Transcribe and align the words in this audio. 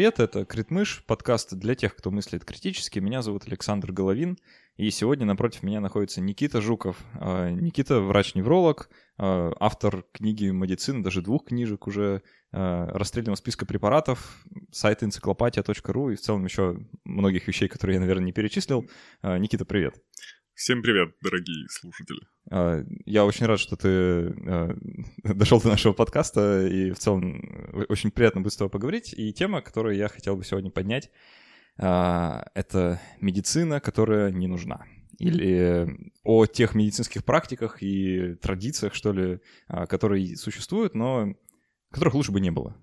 Привет, 0.00 0.18
это 0.18 0.46
Критмыш, 0.46 1.04
подкаст 1.06 1.52
для 1.52 1.74
тех, 1.74 1.94
кто 1.94 2.10
мыслит 2.10 2.42
критически. 2.46 3.00
Меня 3.00 3.20
зовут 3.20 3.46
Александр 3.46 3.92
Головин, 3.92 4.38
и 4.78 4.90
сегодня 4.90 5.26
напротив 5.26 5.62
меня 5.62 5.82
находится 5.82 6.22
Никита 6.22 6.62
Жуков. 6.62 6.96
А, 7.16 7.50
Никита— 7.50 8.00
врач-невролог, 8.00 8.88
а, 9.18 9.52
автор 9.60 10.06
книги 10.12 10.46
«Медицина», 10.46 11.04
даже 11.04 11.20
двух 11.20 11.44
книжек 11.48 11.86
уже, 11.86 12.22
а, 12.50 12.86
расстрельного 12.86 13.36
списка 13.36 13.66
препаратов, 13.66 14.42
сайт 14.72 15.02
энциклопатия.ру 15.02 16.12
и 16.12 16.16
в 16.16 16.20
целом 16.22 16.46
еще 16.46 16.78
многих 17.04 17.46
вещей, 17.46 17.68
которые 17.68 17.96
я, 17.96 18.00
наверное, 18.00 18.24
не 18.24 18.32
перечислил. 18.32 18.88
Никита, 19.22 19.66
привет. 19.66 19.96
Всем 20.60 20.82
привет, 20.82 21.14
дорогие 21.22 21.66
слушатели. 21.70 22.20
А, 22.50 22.84
я 23.06 23.24
очень 23.24 23.46
рад, 23.46 23.58
что 23.58 23.76
ты 23.76 23.88
а, 23.88 24.76
дошел 25.24 25.58
до 25.58 25.68
нашего 25.68 25.94
подкаста, 25.94 26.66
и 26.66 26.90
в 26.90 26.98
целом 26.98 27.40
э, 27.72 27.86
очень 27.88 28.10
приятно 28.10 28.42
будет 28.42 28.52
с 28.52 28.56
тобой 28.58 28.68
поговорить. 28.68 29.14
И 29.16 29.32
тема, 29.32 29.62
которую 29.62 29.96
я 29.96 30.08
хотел 30.08 30.36
бы 30.36 30.44
сегодня 30.44 30.70
поднять, 30.70 31.10
а, 31.78 32.44
это 32.52 33.00
медицина, 33.22 33.80
которая 33.80 34.30
не 34.32 34.48
нужна. 34.48 34.84
Или 35.18 35.96
о 36.24 36.44
тех 36.44 36.74
медицинских 36.74 37.24
практиках 37.24 37.82
и 37.82 38.34
традициях, 38.34 38.92
что 38.92 39.14
ли, 39.14 39.40
которые 39.88 40.36
существуют, 40.36 40.94
но 40.94 41.36
которых 41.90 42.12
лучше 42.12 42.32
бы 42.32 42.40
не 42.40 42.50
было. 42.50 42.76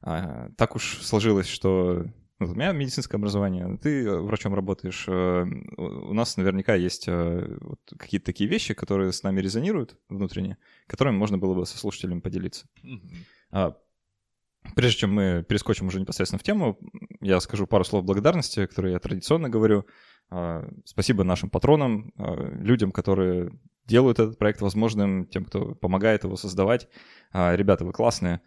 Так 0.00 0.76
уж 0.76 0.98
сложилось, 1.02 1.48
что 1.48 2.04
вот 2.38 2.50
у 2.50 2.54
меня 2.54 2.70
медицинское 2.70 3.16
образование, 3.16 3.78
ты 3.82 4.04
э, 4.04 4.20
врачом 4.20 4.54
работаешь. 4.54 5.06
Э, 5.08 5.44
у 5.76 6.12
нас 6.12 6.36
наверняка 6.36 6.74
есть 6.76 7.08
э, 7.08 7.58
какие-то 7.98 8.26
такие 8.26 8.48
вещи, 8.48 8.74
которые 8.74 9.12
с 9.12 9.24
нами 9.24 9.40
резонируют 9.40 9.98
внутренне, 10.08 10.56
которыми 10.86 11.16
можно 11.16 11.36
было 11.36 11.54
бы 11.54 11.66
со 11.66 11.76
слушателями 11.78 12.20
поделиться. 12.20 12.66
Mm-hmm. 12.84 13.74
Прежде 14.76 15.00
чем 15.00 15.14
мы 15.14 15.44
перескочим 15.48 15.88
уже 15.88 15.98
непосредственно 16.00 16.38
в 16.38 16.44
тему, 16.44 16.78
я 17.20 17.40
скажу 17.40 17.66
пару 17.66 17.84
слов 17.84 18.04
благодарности, 18.04 18.66
которые 18.66 18.92
я 18.92 18.98
традиционно 18.98 19.48
говорю. 19.48 19.86
А, 20.30 20.68
спасибо 20.84 21.24
нашим 21.24 21.48
патронам, 21.48 22.12
людям, 22.60 22.92
которые 22.92 23.50
делают 23.86 24.18
этот 24.18 24.38
проект 24.38 24.60
возможным, 24.60 25.26
тем, 25.26 25.44
кто 25.44 25.74
помогает 25.74 26.24
его 26.24 26.36
создавать. 26.36 26.88
Ребята, 27.32 27.86
вы 27.86 27.92
классные. 27.92 28.42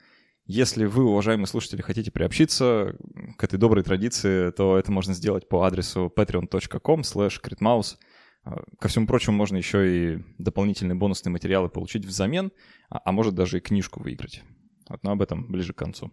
Если 0.45 0.85
вы, 0.85 1.05
уважаемые 1.05 1.47
слушатели, 1.47 1.81
хотите 1.81 2.11
приобщиться 2.11 2.95
к 3.37 3.43
этой 3.43 3.57
доброй 3.59 3.83
традиции, 3.83 4.51
то 4.51 4.77
это 4.77 4.91
можно 4.91 5.13
сделать 5.13 5.47
по 5.47 5.63
адресу 5.63 6.11
patreon.com 6.15 7.01
slash 7.01 7.97
а, 8.43 8.63
Ко 8.79 8.87
всему 8.87 9.07
прочему, 9.07 9.37
можно 9.37 9.57
еще 9.57 10.15
и 10.15 10.23
дополнительные 10.39 10.95
бонусные 10.95 11.31
материалы 11.31 11.69
получить 11.69 12.05
взамен, 12.05 12.51
а, 12.89 13.01
а 13.05 13.11
может 13.11 13.35
даже 13.35 13.57
и 13.57 13.61
книжку 13.61 14.01
выиграть. 14.01 14.43
Вот, 14.89 15.03
но 15.03 15.11
об 15.11 15.21
этом 15.21 15.47
ближе 15.47 15.73
к 15.73 15.77
концу. 15.77 16.11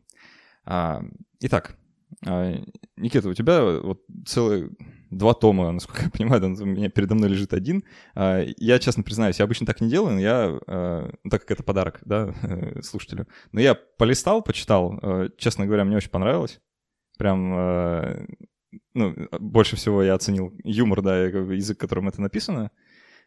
А, 0.65 1.03
итак, 1.41 1.79
Никита, 2.97 3.29
у 3.29 3.35
тебя 3.35 3.81
вот 3.81 4.03
целый 4.27 4.71
два 5.11 5.35
тома, 5.35 5.73
насколько 5.73 6.05
я 6.05 6.11
понимаю, 6.11 6.45
у 6.45 6.67
меня 6.67 6.89
передо 6.91 7.15
мной 7.15 7.31
лежит 7.31 7.53
один. 7.53 7.85
А, 8.15 8.45
я, 8.57 8.79
честно 8.79 9.03
признаюсь, 9.03 9.39
я 9.39 9.45
обычно 9.45 9.67
так 9.67 9.81
не 9.81 9.89
делаю, 9.89 10.15
но 10.15 10.21
я, 10.21 10.59
а, 10.67 11.11
ну, 11.25 11.31
так 11.31 11.43
как 11.43 11.53
это 11.53 11.63
подарок, 11.63 12.01
да, 12.05 12.35
слушателю. 12.83 13.27
Но 13.53 13.61
я 13.61 13.75
полистал, 13.75 14.43
почитал, 14.43 14.99
а, 15.03 15.29
честно 15.37 15.67
говоря, 15.67 15.85
мне 15.85 15.97
очень 15.97 16.11
понравилось. 16.11 16.61
Прям, 17.19 18.29
ну, 18.95 19.15
больше 19.41 19.75
всего 19.75 20.05
я 20.05 20.15
оценил 20.15 20.53
юмор, 20.63 21.03
да, 21.03 21.25
язык, 21.25 21.79
которым 21.79 22.07
это 22.07 22.21
написано. 22.23 22.71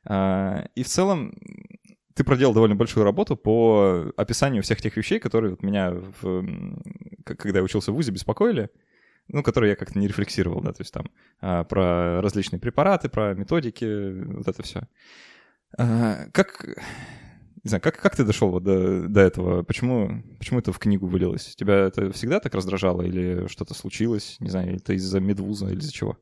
И 0.05 0.83
в 0.83 0.87
целом 0.87 1.33
ты 2.15 2.23
проделал 2.23 2.53
довольно 2.53 2.75
большую 2.75 3.03
работу 3.03 3.35
по 3.35 4.11
описанию 4.17 4.63
всех 4.63 4.81
тех 4.81 4.95
вещей, 4.97 5.19
которые 5.19 5.51
вот 5.51 5.63
меня, 5.63 5.91
в, 5.91 6.45
когда 7.23 7.59
я 7.59 7.63
учился 7.63 7.91
в 7.91 7.95
ВУЗе, 7.95 8.11
беспокоили 8.11 8.69
ну, 9.27 9.43
которые 9.43 9.71
я 9.71 9.75
как-то 9.75 9.97
не 9.97 10.07
рефлексировал, 10.07 10.61
да, 10.61 10.73
то 10.73 10.81
есть 10.81 10.93
там 10.93 11.09
а, 11.39 11.63
про 11.63 12.21
различные 12.21 12.59
препараты, 12.59 13.09
про 13.09 13.33
методики, 13.33 14.23
вот 14.23 14.47
это 14.47 14.61
все. 14.63 14.87
А, 15.77 16.25
как, 16.33 16.65
не 17.63 17.69
знаю, 17.69 17.81
как, 17.81 17.99
как 17.99 18.15
ты 18.15 18.25
дошел 18.25 18.49
вот 18.49 18.63
до, 18.63 19.07
до 19.07 19.21
этого? 19.21 19.63
Почему, 19.63 20.23
почему 20.37 20.59
это 20.59 20.73
в 20.73 20.79
книгу 20.79 21.07
вылилось? 21.07 21.55
Тебя 21.55 21.87
это 21.87 22.11
всегда 22.11 22.39
так 22.39 22.53
раздражало 22.55 23.03
или 23.03 23.47
что-то 23.47 23.73
случилось? 23.73 24.37
Не 24.39 24.49
знаю, 24.49 24.75
это 24.75 24.93
из-за 24.93 25.19
медвуза 25.19 25.67
или 25.67 25.79
из-за 25.79 25.93
чего? 25.93 26.17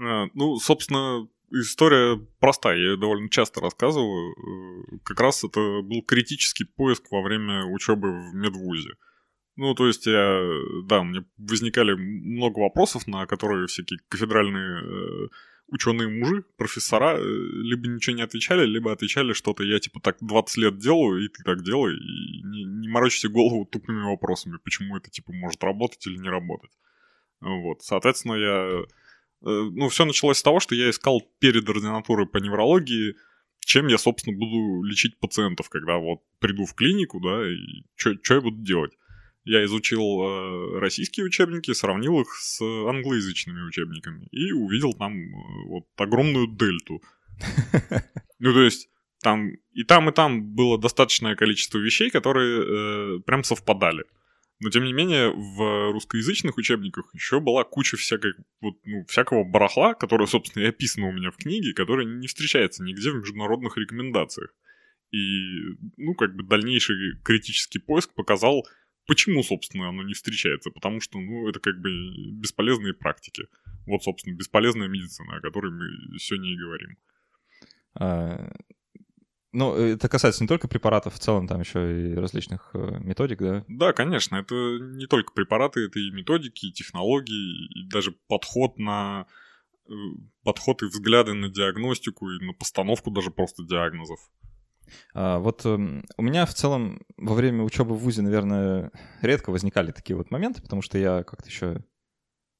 А, 0.00 0.26
ну, 0.34 0.56
собственно, 0.58 1.26
история 1.50 2.18
простая, 2.40 2.76
я 2.76 2.90
ее 2.90 2.96
довольно 2.96 3.28
часто 3.28 3.60
рассказываю. 3.60 4.32
Э, 4.32 4.98
как 5.04 5.20
раз 5.20 5.44
это 5.44 5.60
был 5.82 6.02
критический 6.02 6.64
поиск 6.64 7.04
во 7.10 7.22
время 7.22 7.64
учебы 7.66 8.10
в 8.10 8.34
медвузе. 8.34 8.94
Ну, 9.56 9.74
то 9.74 9.88
есть 9.88 10.06
я, 10.06 10.40
да, 10.84 11.02
мне 11.02 11.24
возникали 11.36 11.92
много 11.94 12.60
вопросов, 12.60 13.08
на 13.08 13.26
которые 13.26 13.66
всякие 13.66 13.98
кафедральные 14.08 14.82
э, 14.84 15.28
ученые 15.68 16.08
мужи, 16.08 16.44
профессора, 16.56 17.18
э, 17.18 17.20
либо 17.20 17.88
ничего 17.88 18.16
не 18.16 18.22
отвечали, 18.22 18.64
либо 18.64 18.92
отвечали 18.92 19.32
что-то, 19.32 19.64
я 19.64 19.78
типа 19.78 20.00
так 20.00 20.16
20 20.20 20.56
лет 20.58 20.78
делаю, 20.78 21.24
и 21.24 21.28
ты 21.28 21.42
так 21.42 21.62
делай, 21.62 21.94
и 21.94 22.42
не, 22.44 22.64
не 22.64 22.88
морочите 22.88 23.28
голову 23.28 23.66
тупыми 23.66 24.02
вопросами, 24.02 24.58
почему 24.62 24.96
это 24.96 25.10
типа 25.10 25.32
может 25.32 25.62
работать 25.62 26.06
или 26.06 26.16
не 26.16 26.28
работать. 26.28 26.70
Вот, 27.40 27.82
соответственно, 27.82 28.34
я... 28.34 28.84
Э, 29.42 29.70
ну, 29.72 29.88
все 29.88 30.04
началось 30.04 30.38
с 30.38 30.42
того, 30.42 30.60
что 30.60 30.74
я 30.74 30.90
искал 30.90 31.22
перед 31.38 31.68
ординатурой 31.68 32.26
по 32.26 32.38
неврологии, 32.38 33.14
чем 33.60 33.88
я, 33.88 33.98
собственно, 33.98 34.36
буду 34.36 34.82
лечить 34.82 35.18
пациентов, 35.18 35.68
когда 35.68 35.98
вот 35.98 36.20
приду 36.38 36.64
в 36.64 36.74
клинику, 36.74 37.20
да, 37.20 37.46
и 37.50 37.84
что 37.96 38.34
я 38.34 38.40
буду 38.40 38.62
делать 38.62 38.92
я 39.48 39.64
изучил 39.64 40.02
э, 40.02 40.78
российские 40.78 41.24
учебники, 41.24 41.72
сравнил 41.72 42.20
их 42.20 42.28
с 42.34 42.60
англоязычными 42.60 43.62
учебниками 43.62 44.28
и 44.30 44.52
увидел 44.52 44.92
там 44.92 45.16
э, 45.16 45.68
вот 45.68 45.84
огромную 45.96 46.46
дельту. 46.48 47.02
Ну, 48.40 48.52
то 48.52 48.62
есть, 48.62 48.88
там 49.20 49.50
и 49.72 49.82
там, 49.82 50.08
и 50.08 50.12
там 50.12 50.54
было 50.54 50.78
достаточное 50.78 51.34
количество 51.34 51.78
вещей, 51.78 52.08
которые 52.08 52.62
э, 52.62 53.20
прям 53.26 53.42
совпадали. 53.42 54.04
Но, 54.60 54.70
тем 54.70 54.84
не 54.84 54.92
менее, 54.92 55.30
в 55.30 55.92
русскоязычных 55.92 56.56
учебниках 56.56 57.14
еще 57.14 57.40
была 57.40 57.62
куча 57.64 57.96
всякой, 57.96 58.32
вот, 58.60 58.74
ну, 58.84 59.04
всякого 59.06 59.44
барахла, 59.44 59.94
которое, 59.94 60.26
собственно, 60.26 60.64
и 60.64 60.68
описано 60.68 61.08
у 61.08 61.12
меня 61.12 61.30
в 61.30 61.36
книге, 61.36 61.74
которое 61.74 62.06
не 62.06 62.26
встречается 62.26 62.82
нигде 62.82 63.10
в 63.10 63.16
международных 63.16 63.76
рекомендациях. 63.76 64.52
И, 65.12 65.76
ну, 65.96 66.14
как 66.14 66.34
бы 66.34 66.42
дальнейший 66.42 66.96
критический 67.22 67.78
поиск 67.78 68.14
показал, 68.14 68.66
Почему, 69.08 69.42
собственно, 69.42 69.88
оно 69.88 70.02
не 70.02 70.12
встречается? 70.12 70.70
Потому 70.70 71.00
что, 71.00 71.18
ну, 71.18 71.48
это 71.48 71.60
как 71.60 71.80
бы 71.80 71.90
бесполезные 72.32 72.92
практики. 72.92 73.44
Вот, 73.86 74.02
собственно, 74.02 74.36
бесполезная 74.36 74.86
медицина, 74.86 75.38
о 75.38 75.40
которой 75.40 75.72
мы 75.72 76.18
сегодня 76.18 76.52
и 76.52 76.58
говорим. 76.58 76.98
А, 77.94 78.52
ну, 79.58 79.74
это 79.74 80.08
касается 80.08 80.42
не 80.44 80.48
только 80.48 80.68
препаратов, 80.68 81.14
в 81.14 81.18
целом 81.18 81.48
там 81.48 81.60
еще 81.60 82.12
и 82.12 82.14
различных 82.14 82.70
э, 82.74 82.98
методик, 83.00 83.40
да? 83.40 83.64
Да, 83.66 83.92
конечно, 83.92 84.36
это 84.36 84.54
не 84.54 85.06
только 85.06 85.32
препараты, 85.32 85.80
это 85.80 85.98
и 85.98 86.10
методики, 86.12 86.66
и 86.66 86.72
технологии, 86.72 87.66
и 87.80 87.88
даже 87.88 88.12
подход 88.28 88.78
на 88.78 89.26
э, 89.88 89.92
подход 90.44 90.82
и 90.82 90.86
взгляды 90.86 91.34
на 91.34 91.48
диагностику 91.48 92.30
и 92.30 92.44
на 92.44 92.52
постановку 92.52 93.10
даже 93.10 93.32
просто 93.32 93.64
диагнозов. 93.64 94.20
А, 95.12 95.38
вот 95.38 95.66
эм, 95.66 96.04
у 96.16 96.22
меня 96.22 96.46
в 96.46 96.54
целом 96.54 97.02
во 97.16 97.34
время 97.34 97.64
учебы 97.64 97.94
в 97.94 97.98
ВУЗе, 97.98 98.22
наверное, 98.22 98.92
редко 99.22 99.50
возникали 99.50 99.90
такие 99.90 100.16
вот 100.16 100.30
моменты, 100.30 100.62
потому 100.62 100.82
что 100.82 100.98
я 100.98 101.24
как-то 101.24 101.48
еще 101.48 101.84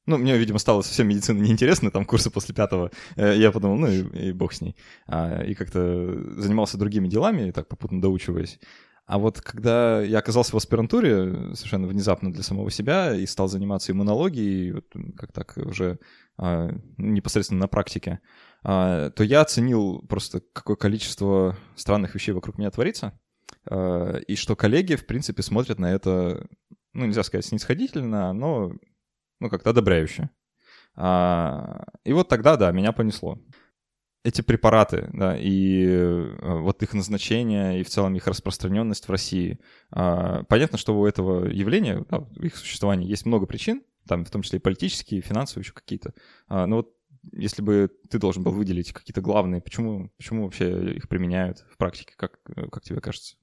ну, 0.09 0.19
мне, 0.19 0.37
видимо, 0.39 0.59
стало 0.59 0.83
совсем 0.83 1.09
медицина 1.09 1.41
неинтересна, 1.41 1.91
там 1.91 2.05
курсы 2.05 2.31
после 2.31 2.55
пятого. 2.55 2.91
Э, 3.17 3.35
я 3.37 3.53
подумал, 3.53 3.77
ну 3.77 3.87
и, 3.89 4.29
и 4.29 4.33
бог 4.33 4.53
с 4.53 4.61
ней. 4.61 4.75
А, 5.07 5.43
и 5.43 5.55
как-то 5.55 6.41
занимался 6.41 6.79
другими 6.79 7.09
делами, 7.09 7.51
так 7.51 7.69
попутно 7.69 8.01
доучиваясь. 8.01 8.59
А 9.07 9.19
вот 9.19 9.41
когда 9.41 10.03
я 10.03 10.19
оказался 10.19 10.53
в 10.53 10.57
аспирантуре 10.57 11.55
совершенно 11.55 11.87
внезапно 11.87 12.31
для 12.33 12.43
самого 12.43 12.71
себя 12.71 13.15
и 13.15 13.25
стал 13.27 13.49
заниматься 13.49 13.93
иммунологией, 13.93 14.73
вот 14.73 14.85
как 15.17 15.33
так 15.33 15.57
уже 15.57 15.99
а, 16.37 16.71
непосредственно 16.99 17.61
на 17.61 17.69
практике, 17.69 18.21
а, 18.63 19.11
то 19.11 19.25
я 19.25 19.41
оценил 19.41 20.01
просто, 20.09 20.43
какое 20.53 20.77
количество 20.77 21.57
странных 21.75 22.15
вещей 22.15 22.33
вокруг 22.33 22.59
меня 22.59 22.71
творится, 22.71 23.19
а, 23.65 24.17
и 24.17 24.37
что 24.37 24.57
коллеги, 24.57 24.95
в 24.95 25.07
принципе, 25.07 25.43
смотрят 25.43 25.79
на 25.79 25.91
это, 25.91 26.47
ну, 26.93 27.07
нельзя 27.07 27.23
сказать 27.23 27.47
снисходительно, 27.47 28.33
но, 28.33 28.73
ну, 29.41 29.51
как-то 29.51 29.71
одобряюще. 29.71 30.31
А, 30.95 31.85
и 32.05 32.13
вот 32.13 32.29
тогда, 32.29 32.57
да, 32.57 32.73
меня 32.73 32.93
понесло. 32.93 33.39
Эти 34.25 34.43
препараты, 34.43 35.09
да, 35.13 35.39
и 35.39 35.85
э, 35.87 36.59
вот 36.59 36.83
их 36.83 36.93
назначение, 36.93 37.81
и 37.81 37.85
в 37.85 37.89
целом 37.89 38.15
их 38.17 38.27
распространенность 38.27 39.07
в 39.07 39.11
России. 39.11 39.61
Понятно, 39.91 40.77
что 40.77 40.99
у 40.99 41.07
этого 41.07 41.47
явления, 41.47 42.05
да, 42.11 42.27
их 42.41 42.57
существования 42.57 43.07
есть 43.07 43.27
много 43.27 43.47
причин, 43.47 43.83
там 44.07 44.25
в 44.25 44.31
том 44.31 44.43
числе 44.43 44.59
и 44.59 44.63
политические, 44.63 45.21
и 45.21 45.23
финансовые 45.23 45.63
еще 45.63 45.73
какие-то. 45.73 46.15
Но 46.49 46.77
вот 46.77 46.95
если 47.33 47.63
бы 47.63 47.91
ты 48.11 48.19
должен 48.19 48.43
был 48.43 48.53
выделить 48.53 48.93
какие-то 48.93 49.21
главные, 49.21 49.61
почему, 49.61 50.11
почему 50.17 50.45
вообще 50.45 50.95
их 50.97 51.09
применяют 51.09 51.65
в 51.71 51.77
практике, 51.77 52.15
как, 52.17 52.41
как 52.43 52.83
тебе 52.83 53.01
кажется? 53.01 53.37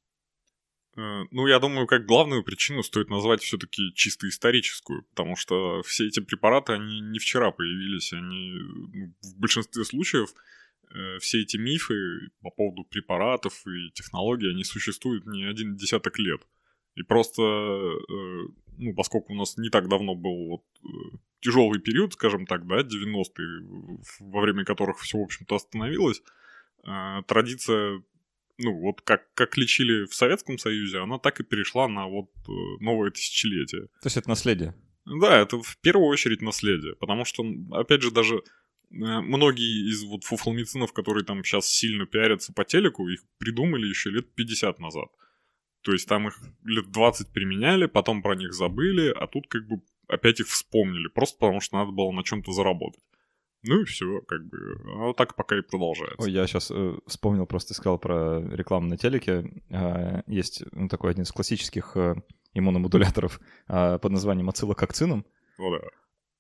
Э, 0.96 1.24
ну, 1.32 1.48
я 1.48 1.60
думаю, 1.60 1.88
как 1.88 2.06
главную 2.06 2.44
причину 2.44 2.84
стоит 2.84 3.10
назвать 3.10 3.42
все-таки 3.42 3.94
чисто 3.94 4.30
историческую, 4.30 5.04
потому 5.04 5.36
что 5.36 5.82
все 5.84 6.08
эти 6.08 6.22
препараты, 6.22 6.74
они 6.74 7.02
не 7.02 7.20
вчера 7.20 7.52
появились, 7.52 8.14
они 8.14 8.54
ну, 8.94 9.14
в 9.22 9.40
большинстве 9.40 9.84
случаев 9.84 10.30
э, 10.94 11.20
все 11.20 11.42
эти 11.42 11.58
мифы 11.58 11.96
по 12.42 12.50
поводу 12.50 12.86
препаратов 12.86 13.54
и 13.68 13.92
технологий, 13.92 14.50
они 14.50 14.64
существуют 14.64 15.26
не 15.26 15.44
один 15.44 15.76
десяток 15.76 16.18
лет. 16.18 16.42
И 16.96 17.04
просто, 17.04 17.42
э, 17.42 18.48
ну, 18.78 18.94
поскольку 18.96 19.34
у 19.34 19.36
нас 19.36 19.58
не 19.58 19.70
так 19.70 19.90
давно 19.90 20.16
был 20.16 20.48
вот 20.48 20.64
тяжелый 21.42 21.82
период, 21.82 22.14
скажем 22.14 22.46
так, 22.46 22.66
да, 22.68 22.80
90-е, 22.80 24.00
во 24.22 24.42
время 24.42 24.64
которых 24.64 25.00
все, 25.00 25.18
в 25.18 25.24
общем-то, 25.24 25.56
остановилось, 25.56 26.24
традиция 27.28 28.02
ну, 28.58 28.80
вот 28.80 29.02
как, 29.02 29.34
как 29.34 29.58
лечили 29.58 30.06
в 30.06 30.14
Советском 30.14 30.58
Союзе, 30.58 31.00
она 31.00 31.20
так 31.20 31.40
и 31.40 31.44
перешла 31.44 31.88
на 31.88 32.08
вот 32.08 32.30
э, 32.48 32.52
новое 32.80 33.12
тысячелетие. 33.12 33.84
То 34.02 34.06
есть 34.06 34.18
это 34.18 34.30
наследие? 34.30 34.76
Да, 35.06 35.40
это 35.40 35.62
в 35.62 35.78
первую 35.82 36.08
очередь 36.08 36.42
наследие, 36.42 36.96
потому 36.96 37.26
что, 37.26 37.44
опять 37.72 38.02
же, 38.02 38.12
даже 38.12 38.36
э, 38.38 38.42
многие 38.90 39.90
из 39.90 40.04
вот 40.04 40.24
фуфломицинов, 40.24 40.94
которые 40.94 41.26
там 41.26 41.44
сейчас 41.44 41.68
сильно 41.68 42.06
пиарятся 42.06 42.54
по 42.54 42.64
телеку, 42.64 43.08
их 43.08 43.22
придумали 43.38 43.88
еще 43.88 44.10
лет 44.10 44.34
50 44.34 44.80
назад. 44.80 45.10
То 45.82 45.92
есть 45.92 46.08
там 46.08 46.28
их 46.28 46.40
лет 46.64 46.92
20 46.92 47.32
применяли, 47.32 47.86
потом 47.86 48.24
про 48.24 48.36
них 48.36 48.54
забыли, 48.54 49.10
а 49.10 49.28
тут 49.28 49.48
как 49.48 49.68
бы 49.68 49.82
опять 50.08 50.40
их 50.40 50.48
вспомнили, 50.48 51.08
просто 51.08 51.38
потому 51.40 51.62
что 51.62 51.78
надо 51.78 51.92
было 51.92 52.12
на 52.12 52.24
чем-то 52.24 52.52
заработать. 52.52 53.04
Ну 53.68 53.82
и 53.82 53.86
все, 53.86 54.22
как 54.22 54.46
бы. 54.46 54.58
А 54.86 55.06
вот 55.08 55.18
так 55.18 55.36
пока 55.36 55.58
и 55.58 55.62
продолжается. 55.62 56.22
Ой, 56.22 56.32
я 56.32 56.46
сейчас 56.46 56.72
э, 56.72 56.94
вспомнил, 57.08 57.46
просто 57.46 57.74
сказал 57.74 57.98
про 57.98 58.42
рекламу 58.42 58.88
на 58.88 58.98
телеке. 58.98 59.52
Э, 59.70 60.22
есть 60.28 60.64
ну, 60.72 60.88
такой 60.88 61.12
один 61.12 61.24
из 61.24 61.32
классических 61.32 61.92
э, 61.96 62.16
иммуномодуляторов 62.54 63.40
э, 63.68 63.98
под 64.00 64.12
названием 64.12 64.50
ацилококцином. 64.50 65.26
Ну 65.58 65.72
да. 65.72 65.88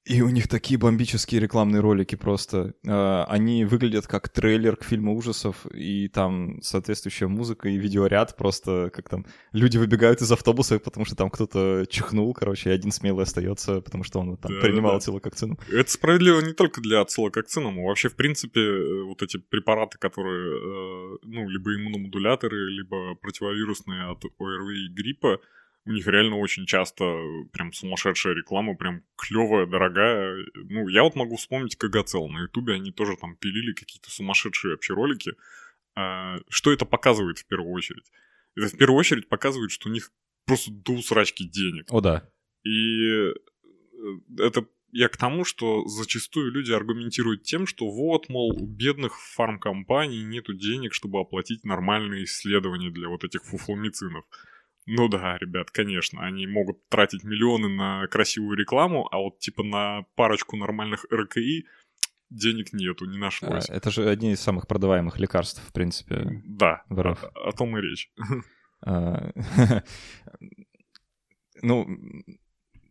И 0.06 0.22
у 0.22 0.30
них 0.30 0.48
такие 0.48 0.80
бомбические 0.80 1.42
рекламные 1.42 1.81
ролики 1.81 2.16
просто. 2.16 2.75
А, 2.88 3.25
они 3.28 3.66
выглядят 3.66 4.06
как 4.06 4.30
трейлер 4.30 4.75
к 4.75 4.84
фильму 4.84 5.16
ужасов, 5.16 5.66
и 5.74 6.07
там 6.10 6.62
соответствующая 6.62 7.28
музыка 7.28 7.69
и 7.69 7.78
видеоряд 7.78 8.38
просто, 8.38 8.92
как 8.94 9.10
там, 9.10 9.25
люди 9.52 9.78
выбегают 9.78 10.22
из 10.22 10.31
автобуса, 10.31 10.78
потому 10.78 11.06
что 11.06 11.16
там 11.16 11.31
кто-то 11.31 11.86
чихнул, 11.90 12.34
короче, 12.36 12.69
и 12.69 12.74
один 12.74 12.92
смелый 12.92 13.24
остается, 13.24 13.81
потому 13.81 14.04
что 14.04 14.19
он 14.19 14.38
там 14.38 14.54
да, 14.54 14.62
принимал 14.62 14.92
да. 14.92 14.98
ацилококцину. 14.98 15.57
Это 15.72 15.92
справедливо 15.92 16.40
не 16.42 16.54
только 16.54 16.81
для 16.81 17.02
ацилококцина, 17.02 17.72
вообще, 17.72 18.10
в 18.10 18.16
принципе, 18.16 18.60
э, 18.62 19.04
вот 19.04 19.24
эти 19.24 19.38
препараты, 19.38 19.98
которые, 19.98 21.16
э, 21.16 21.18
ну, 21.24 21.50
либо 21.50 21.75
иммуномодуляторы, 21.75 22.69
либо 22.69 23.16
противовирусные 23.16 24.12
от 24.12 24.24
ОРВИ 24.38 24.86
и 24.86 24.94
гриппа, 24.94 25.40
у 25.86 25.92
них 25.92 26.08
реально 26.08 26.38
очень 26.38 26.66
часто 26.66 27.04
прям 27.54 27.72
сумасшедшая 27.72 28.34
реклама, 28.34 28.76
прям 28.76 29.04
клевая, 29.18 29.68
дорогая. 29.68 30.46
Ну, 30.56 30.88
я 30.88 31.04
вот 31.04 31.16
могу 31.16 31.36
вспомнить 31.36 31.76
КГЦЛ. 31.76 32.28
На 32.28 32.42
Ютубе 32.42 32.74
они 32.74 32.92
тоже 32.92 33.16
там 33.18 33.36
пилили 33.38 33.74
какие-то 33.74 34.10
сумасшедшие 34.10 34.72
вообще 34.72 34.94
ролики. 34.94 35.34
А, 35.96 36.38
что 36.50 36.72
это 36.72 36.86
показывает 36.86 37.38
в 37.38 37.46
первую 37.46 37.72
очередь? 37.72 38.12
Это 38.56 38.68
в 38.68 38.78
первую 38.78 38.98
очередь 38.98 39.30
показывает, 39.30 39.72
что 39.72 39.90
у 39.90 39.92
них 39.92 40.12
просто 40.46 40.72
до 40.72 41.02
срачки 41.02 41.44
денег. 41.48 41.86
О, 41.92 42.02
да. 42.02 42.28
И 42.64 43.06
э, 43.08 43.34
это 44.40 44.66
я 44.92 45.08
к 45.10 45.18
тому, 45.18 45.44
что 45.44 45.86
зачастую 45.86 46.52
люди 46.52 46.72
аргументируют 46.72 47.44
тем, 47.44 47.68
что 47.68 47.92
вот, 47.92 48.30
мол, 48.30 48.52
у 48.56 48.66
бедных 48.66 49.20
фармкомпаний 49.20 50.24
нету 50.24 50.54
денег, 50.54 50.94
чтобы 50.94 51.20
оплатить 51.20 51.64
нормальные 51.64 52.24
исследования 52.24 52.90
для 52.90 53.10
вот 53.10 53.24
этих 53.24 53.44
фуфломицинов. 53.44 54.26
Ну 54.88 55.08
да, 55.08 55.38
ребят, 55.40 55.72
конечно, 55.72 56.24
они 56.24 56.46
могут 56.46 56.88
тратить 56.90 57.24
миллионы 57.24 57.70
на 57.70 58.08
красивую 58.08 58.58
рекламу, 58.58 59.08
а 59.12 59.18
вот 59.18 59.40
типа 59.40 59.64
на 59.64 60.06
парочку 60.16 60.58
нормальных 60.58 61.06
РКИ 61.12 61.66
денег 62.30 62.74
нету, 62.74 63.06
не 63.06 63.18
нашлось. 63.18 63.70
А, 63.70 63.74
это 63.74 63.90
же 63.90 64.08
одни 64.08 64.34
из 64.34 64.42
самых 64.42 64.68
продаваемых 64.68 65.20
лекарств, 65.20 65.62
в 65.68 65.74
принципе. 65.74 66.42
Да, 66.46 66.84
в 66.90 67.02
РФ. 67.02 67.24
О, 67.24 67.50
о 67.50 67.52
том 67.52 67.78
и 67.78 67.82
речь. 67.82 68.12
А, 68.88 69.32
ну, 71.64 71.88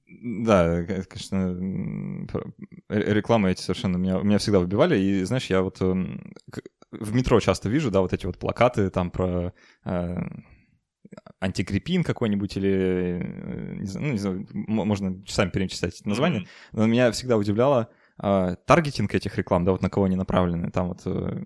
да, 0.06 0.84
конечно, 0.84 2.26
рекламы 2.88 3.52
эти 3.52 3.60
совершенно 3.60 3.96
меня, 3.96 4.18
меня 4.18 4.38
всегда 4.38 4.58
выбивали. 4.58 4.98
И, 4.98 5.22
знаешь, 5.22 5.46
я 5.46 5.62
вот 5.62 5.80
эм, 5.82 6.34
в 6.90 7.14
метро 7.14 7.38
часто 7.38 7.68
вижу, 7.68 7.90
да, 7.90 8.00
вот 8.00 8.12
эти 8.12 8.26
вот 8.26 8.38
плакаты 8.38 8.90
там 8.90 9.10
про 9.10 9.52
э, 9.84 10.16
антикрепин 11.40 12.04
какой-нибудь 12.04 12.56
или, 12.56 13.20
э, 13.22 13.74
не 13.76 13.86
знаю, 13.86 14.06
ну, 14.06 14.12
не 14.12 14.18
знаю, 14.18 14.46
можно 14.52 15.24
часами 15.24 15.50
перечислять 15.50 16.00
эти 16.00 16.08
названия, 16.08 16.40
mm-hmm. 16.40 16.68
но 16.72 16.86
меня 16.86 17.12
всегда 17.12 17.36
удивляло 17.36 17.88
э, 18.22 18.56
таргетинг 18.66 19.14
этих 19.14 19.36
реклам, 19.36 19.64
да, 19.64 19.72
вот 19.72 19.82
на 19.82 19.90
кого 19.90 20.06
они 20.06 20.16
направлены. 20.16 20.70
Там 20.70 20.88
вот 20.88 21.02
э, 21.06 21.44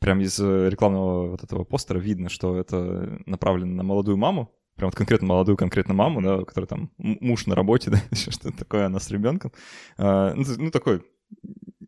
прям 0.00 0.20
из 0.20 0.38
рекламного 0.38 1.30
вот 1.30 1.42
этого 1.42 1.64
постера 1.64 1.98
видно, 1.98 2.28
что 2.28 2.58
это 2.58 3.20
направлено 3.26 3.74
на 3.74 3.82
молодую 3.82 4.16
маму, 4.16 4.52
прям 4.76 4.88
вот 4.88 4.96
конкретно 4.96 5.28
молодую, 5.28 5.56
конкретно 5.56 5.94
маму, 5.94 6.22
да, 6.22 6.44
которая 6.44 6.68
там 6.68 6.90
муж 6.98 7.46
на 7.46 7.54
работе, 7.54 7.90
да, 7.92 8.00
еще 8.10 8.30
что-то 8.30 8.56
такое, 8.58 8.86
она 8.86 9.00
с 9.00 9.10
ребенком. 9.10 9.52
Э, 9.98 10.32
ну, 10.34 10.44
ну, 10.58 10.70
такой 10.70 11.02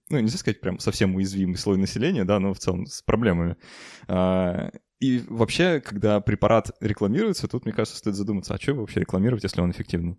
ну, 0.09 0.21
нельзя 0.21 0.39
сказать 0.39 0.61
прям 0.61 0.79
совсем 0.79 1.15
уязвимый 1.17 1.57
слой 1.57 1.79
населения, 1.79 2.25
да, 2.25 2.39
но 2.39 2.55
в 2.55 2.59
целом 2.59 2.87
с 2.87 3.03
проблемами. 3.03 3.57
А, 4.09 4.71
и 5.01 5.23
вообще, 5.29 5.81
когда 5.81 6.21
препарат 6.21 6.71
рекламируется, 6.81 7.49
тут, 7.49 7.65
мне 7.65 7.75
кажется, 7.75 7.99
стоит 7.99 8.15
задуматься, 8.15 8.55
а 8.55 8.61
что 8.61 8.73
его 8.73 8.81
вообще 8.81 9.01
рекламировать, 9.01 9.43
если 9.43 9.61
он 9.61 9.71
эффективный? 9.71 10.19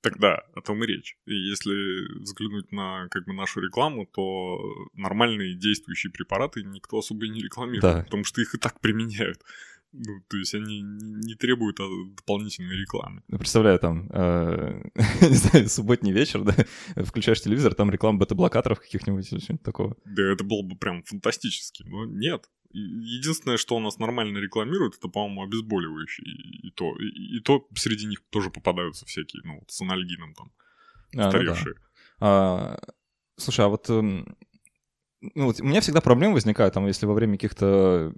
Тогда 0.00 0.36
о 0.54 0.62
том 0.62 0.82
и 0.82 0.86
речь. 0.86 1.18
И 1.26 1.34
если 1.34 2.20
взглянуть 2.20 2.72
на 2.72 3.08
как 3.10 3.26
бы 3.26 3.34
нашу 3.34 3.60
рекламу, 3.60 4.06
то 4.06 4.58
нормальные 4.94 5.56
действующие 5.56 6.10
препараты 6.10 6.62
никто 6.62 6.98
особо 6.98 7.26
и 7.26 7.28
не 7.28 7.42
рекламирует, 7.42 7.82
да. 7.82 8.02
потому 8.04 8.24
что 8.24 8.40
их 8.40 8.54
и 8.54 8.58
так 8.58 8.80
применяют. 8.80 9.42
Ну, 9.92 10.20
то 10.28 10.36
есть 10.36 10.54
они 10.54 10.82
не 10.82 11.34
требуют 11.34 11.78
дополнительной 12.16 12.76
рекламы. 12.76 13.22
Я 13.28 13.38
представляю, 13.38 13.78
там, 13.78 14.08
э, 14.12 14.82
не 15.22 15.34
знаю, 15.34 15.68
субботний 15.68 16.12
вечер, 16.12 16.44
да, 16.44 16.54
включаешь 17.04 17.40
телевизор, 17.40 17.74
там 17.74 17.90
реклама 17.90 18.18
бета-блокаторов 18.18 18.80
каких-нибудь 18.80 19.32
или 19.32 19.40
что-нибудь 19.40 19.64
такого. 19.64 19.96
Да, 20.04 20.32
это 20.32 20.44
было 20.44 20.62
бы 20.62 20.76
прям 20.76 21.02
фантастически, 21.02 21.82
но 21.84 22.04
нет. 22.04 22.48
Единственное, 22.72 23.56
что 23.56 23.74
у 23.74 23.80
нас 23.80 23.98
нормально 23.98 24.38
рекламируют, 24.38 24.96
это, 24.96 25.08
по-моему, 25.08 25.42
обезболивающие. 25.42 26.24
И, 26.62 26.70
то, 26.70 26.96
и, 26.96 27.38
и 27.38 27.40
то 27.40 27.66
среди 27.74 28.06
них 28.06 28.22
тоже 28.30 28.50
попадаются 28.50 29.06
всякие, 29.06 29.42
ну, 29.44 29.64
с 29.66 29.80
анальгином 29.80 30.34
там, 30.34 30.52
а, 31.16 31.30
старевшие. 31.30 31.74
Ну 31.74 31.80
да. 32.20 32.26
а, 32.28 32.78
слушай, 33.36 33.64
а 33.64 33.68
вот 33.68 33.90
эм, 33.90 34.36
ну, 35.20 35.46
вот 35.46 35.60
у 35.60 35.64
меня 35.64 35.82
всегда 35.82 36.00
проблемы 36.00 36.34
возникают, 36.34 36.72
там, 36.72 36.86
если 36.86 37.04
во 37.04 37.12
время 37.12 37.34
каких-то 37.34 38.14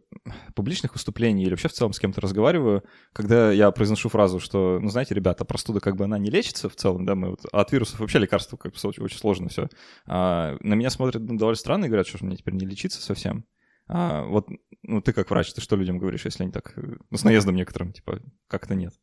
публичных 0.54 0.92
выступлений 0.92 1.42
или 1.42 1.50
вообще 1.50 1.68
в 1.68 1.72
целом 1.72 1.92
с 1.92 1.98
кем-то 1.98 2.20
разговариваю, 2.20 2.84
когда 3.12 3.50
я 3.50 3.70
произношу 3.72 4.08
фразу, 4.08 4.38
что, 4.38 4.78
ну, 4.80 4.88
знаете, 4.88 5.14
ребята, 5.14 5.44
простуда 5.44 5.80
как 5.80 5.96
бы 5.96 6.04
она 6.04 6.18
не 6.18 6.30
лечится 6.30 6.68
в 6.68 6.76
целом, 6.76 7.04
да, 7.04 7.14
мы 7.16 7.30
вот, 7.30 7.40
а 7.50 7.60
от 7.60 7.72
вирусов 7.72 7.98
вообще 7.98 8.18
лекарства 8.18 8.56
как 8.56 8.72
бы 8.72 8.88
очень, 8.88 9.16
сложно 9.16 9.48
все. 9.48 9.68
А, 10.06 10.56
на 10.60 10.74
меня 10.74 10.90
смотрят 10.90 11.22
ну, 11.22 11.36
довольно 11.36 11.56
странно 11.56 11.86
и 11.86 11.88
говорят, 11.88 12.06
что 12.06 12.24
мне 12.24 12.36
теперь 12.36 12.54
не 12.54 12.66
лечиться 12.66 13.02
совсем. 13.02 13.44
А, 13.88 14.24
вот, 14.24 14.46
ну, 14.82 15.02
ты 15.02 15.12
как 15.12 15.28
врач, 15.28 15.52
ты 15.52 15.60
что 15.60 15.74
людям 15.74 15.98
говоришь, 15.98 16.24
если 16.24 16.44
они 16.44 16.52
так, 16.52 16.72
ну, 16.76 17.16
с 17.16 17.24
наездом 17.24 17.56
некоторым, 17.56 17.92
типа, 17.92 18.20
как-то 18.46 18.76
нет? 18.76 18.94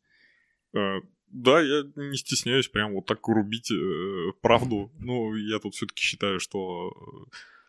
А, 0.74 1.00
да, 1.28 1.60
я 1.60 1.82
не 1.96 2.16
стесняюсь 2.16 2.68
прям 2.68 2.94
вот 2.94 3.04
так 3.04 3.28
рубить 3.28 3.70
э, 3.70 4.32
правду. 4.40 4.90
Ну, 4.98 5.36
я 5.36 5.58
тут 5.58 5.74
все-таки 5.74 6.02
считаю, 6.02 6.40
что 6.40 6.90
Э, 6.92 7.59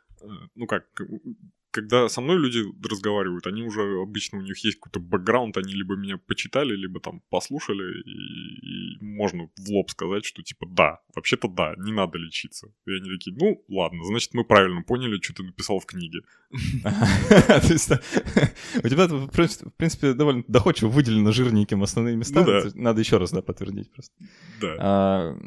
ну 0.56 0.68
как, 0.68 0.86
когда 1.72 2.10
со 2.10 2.22
мной 2.22 2.38
люди 2.38 2.63
разговаривают, 2.84 3.48
они 3.48 3.63
уже 3.63 3.82
обычно 4.01 4.40
у 4.40 4.42
них 4.42 4.58
есть 4.63 4.78
какой-то 4.80 5.00
бэкграунд, 5.00 5.58
они 5.58 5.74
либо 5.74 5.96
меня 5.96 6.18
почитали, 6.18 6.75
либо 6.75 7.00
там 7.00 7.22
послушали, 7.30 8.01
и, 8.04 8.98
и 8.98 9.04
можно 9.04 9.50
в 9.56 9.70
лоб 9.70 9.90
сказать, 9.90 10.25
что 10.25 10.44
типа 10.44 10.68
да, 10.70 11.00
вообще-то 11.16 11.48
да, 11.48 11.74
не 11.78 11.94
надо 11.94 12.18
лечиться. 12.18 12.74
И 12.86 12.92
они 12.92 13.10
такие, 13.10 13.36
ну 13.36 13.63
ладно, 13.70 14.04
значит 14.04 14.34
мы 14.34 14.44
правильно 14.44 14.84
поняли, 14.84 15.20
что 15.22 15.34
ты 15.34 15.44
написал 15.44 15.80
в 15.80 15.86
книге. 15.86 16.20
У 16.51 16.58
тебя, 18.90 19.08
в 19.08 19.32
принципе, 19.78 20.13
довольно 20.13 20.44
доходчиво 20.48 20.90
выделено 20.90 21.32
жирненьким 21.32 21.82
основные 21.84 22.18
места. 22.18 22.44
Ну 22.46 22.72
надо 22.75 23.00
еще 23.00 23.18
раз, 23.18 23.32
да, 23.32 23.42
подтвердить 23.42 23.92
просто. 23.92 24.13
Да. 24.60 25.38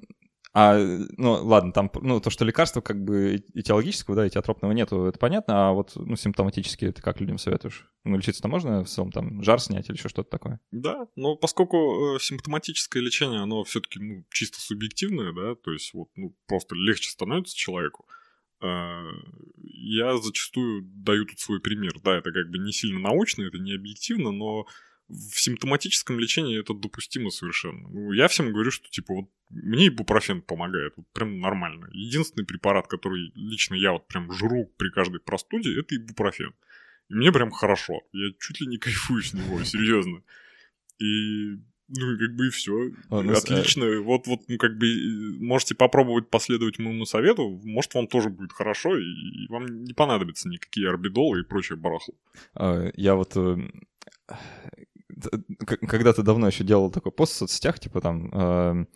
А, 0.56 0.78
ну, 0.78 1.32
ладно, 1.44 1.72
там, 1.72 1.90
ну, 2.00 2.20
то, 2.20 2.30
что 2.30 2.44
лекарства 2.44 2.80
как 2.80 3.02
бы 3.02 3.42
этиологического, 3.54 4.14
да, 4.14 4.28
этиотропного 4.28 4.70
нету, 4.70 5.06
это 5.06 5.18
понятно, 5.18 5.68
а 5.68 5.72
вот, 5.72 5.92
ну, 5.96 6.14
симптоматически 6.14 6.92
ты 6.92 7.02
как 7.02 7.20
людям 7.20 7.38
советуешь? 7.38 7.88
Ну, 8.04 8.16
лечиться-то 8.16 8.46
можно 8.46 8.84
в 8.84 8.88
целом, 8.88 9.10
там, 9.10 9.42
жар 9.42 9.60
снять 9.60 9.88
или 9.88 9.96
еще 9.96 10.08
что-то 10.08 10.30
такое? 10.30 10.60
Да, 10.70 11.08
но 11.16 11.34
поскольку 11.34 12.14
э, 12.14 12.20
симптоматическое 12.20 13.02
лечение, 13.02 13.40
оно 13.40 13.64
все-таки, 13.64 13.98
ну, 13.98 14.24
чисто 14.30 14.60
субъективное, 14.60 15.32
да, 15.32 15.56
то 15.56 15.72
есть 15.72 15.92
вот, 15.92 16.10
ну, 16.14 16.36
просто 16.46 16.76
легче 16.76 17.10
становится 17.10 17.56
человеку, 17.56 18.06
э, 18.62 19.02
я 19.56 20.16
зачастую 20.18 20.82
даю 20.84 21.26
тут 21.26 21.40
свой 21.40 21.60
пример. 21.60 21.98
Да, 22.00 22.16
это 22.16 22.30
как 22.30 22.48
бы 22.50 22.58
не 22.58 22.70
сильно 22.70 23.00
научно, 23.00 23.42
это 23.42 23.58
не 23.58 23.74
объективно, 23.74 24.30
но 24.30 24.66
в 25.08 25.38
симптоматическом 25.38 26.18
лечении 26.18 26.58
это 26.58 26.74
допустимо 26.74 27.30
совершенно. 27.30 27.88
Ну, 27.88 28.12
я 28.12 28.28
всем 28.28 28.52
говорю, 28.52 28.70
что 28.70 28.88
типа 28.88 29.14
вот 29.14 29.30
мне 29.50 29.88
ибупрофен 29.88 30.42
помогает, 30.42 30.94
вот 30.96 31.06
прям 31.12 31.40
нормально. 31.40 31.88
Единственный 31.92 32.44
препарат, 32.44 32.86
который 32.88 33.32
лично 33.34 33.74
я 33.74 33.92
вот 33.92 34.06
прям 34.08 34.32
жру 34.32 34.72
при 34.76 34.90
каждой 34.90 35.20
простуде, 35.20 35.78
это 35.78 35.96
ибупрофен. 35.96 36.54
И 37.10 37.14
мне 37.14 37.32
прям 37.32 37.50
хорошо. 37.50 38.00
Я 38.12 38.30
чуть 38.40 38.60
ли 38.60 38.66
не 38.66 38.78
кайфую 38.78 39.22
с 39.22 39.34
него, 39.34 39.62
серьезно. 39.64 40.22
И 40.98 41.58
ну, 41.88 42.18
как 42.18 42.34
бы 42.34 42.46
и 42.46 42.50
все. 42.50 42.90
А, 43.10 43.22
ну, 43.22 43.32
Отлично. 43.32 43.84
Э... 43.84 44.00
Вот, 44.00 44.26
вот, 44.26 44.40
ну, 44.48 44.56
как 44.56 44.78
бы 44.78 44.86
можете 45.38 45.74
попробовать 45.74 46.30
последовать 46.30 46.78
моему 46.78 47.04
совету. 47.04 47.60
Может, 47.62 47.94
вам 47.94 48.06
тоже 48.06 48.30
будет 48.30 48.52
хорошо, 48.52 48.96
и 48.96 49.46
вам 49.48 49.84
не 49.84 49.92
понадобятся 49.92 50.48
никакие 50.48 50.88
орбидолы 50.88 51.40
и 51.40 51.44
прочее 51.44 51.76
барахло. 51.76 52.14
А, 52.54 52.90
я 52.96 53.14
вот 53.14 53.36
э, 53.36 53.58
когда-то 55.66 56.22
давно 56.22 56.46
еще 56.46 56.64
делал 56.64 56.90
такой 56.90 57.12
пост 57.12 57.32
в 57.32 57.36
соцсетях, 57.36 57.78
типа 57.78 58.00
там, 58.00 58.30
э, 58.32 58.86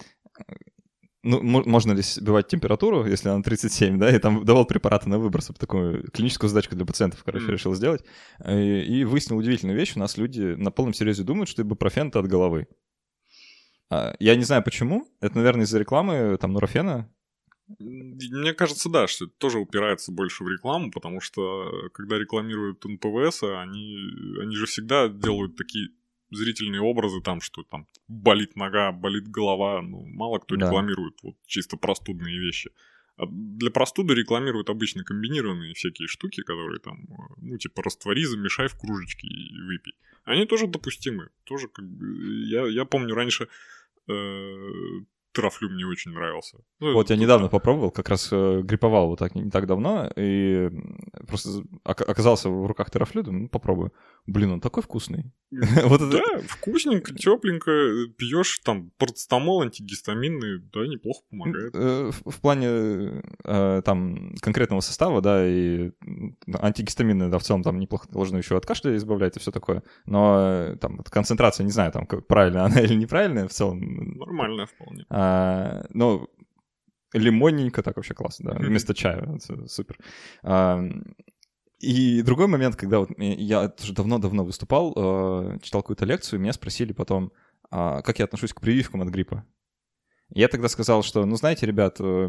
ну, 1.22 1.42
можно 1.42 1.92
ли 1.92 2.02
сбивать 2.02 2.48
температуру, 2.48 3.04
если 3.04 3.28
она 3.28 3.42
37, 3.42 3.98
да, 3.98 4.14
и 4.14 4.18
там 4.18 4.44
давал 4.44 4.66
препараты 4.66 5.08
на 5.08 5.18
выброс, 5.18 5.50
такую 5.58 6.10
клиническую 6.10 6.48
задачку 6.48 6.76
для 6.76 6.86
пациентов, 6.86 7.22
короче, 7.24 7.46
mm. 7.46 7.52
решил 7.52 7.74
сделать. 7.74 8.04
И, 8.46 8.80
и 8.82 9.04
выяснил 9.04 9.36
удивительную 9.36 9.76
вещь, 9.76 9.94
у 9.96 9.98
нас 9.98 10.16
люди 10.16 10.54
на 10.54 10.70
полном 10.70 10.94
серьезе 10.94 11.24
думают, 11.24 11.48
что 11.48 11.62
ибупрофен— 11.62 12.10
от 12.14 12.26
головы. 12.26 12.68
А, 13.90 14.14
я 14.20 14.36
не 14.36 14.44
знаю 14.44 14.62
почему, 14.62 15.08
это, 15.20 15.36
наверное, 15.36 15.64
из-за 15.64 15.78
рекламы 15.78 16.36
там 16.40 16.52
нурофена, 16.52 17.10
мне 17.78 18.54
кажется, 18.54 18.88
да, 18.88 19.06
что 19.06 19.26
это 19.26 19.34
тоже 19.36 19.58
упирается 19.58 20.10
больше 20.10 20.42
в 20.42 20.48
рекламу, 20.48 20.90
потому 20.90 21.20
что 21.20 21.90
когда 21.92 22.18
рекламируют 22.18 22.82
НПВС, 22.82 23.42
они, 23.42 23.94
они 24.40 24.56
же 24.56 24.64
всегда 24.64 25.08
делают 25.08 25.56
такие 25.56 25.90
зрительные 26.30 26.80
образы, 26.80 27.20
там, 27.20 27.40
что 27.40 27.62
там 27.62 27.86
болит 28.06 28.56
нога, 28.56 28.92
болит 28.92 29.28
голова, 29.28 29.82
ну, 29.82 30.04
мало 30.06 30.38
кто 30.38 30.56
да. 30.56 30.66
рекламирует 30.66 31.18
вот 31.22 31.36
чисто 31.46 31.76
простудные 31.76 32.38
вещи. 32.38 32.70
А 33.16 33.26
для 33.26 33.70
простуды 33.70 34.14
рекламируют 34.14 34.70
обычно 34.70 35.02
комбинированные 35.02 35.74
всякие 35.74 36.06
штуки, 36.06 36.42
которые 36.42 36.78
там, 36.78 37.08
ну, 37.38 37.58
типа, 37.58 37.82
раствори, 37.82 38.24
замешай 38.24 38.68
в 38.68 38.78
кружечке 38.78 39.26
и 39.26 39.60
выпей. 39.62 39.94
Они 40.24 40.46
тоже 40.46 40.68
допустимы. 40.68 41.30
Тоже, 41.44 41.66
как 41.66 41.84
бы, 41.84 42.46
я, 42.46 42.66
я 42.68 42.84
помню 42.84 43.14
раньше 43.14 43.48
э, 44.06 44.68
Терафлю 45.38 45.70
мне 45.70 45.86
очень 45.86 46.10
нравился. 46.10 46.58
Ну, 46.80 46.94
вот 46.94 47.10
я 47.10 47.16
недавно 47.16 47.48
попробовал, 47.48 47.92
как 47.92 48.08
раз 48.08 48.28
э, 48.32 48.60
гриповал 48.62 49.08
вот 49.08 49.20
так 49.20 49.36
не 49.36 49.50
так 49.50 49.66
давно, 49.66 50.10
и 50.16 50.68
просто 51.28 51.62
оказался 51.84 52.48
в 52.48 52.66
руках 52.66 52.90
Терафлю, 52.90 53.22
думаю, 53.22 53.42
ну 53.42 53.48
попробую. 53.48 53.92
Блин, 54.26 54.52
он 54.52 54.60
такой 54.60 54.82
вкусный. 54.82 55.32
вот 55.50 56.02
это... 56.02 56.10
Да, 56.10 56.40
вкусненько, 56.48 57.14
тепленько, 57.14 57.70
пьешь 58.18 58.58
там 58.64 58.90
парацетамол 58.98 59.62
антигистаминный, 59.62 60.58
да, 60.72 60.86
неплохо 60.86 61.22
помогает. 61.30 61.74
Э, 61.74 62.10
в 62.24 62.40
плане 62.40 63.22
э, 63.44 63.82
там 63.84 64.34
конкретного 64.40 64.80
состава, 64.80 65.22
да, 65.22 65.48
и 65.48 65.92
антигистаминные, 66.52 67.28
да, 67.28 67.38
в 67.38 67.44
целом 67.44 67.62
там 67.62 67.78
неплохо 67.78 68.08
должны 68.10 68.38
еще 68.38 68.56
от 68.56 68.66
кашля 68.66 68.96
избавлять 68.96 69.36
и 69.36 69.40
все 69.40 69.52
такое, 69.52 69.82
но 70.04 70.74
там 70.80 70.98
концентрация, 71.10 71.64
не 71.64 71.70
знаю, 71.70 71.92
там 71.92 72.06
правильно 72.06 72.64
она 72.66 72.80
или 72.80 72.94
неправильная, 72.94 73.48
в 73.48 73.52
целом... 73.52 73.80
Нормальная 74.18 74.66
вполне. 74.66 75.06
А, 75.08 75.27
ну, 75.90 76.28
лимонненько, 77.12 77.82
так 77.82 77.96
вообще 77.96 78.14
классно, 78.14 78.52
да, 78.52 78.58
вместо 78.58 78.94
чая, 78.94 79.22
это 79.36 79.66
супер. 79.66 79.98
А, 80.42 80.80
и 81.78 82.22
другой 82.22 82.48
момент, 82.48 82.76
когда 82.76 82.98
вот 83.00 83.10
я 83.18 83.68
тоже 83.68 83.92
давно-давно 83.94 84.44
выступал, 84.44 84.92
э, 84.96 85.58
читал 85.62 85.82
какую-то 85.82 86.04
лекцию, 86.04 86.40
меня 86.40 86.52
спросили 86.52 86.92
потом, 86.92 87.32
а, 87.70 88.02
как 88.02 88.18
я 88.18 88.24
отношусь 88.24 88.52
к 88.52 88.60
прививкам 88.60 89.02
от 89.02 89.08
гриппа. 89.08 89.44
Я 90.34 90.48
тогда 90.48 90.68
сказал, 90.68 91.02
что, 91.02 91.24
ну, 91.24 91.36
знаете, 91.36 91.64
ребят, 91.64 91.96
э, 92.00 92.28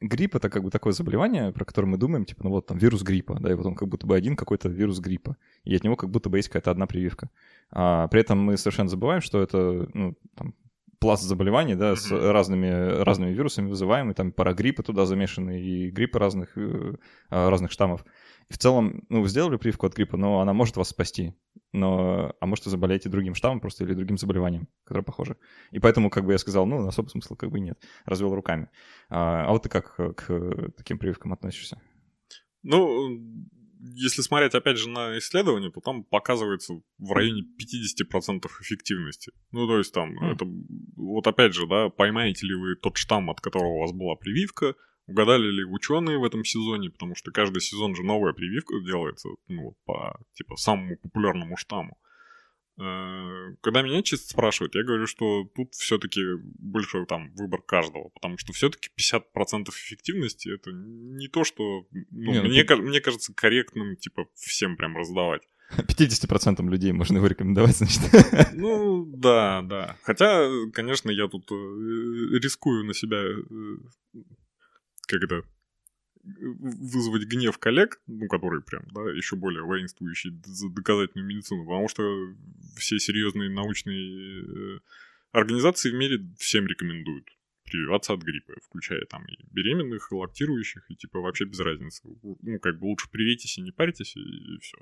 грипп— 0.00 0.34
это 0.36 0.48
как 0.48 0.62
бы 0.62 0.70
такое 0.70 0.92
заболевание, 0.92 1.52
про 1.52 1.64
которое 1.64 1.88
мы 1.88 1.96
думаем, 1.96 2.24
типа, 2.24 2.44
ну 2.44 2.50
вот 2.50 2.66
там 2.66 2.78
вирус 2.78 3.02
гриппа, 3.02 3.38
да, 3.40 3.50
и 3.50 3.54
вот 3.54 3.66
он 3.66 3.74
как 3.74 3.88
будто 3.88 4.06
бы 4.06 4.14
один 4.14 4.36
какой-то 4.36 4.68
вирус 4.68 5.00
гриппа, 5.00 5.36
и 5.64 5.74
от 5.74 5.82
него 5.82 5.96
как 5.96 6.10
будто 6.10 6.30
бы 6.30 6.38
есть 6.38 6.48
какая-то 6.48 6.70
одна 6.70 6.86
прививка. 6.86 7.30
А 7.70 8.06
при 8.08 8.20
этом 8.20 8.38
мы 8.38 8.56
совершенно 8.56 8.88
забываем, 8.88 9.22
что 9.22 9.42
это, 9.42 9.88
ну, 9.92 10.16
там, 10.36 10.54
пласт 11.02 11.24
заболеваний, 11.24 11.74
да, 11.74 11.96
с 11.96 12.12
разными, 12.12 13.02
разными 13.02 13.32
вирусами 13.32 13.68
вызываемый, 13.68 14.14
там 14.14 14.30
парагриппы 14.30 14.84
туда 14.84 15.04
замешаны 15.04 15.60
и 15.60 15.90
гриппы 15.90 16.20
разных, 16.20 16.56
э, 16.56 16.94
а, 17.28 17.50
разных 17.50 17.72
штаммов. 17.72 18.04
И 18.48 18.52
в 18.52 18.58
целом, 18.58 19.02
ну, 19.08 19.20
вы 19.20 19.28
сделали 19.28 19.56
прививку 19.56 19.86
от 19.86 19.96
гриппа, 19.96 20.16
но 20.16 20.40
она 20.40 20.52
может 20.52 20.76
вас 20.76 20.90
спасти. 20.90 21.34
Но, 21.72 22.32
а 22.40 22.46
может, 22.46 22.66
вы 22.66 22.70
заболеете 22.70 23.08
другим 23.08 23.34
штаммом 23.34 23.58
просто 23.58 23.82
или 23.82 23.94
другим 23.94 24.16
заболеванием, 24.16 24.68
которое 24.84 25.02
похоже. 25.02 25.36
И 25.72 25.80
поэтому, 25.80 26.08
как 26.08 26.24
бы 26.24 26.32
я 26.32 26.38
сказал, 26.38 26.66
ну, 26.66 26.86
особо 26.86 27.08
смысла 27.08 27.34
как 27.34 27.50
бы 27.50 27.58
нет. 27.58 27.82
Развел 28.04 28.32
руками. 28.32 28.68
А, 29.08 29.46
а 29.46 29.50
вот 29.50 29.64
ты 29.64 29.68
как 29.68 29.96
к 29.96 30.72
таким 30.76 30.98
прививкам 30.98 31.32
относишься? 31.32 31.80
Ну, 32.62 33.18
если 33.82 34.22
смотреть, 34.22 34.54
опять 34.54 34.78
же, 34.78 34.88
на 34.88 35.18
исследования, 35.18 35.70
то 35.70 35.80
там 35.80 36.04
показывается 36.04 36.74
в 36.98 37.12
районе 37.12 37.42
50% 37.42 38.46
эффективности. 38.60 39.32
Ну, 39.50 39.66
то 39.66 39.78
есть 39.78 39.92
там, 39.92 40.10
mm. 40.10 40.32
это, 40.32 40.46
вот 41.02 41.26
опять 41.26 41.54
же, 41.54 41.66
да, 41.66 41.88
поймаете 41.88 42.46
ли 42.46 42.54
вы 42.54 42.76
тот 42.76 42.96
штамм, 42.96 43.30
от 43.30 43.40
которого 43.40 43.74
у 43.74 43.80
вас 43.80 43.92
была 43.92 44.14
прививка, 44.14 44.74
угадали 45.06 45.50
ли 45.50 45.64
ученые 45.64 46.18
в 46.18 46.24
этом 46.24 46.44
сезоне, 46.44 46.90
потому 46.90 47.14
что 47.14 47.30
каждый 47.30 47.60
сезон 47.60 47.94
же 47.94 48.02
новая 48.02 48.32
прививка 48.32 48.80
делается, 48.80 49.28
ну, 49.48 49.76
по, 49.84 50.18
типа, 50.34 50.56
самому 50.56 50.96
популярному 50.96 51.56
штамму. 51.56 51.98
Э, 52.80 53.54
когда 53.60 53.82
меня 53.82 54.02
чисто 54.02 54.30
спрашивают, 54.30 54.74
я 54.74 54.82
говорю, 54.82 55.06
что 55.06 55.44
тут 55.54 55.74
все-таки 55.74 56.20
больше 56.58 57.04
там 57.06 57.32
выбор 57.34 57.60
каждого, 57.62 58.08
потому 58.10 58.38
что 58.38 58.52
все-таки 58.52 58.88
50% 58.98 59.68
эффективности 59.68 60.54
это 60.54 60.70
не 60.72 61.28
то, 61.28 61.44
что 61.44 61.86
ну, 61.90 62.32
не, 62.32 62.40
ну, 62.40 62.48
мне, 62.48 62.64
ты... 62.64 62.76
мне 62.76 63.00
кажется 63.00 63.34
корректным, 63.34 63.96
типа, 63.96 64.26
всем 64.34 64.76
прям 64.76 64.96
раздавать. 64.96 65.42
50% 65.76 66.68
людей 66.68 66.92
можно 66.92 67.16
его 67.16 67.26
рекомендовать, 67.26 67.76
значит. 67.76 68.00
Ну, 68.54 69.04
да, 69.16 69.62
да. 69.62 69.96
Хотя, 70.02 70.48
конечно, 70.72 71.10
я 71.10 71.28
тут 71.28 71.50
э, 71.50 71.54
рискую 71.54 72.84
на 72.84 72.94
себя, 72.94 73.18
э, 73.18 74.24
это, 75.08 75.42
вызвать 76.22 77.24
гнев 77.24 77.58
коллег, 77.58 78.00
ну, 78.06 78.28
которые 78.28 78.62
прям, 78.62 78.84
да, 78.92 79.02
еще 79.12 79.36
более 79.36 79.64
воинствующие 79.64 80.32
за 80.44 80.68
доказательную 80.68 81.26
медицину, 81.26 81.64
потому 81.64 81.88
что 81.88 82.02
все 82.76 82.98
серьезные 82.98 83.50
научные 83.50 84.44
э, 84.44 84.80
организации 85.32 85.90
в 85.90 85.94
мире 85.94 86.20
всем 86.38 86.66
рекомендуют 86.66 87.26
прививаться 87.64 88.12
от 88.12 88.22
гриппа, 88.22 88.54
включая 88.64 89.04
там 89.06 89.24
и 89.26 89.36
беременных, 89.50 90.08
и 90.10 90.14
лактирующих, 90.14 90.84
и 90.90 90.94
типа 90.94 91.20
вообще 91.20 91.44
без 91.44 91.58
разницы. 91.60 92.02
Ну, 92.22 92.58
как 92.60 92.78
бы 92.78 92.86
лучше 92.86 93.08
привейтесь 93.10 93.58
и 93.58 93.62
не 93.62 93.72
парьтесь, 93.72 94.14
и, 94.16 94.20
и 94.20 94.58
все. 94.60 94.76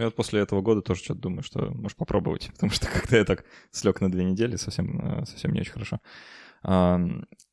Я 0.00 0.06
вот 0.06 0.14
после 0.14 0.40
этого 0.40 0.62
года 0.62 0.80
тоже 0.80 1.04
что-то 1.04 1.20
думаю, 1.20 1.42
что 1.42 1.70
можешь 1.74 1.96
попробовать, 1.96 2.50
потому 2.54 2.72
что 2.72 2.86
когда 2.86 3.18
я 3.18 3.24
так 3.24 3.44
слег 3.70 4.00
на 4.00 4.10
две 4.10 4.24
недели, 4.24 4.56
совсем, 4.56 5.00
э, 5.00 5.26
совсем 5.26 5.52
не 5.52 5.60
очень 5.60 5.72
хорошо. 5.72 6.00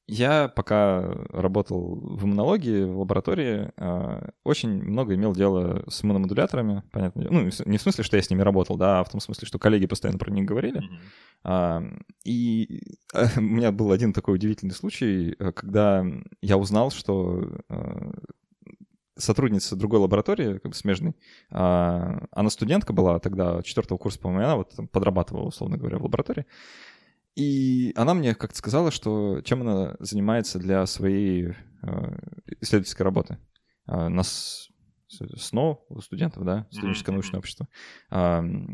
Я 0.09 0.47
пока 0.47 1.01
работал 1.29 1.95
в 1.95 2.23
иммунологии, 2.23 2.85
в 2.85 2.99
лаборатории, 2.99 3.71
а, 3.75 4.29
очень 4.45 4.81
много 4.81 5.15
имел 5.15 5.33
дела 5.33 5.83
с 5.89 6.01
иммуномодуляторами, 6.01 6.83
понятно. 6.93 7.27
Ну, 7.29 7.41
не 7.65 7.77
в 7.77 7.81
смысле, 7.81 8.05
что 8.05 8.15
я 8.15 8.23
с 8.23 8.29
ними 8.29 8.41
работал, 8.41 8.77
да, 8.77 9.01
а 9.01 9.03
в 9.03 9.09
том 9.09 9.19
смысле, 9.19 9.45
что 9.45 9.59
коллеги 9.59 9.85
постоянно 9.85 10.17
про 10.17 10.31
них 10.31 10.45
говорили. 10.45 10.81
Mm-hmm. 11.43 12.03
И 12.23 12.81
у 13.37 13.41
меня 13.41 13.73
был 13.73 13.91
один 13.91 14.13
такой 14.13 14.35
удивительный 14.35 14.73
случай, 14.73 15.35
э, 15.37 15.51
когда 15.51 16.05
я 16.41 16.57
узнал, 16.57 16.89
что 16.89 17.43
э, 17.69 18.11
сотрудница 19.17 19.75
другой 19.75 19.99
лаборатории, 19.99 20.59
как 20.59 20.71
бы 20.71 20.73
смежной, 20.73 21.15
она 21.49 22.49
студентка 22.49 22.93
была 22.93 23.19
тогда, 23.19 23.61
четвертого 23.63 23.97
курса, 23.97 24.19
по-моему, 24.19 24.45
она 24.45 24.55
вот 24.57 24.73
подрабатывала, 24.91 25.47
условно 25.47 25.77
говоря, 25.77 25.97
в 25.97 26.03
лаборатории. 26.03 26.45
И 27.37 27.93
она 27.95 28.15
мне 28.15 28.33
как-то 28.33 28.57
сказала, 28.57 28.89
что 28.89 29.41
чем 29.41 29.61
она 29.61 29.95
занимается 29.99 30.57
для 30.57 30.83
своей 30.87 31.49
э, 31.49 31.53
исследовательской 32.61 33.03
работы. 33.03 33.37
Э, 33.87 34.07
нас 34.07 34.69
СНО 35.07 35.77
у 35.89 36.01
студентов, 36.01 36.45
да, 36.45 36.65
студенческое 36.71 37.13
научное 37.13 37.37
общество. 37.37 37.67
Она 38.09 38.65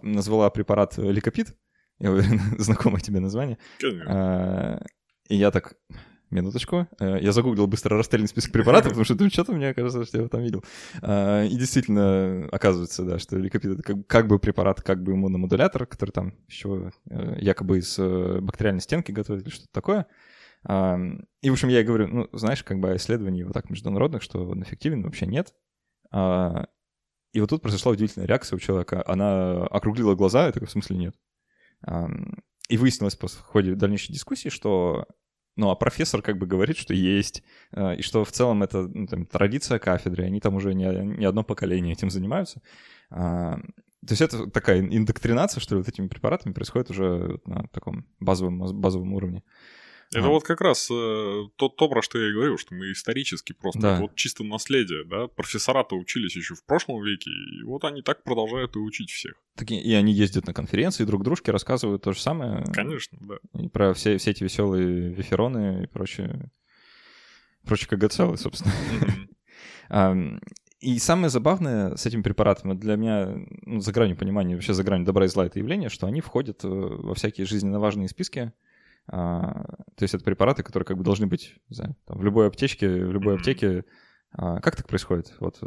назвала 0.00 0.48
препарат 0.48 0.96
ликопит, 0.96 1.54
я 1.98 2.10
уверен, 2.10 2.40
знакомое 2.58 3.00
тебе 3.00 3.20
название. 3.20 3.58
И 5.28 5.36
я 5.36 5.50
так, 5.50 5.74
минуточку. 6.34 6.86
Э, 6.98 7.18
я 7.20 7.32
загуглил 7.32 7.66
быстро 7.66 7.96
расстрельный 7.96 8.28
список 8.28 8.52
препаратов, 8.52 8.90
потому 8.90 9.04
что, 9.04 9.14
ну, 9.14 9.30
что-то 9.30 9.52
мне 9.52 9.72
кажется, 9.72 10.04
что 10.04 10.16
я 10.16 10.20
его 10.22 10.28
там 10.28 10.42
видел. 10.42 10.64
А, 11.02 11.44
и 11.44 11.56
действительно, 11.56 12.48
оказывается, 12.52 13.04
да, 13.04 13.18
что 13.18 13.38
ликопит— 13.38 13.78
это 13.78 14.02
как, 14.02 14.26
бы 14.26 14.38
препарат, 14.38 14.82
как 14.82 15.02
бы 15.02 15.12
иммуномодулятор, 15.12 15.86
который 15.86 16.10
там 16.10 16.34
еще 16.48 16.92
э, 17.08 17.36
якобы 17.40 17.78
из 17.78 17.98
э, 17.98 18.40
бактериальной 18.40 18.82
стенки 18.82 19.12
готовят 19.12 19.42
или 19.42 19.50
что-то 19.50 19.72
такое. 19.72 20.06
И, 20.66 21.50
в 21.50 21.52
общем, 21.52 21.68
я 21.68 21.84
говорю, 21.84 22.08
ну, 22.08 22.28
знаешь, 22.32 22.64
как 22.64 22.80
бы 22.80 22.96
исследований 22.96 23.44
вот 23.44 23.52
так 23.52 23.68
международных, 23.68 24.22
что 24.22 24.48
он 24.48 24.62
эффективен, 24.62 25.02
вообще 25.02 25.26
нет. 25.26 25.52
А, 26.10 26.68
и 27.32 27.40
вот 27.40 27.50
тут 27.50 27.60
произошла 27.60 27.92
удивительная 27.92 28.26
реакция 28.26 28.56
у 28.56 28.60
человека. 28.60 29.04
Она 29.06 29.66
округлила 29.66 30.14
глаза, 30.14 30.46
я 30.46 30.52
такой, 30.52 30.68
в 30.68 30.70
смысле 30.70 30.96
нет. 30.96 31.14
И 32.68 32.76
выяснилось 32.78 33.16
в 33.16 33.40
ходе 33.40 33.74
дальнейшей 33.74 34.12
дискуссии, 34.12 34.48
что 34.48 35.06
ну, 35.56 35.70
а 35.70 35.74
профессор 35.74 36.22
как 36.22 36.38
бы 36.38 36.46
говорит, 36.46 36.76
что 36.76 36.94
есть, 36.94 37.42
и 37.76 38.02
что 38.02 38.24
в 38.24 38.32
целом 38.32 38.62
это 38.62 38.88
ну, 38.88 39.06
там, 39.06 39.26
традиция 39.26 39.78
кафедры, 39.78 40.24
они 40.24 40.40
там 40.40 40.54
уже 40.56 40.74
не, 40.74 40.86
не 41.16 41.24
одно 41.24 41.44
поколение 41.44 41.92
этим 41.92 42.10
занимаются. 42.10 42.60
То 43.10 43.62
есть 44.10 44.20
это 44.20 44.50
такая 44.50 44.80
индоктринация, 44.80 45.60
что 45.60 45.74
ли, 45.74 45.80
вот 45.80 45.88
этими 45.88 46.08
препаратами 46.08 46.52
происходит 46.52 46.90
уже 46.90 47.38
на 47.46 47.68
таком 47.72 48.06
базовом, 48.20 48.58
базовом 48.80 49.14
уровне. 49.14 49.42
Это 50.12 50.26
а. 50.26 50.28
вот 50.28 50.44
как 50.44 50.60
раз 50.60 50.88
э, 50.90 51.44
то, 51.56 51.68
то, 51.68 51.88
про 51.88 52.02
что 52.02 52.18
я 52.18 52.30
и 52.30 52.32
говорил, 52.32 52.58
что 52.58 52.74
мы 52.74 52.92
исторически 52.92 53.52
просто, 53.52 53.80
да. 53.80 54.00
вот 54.00 54.14
чисто 54.14 54.44
наследие, 54.44 55.04
да, 55.04 55.28
профессора-то 55.28 55.96
учились 55.96 56.36
еще 56.36 56.54
в 56.54 56.64
прошлом 56.64 57.02
веке, 57.02 57.30
и 57.30 57.62
вот 57.64 57.84
они 57.84 58.02
так 58.02 58.22
продолжают 58.22 58.76
и 58.76 58.78
учить 58.78 59.10
всех. 59.10 59.34
Так 59.56 59.70
и, 59.70 59.76
и 59.76 59.92
они 59.94 60.12
ездят 60.12 60.46
на 60.46 60.54
конференции, 60.54 61.04
друг 61.04 61.24
дружке 61.24 61.52
рассказывают 61.52 62.02
то 62.02 62.12
же 62.12 62.20
самое. 62.20 62.64
Конечно, 62.72 63.18
да. 63.20 63.36
И 63.60 63.68
про 63.68 63.94
все, 63.94 64.18
все 64.18 64.30
эти 64.32 64.44
веселые 64.44 65.10
вифероны 65.10 65.84
и 65.84 65.86
прочее, 65.86 66.50
прочие 67.64 67.88
КГЦЛы, 67.88 68.36
собственно. 68.36 68.72
И 70.84 70.98
самое 70.98 71.30
забавное 71.30 71.96
с 71.96 72.04
этими 72.04 72.20
препаратами 72.20 72.74
для 72.74 72.96
меня, 72.96 73.34
ну, 73.62 73.80
за 73.80 73.90
гранью 73.90 74.18
понимания, 74.18 74.54
вообще 74.54 74.74
за 74.74 74.84
гранью 74.84 75.06
добра 75.06 75.24
и 75.24 75.28
зла 75.28 75.46
это 75.46 75.58
явление, 75.58 75.88
что 75.88 76.06
они 76.06 76.20
входят 76.20 76.62
э, 76.62 76.68
во 76.68 77.14
всякие 77.14 77.46
жизненно 77.46 77.80
важные 77.80 78.06
списки, 78.06 78.52
то 79.06 80.00
есть 80.00 80.14
это 80.14 80.24
препараты, 80.24 80.62
которые 80.62 80.86
как 80.86 80.96
бы 80.96 81.04
должны 81.04 81.26
быть, 81.26 81.56
не 81.68 81.76
знаю, 81.76 81.96
там, 82.06 82.18
в 82.18 82.24
любой 82.24 82.48
аптечке, 82.48 82.88
в 82.88 83.12
любой 83.12 83.36
аптеке. 83.36 83.84
А, 84.36 84.60
как 84.60 84.74
так 84.74 84.88
происходит? 84.88 85.32
Вот 85.38 85.58
э, 85.62 85.66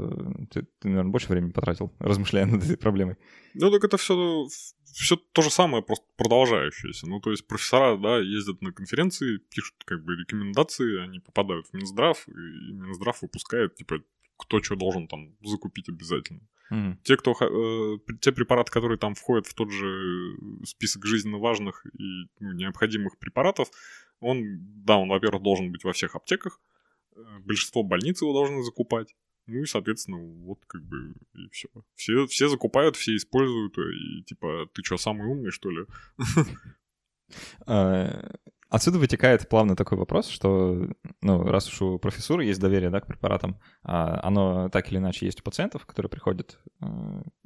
ты, 0.51 0.67
ты, 0.79 0.89
наверное, 0.89 1.11
больше 1.11 1.29
времени 1.29 1.51
потратил, 1.51 1.95
размышляя 1.99 2.45
над 2.45 2.63
этой 2.63 2.75
проблемой. 2.75 3.15
Ну, 3.53 3.71
так 3.71 3.83
это 3.85 3.95
все, 3.95 4.45
все 4.83 5.15
то 5.15 5.41
же 5.41 5.49
самое, 5.49 5.83
просто 5.83 6.05
продолжающееся. 6.17 7.07
Ну, 7.07 7.21
то 7.21 7.31
есть 7.31 7.47
профессора, 7.47 7.97
да, 7.97 8.19
ездят 8.19 8.61
на 8.61 8.73
конференции, 8.73 9.37
пишут 9.37 9.75
как 9.85 10.03
бы 10.03 10.17
рекомендации, 10.17 11.01
они 11.01 11.19
попадают 11.19 11.67
в 11.67 11.73
Минздрав, 11.73 12.27
и 12.27 12.73
Минздрав 12.73 13.21
выпускает, 13.21 13.75
типа, 13.75 13.99
кто 14.37 14.61
что 14.61 14.75
должен 14.75 15.07
там 15.07 15.35
закупить 15.41 15.89
обязательно. 15.89 16.41
Mm. 16.71 16.97
Те, 17.03 17.17
кто, 17.17 17.31
э, 17.31 17.97
те 18.19 18.31
препараты, 18.31 18.71
которые 18.71 18.97
там 18.97 19.15
входят 19.15 19.47
в 19.47 19.53
тот 19.53 19.71
же 19.71 20.35
список 20.65 21.05
жизненно 21.05 21.37
важных 21.37 21.85
и 21.85 22.27
ну, 22.39 22.51
необходимых 22.53 23.17
препаратов, 23.17 23.69
он, 24.19 24.43
да, 24.83 24.97
он, 24.97 25.09
во-первых, 25.09 25.43
должен 25.43 25.71
быть 25.71 25.83
во 25.83 25.93
всех 25.93 26.15
аптеках, 26.15 26.59
э, 27.15 27.19
большинство 27.45 27.83
больниц 27.83 28.21
его 28.21 28.33
должны 28.33 28.63
закупать. 28.63 29.15
Ну 29.45 29.61
и, 29.61 29.65
соответственно, 29.65 30.17
вот 30.17 30.59
как 30.67 30.83
бы 30.83 31.13
и 31.33 31.47
все. 31.51 31.69
Все, 31.95 32.27
все 32.27 32.49
закупают, 32.49 32.97
все 32.97 33.15
используют, 33.15 33.77
и 33.77 34.23
типа, 34.23 34.69
ты 34.73 34.83
что, 34.83 34.97
самый 34.97 35.27
умный, 35.27 35.51
что 35.51 35.69
ли? 35.69 35.85
Отсюда 38.69 38.99
вытекает 38.99 39.47
плавно 39.47 39.75
такой 39.77 39.97
вопрос, 39.97 40.27
что, 40.27 40.89
ну, 41.21 41.43
раз 41.43 41.69
уж 41.69 41.81
у 41.81 41.99
профессуры 41.99 42.43
есть 42.43 42.59
доверие, 42.59 42.89
да, 42.89 42.99
к 42.99 43.07
препаратам, 43.07 43.61
а 43.81 44.19
оно 44.23 44.67
так 44.69 44.91
или 44.91 44.97
иначе 44.97 45.25
есть 45.25 45.39
у 45.39 45.43
пациентов, 45.43 45.85
которые 45.85 46.09
приходят, 46.09 46.59
э, 46.81 46.85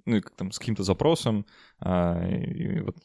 ну, 0.05 0.15
и 0.15 0.21
там 0.35 0.51
с 0.51 0.57
каким-то 0.57 0.81
запросом, 0.81 1.45
а, 1.79 2.19
и 2.27 2.79
вот 2.79 2.97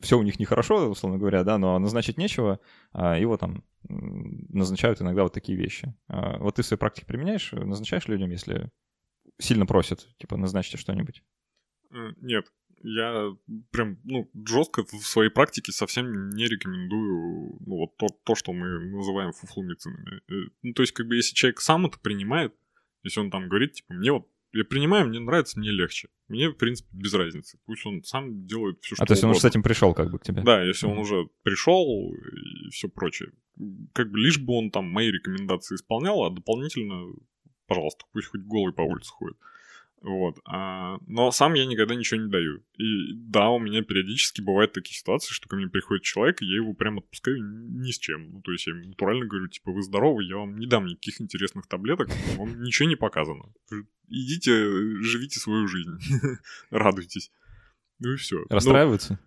все 0.00 0.18
у 0.18 0.22
них 0.22 0.38
нехорошо, 0.38 0.88
условно 0.88 1.18
говоря, 1.18 1.44
да, 1.44 1.58
но 1.58 1.78
назначить 1.78 2.16
нечего, 2.16 2.58
а 2.92 3.18
его 3.18 3.36
там 3.36 3.64
назначают 3.88 5.02
иногда 5.02 5.22
вот 5.22 5.32
такие 5.34 5.56
вещи. 5.56 5.94
Вот 6.08 6.56
ты 6.56 6.62
в 6.62 6.66
своей 6.66 6.80
практике 6.80 7.06
применяешь, 7.06 7.52
назначаешь 7.52 8.08
людям, 8.08 8.30
если 8.30 8.70
сильно 9.38 9.66
просят, 9.66 10.08
типа, 10.18 10.36
назначьте 10.36 10.78
что-нибудь? 10.78 11.22
Нет, 11.90 12.46
я 12.82 13.36
прям, 13.70 13.98
ну, 14.04 14.30
жестко 14.46 14.84
в 14.84 15.06
своей 15.06 15.30
практике 15.30 15.72
совсем 15.72 16.30
не 16.30 16.46
рекомендую, 16.46 17.58
ну, 17.66 17.76
вот 17.76 17.96
то, 17.96 18.06
то 18.24 18.34
что 18.34 18.52
мы 18.52 18.66
называем 18.90 19.32
фуфломицинами. 19.32 20.20
Э, 20.28 20.50
ну, 20.62 20.72
то 20.72 20.82
есть, 20.82 20.92
как 20.92 21.06
бы, 21.06 21.16
если 21.16 21.34
человек 21.34 21.60
сам 21.60 21.86
это 21.86 21.98
принимает, 21.98 22.54
если 23.02 23.20
он 23.20 23.30
там 23.30 23.48
говорит, 23.48 23.72
типа, 23.74 23.94
мне 23.94 24.12
вот, 24.12 24.28
я 24.52 24.64
принимаю, 24.64 25.08
мне 25.08 25.20
нравится, 25.20 25.58
мне 25.58 25.70
легче. 25.70 26.08
Мне, 26.28 26.48
в 26.48 26.54
принципе, 26.54 26.88
без 26.92 27.12
разницы. 27.14 27.58
Пусть 27.66 27.84
он 27.86 28.02
сам 28.02 28.46
делает 28.46 28.78
все, 28.80 28.94
что 28.94 29.04
А 29.04 29.06
то 29.06 29.12
есть 29.12 29.24
он 29.24 29.30
уже 29.30 29.40
с 29.40 29.44
этим 29.44 29.62
пришел 29.62 29.94
как 29.94 30.10
бы 30.10 30.18
к 30.18 30.22
тебе? 30.22 30.42
Да, 30.42 30.62
если 30.62 30.88
mm-hmm. 30.88 30.92
он 30.92 30.98
уже 30.98 31.28
пришел 31.42 32.14
и 32.14 32.70
все 32.70 32.88
прочее. 32.88 33.30
Как 33.92 34.10
бы 34.10 34.18
лишь 34.18 34.38
бы 34.38 34.54
он 34.54 34.70
там 34.70 34.86
мои 34.86 35.10
рекомендации 35.10 35.74
исполнял, 35.74 36.22
а 36.24 36.30
дополнительно, 36.30 37.12
пожалуйста, 37.66 38.04
пусть 38.12 38.28
хоть 38.28 38.42
голый 38.42 38.72
по 38.72 38.82
улице 38.82 39.10
ходит. 39.10 39.36
Вот. 40.02 40.38
А, 40.44 40.98
но 41.06 41.30
сам 41.30 41.54
я 41.54 41.66
никогда 41.66 41.94
ничего 41.94 42.20
не 42.20 42.30
даю. 42.30 42.62
И 42.78 43.12
да, 43.14 43.50
у 43.50 43.58
меня 43.58 43.82
периодически 43.82 44.40
бывают 44.40 44.72
такие 44.72 44.94
ситуации, 44.94 45.32
что 45.32 45.48
ко 45.48 45.56
мне 45.56 45.68
приходит 45.68 46.04
человек, 46.04 46.40
и 46.40 46.46
я 46.46 46.56
его 46.56 46.72
прям 46.74 46.98
отпускаю 46.98 47.38
ни 47.40 47.90
с 47.90 47.98
чем. 47.98 48.30
Ну, 48.30 48.40
то 48.42 48.52
есть 48.52 48.66
я 48.66 48.74
ему 48.74 48.88
натурально 48.88 49.26
говорю, 49.26 49.48
типа, 49.48 49.72
вы 49.72 49.82
здоровы, 49.82 50.24
я 50.24 50.36
вам 50.36 50.56
не 50.58 50.66
дам 50.66 50.86
никаких 50.86 51.20
интересных 51.20 51.66
таблеток, 51.66 52.08
вам 52.36 52.62
ничего 52.62 52.88
не 52.88 52.96
показано. 52.96 53.52
Идите, 54.08 54.52
живите 55.02 55.40
свою 55.40 55.66
жизнь, 55.66 55.98
радуйтесь. 56.70 57.30
Ну 57.98 58.12
и 58.12 58.16
все. 58.16 58.44
Расстраиваются? 58.48 59.18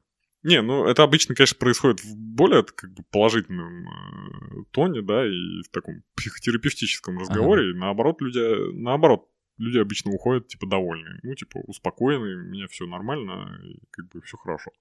Не, 0.43 0.61
ну 0.63 0.85
это 0.85 1.03
обычно, 1.03 1.35
конечно, 1.35 1.57
происходит 1.59 2.03
в 2.03 2.15
более 2.15 2.63
как 2.63 2.91
бы 2.93 3.03
положительном 3.11 3.87
э, 3.87 4.63
тоне, 4.71 5.03
да, 5.03 5.27
и 5.27 5.61
в 5.61 5.69
таком 5.71 6.01
психотерапевтическом 6.15 7.19
разговоре. 7.19 7.69
Ага. 7.69 7.71
И 7.71 7.79
наоборот, 7.79 8.21
люди, 8.21 8.73
наоборот, 8.73 9.27
люди 9.61 9.77
обычно 9.77 10.11
уходят, 10.11 10.47
типа, 10.47 10.67
довольные. 10.67 11.19
Ну, 11.23 11.35
типа, 11.35 11.59
успокоенные, 11.67 12.37
у 12.37 12.49
меня 12.49 12.67
все 12.67 12.85
нормально, 12.85 13.59
и 13.63 13.79
как 13.91 14.09
бы 14.09 14.21
все 14.21 14.37
хорошо. 14.37 14.71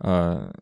А, 0.00 0.52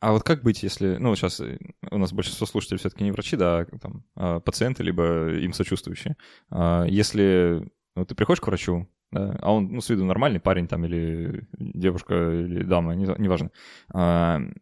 а 0.00 0.12
вот 0.12 0.22
как 0.22 0.42
быть, 0.42 0.62
если... 0.62 0.96
Ну, 0.96 1.14
сейчас 1.16 1.40
э, 1.40 1.58
у 1.90 1.98
нас 1.98 2.12
большинство 2.12 2.46
слушателей 2.46 2.78
все-таки 2.78 3.04
не 3.04 3.12
врачи, 3.12 3.36
да, 3.36 3.60
а 3.60 3.78
там, 3.78 4.04
а 4.14 4.40
пациенты, 4.40 4.82
либо 4.82 5.30
им 5.30 5.52
сочувствующие. 5.52 6.16
А 6.50 6.84
если 6.84 7.68
ну, 7.94 8.04
ты 8.04 8.14
приходишь 8.14 8.40
к 8.40 8.46
врачу, 8.46 8.88
да, 9.10 9.38
а 9.40 9.52
он, 9.52 9.68
ну, 9.68 9.80
с 9.80 9.88
виду 9.88 10.04
нормальный 10.04 10.40
парень 10.40 10.68
там, 10.68 10.84
или 10.84 11.46
девушка, 11.58 12.14
или 12.14 12.62
дама, 12.62 12.94
неважно, 12.94 13.50
не 13.94 14.52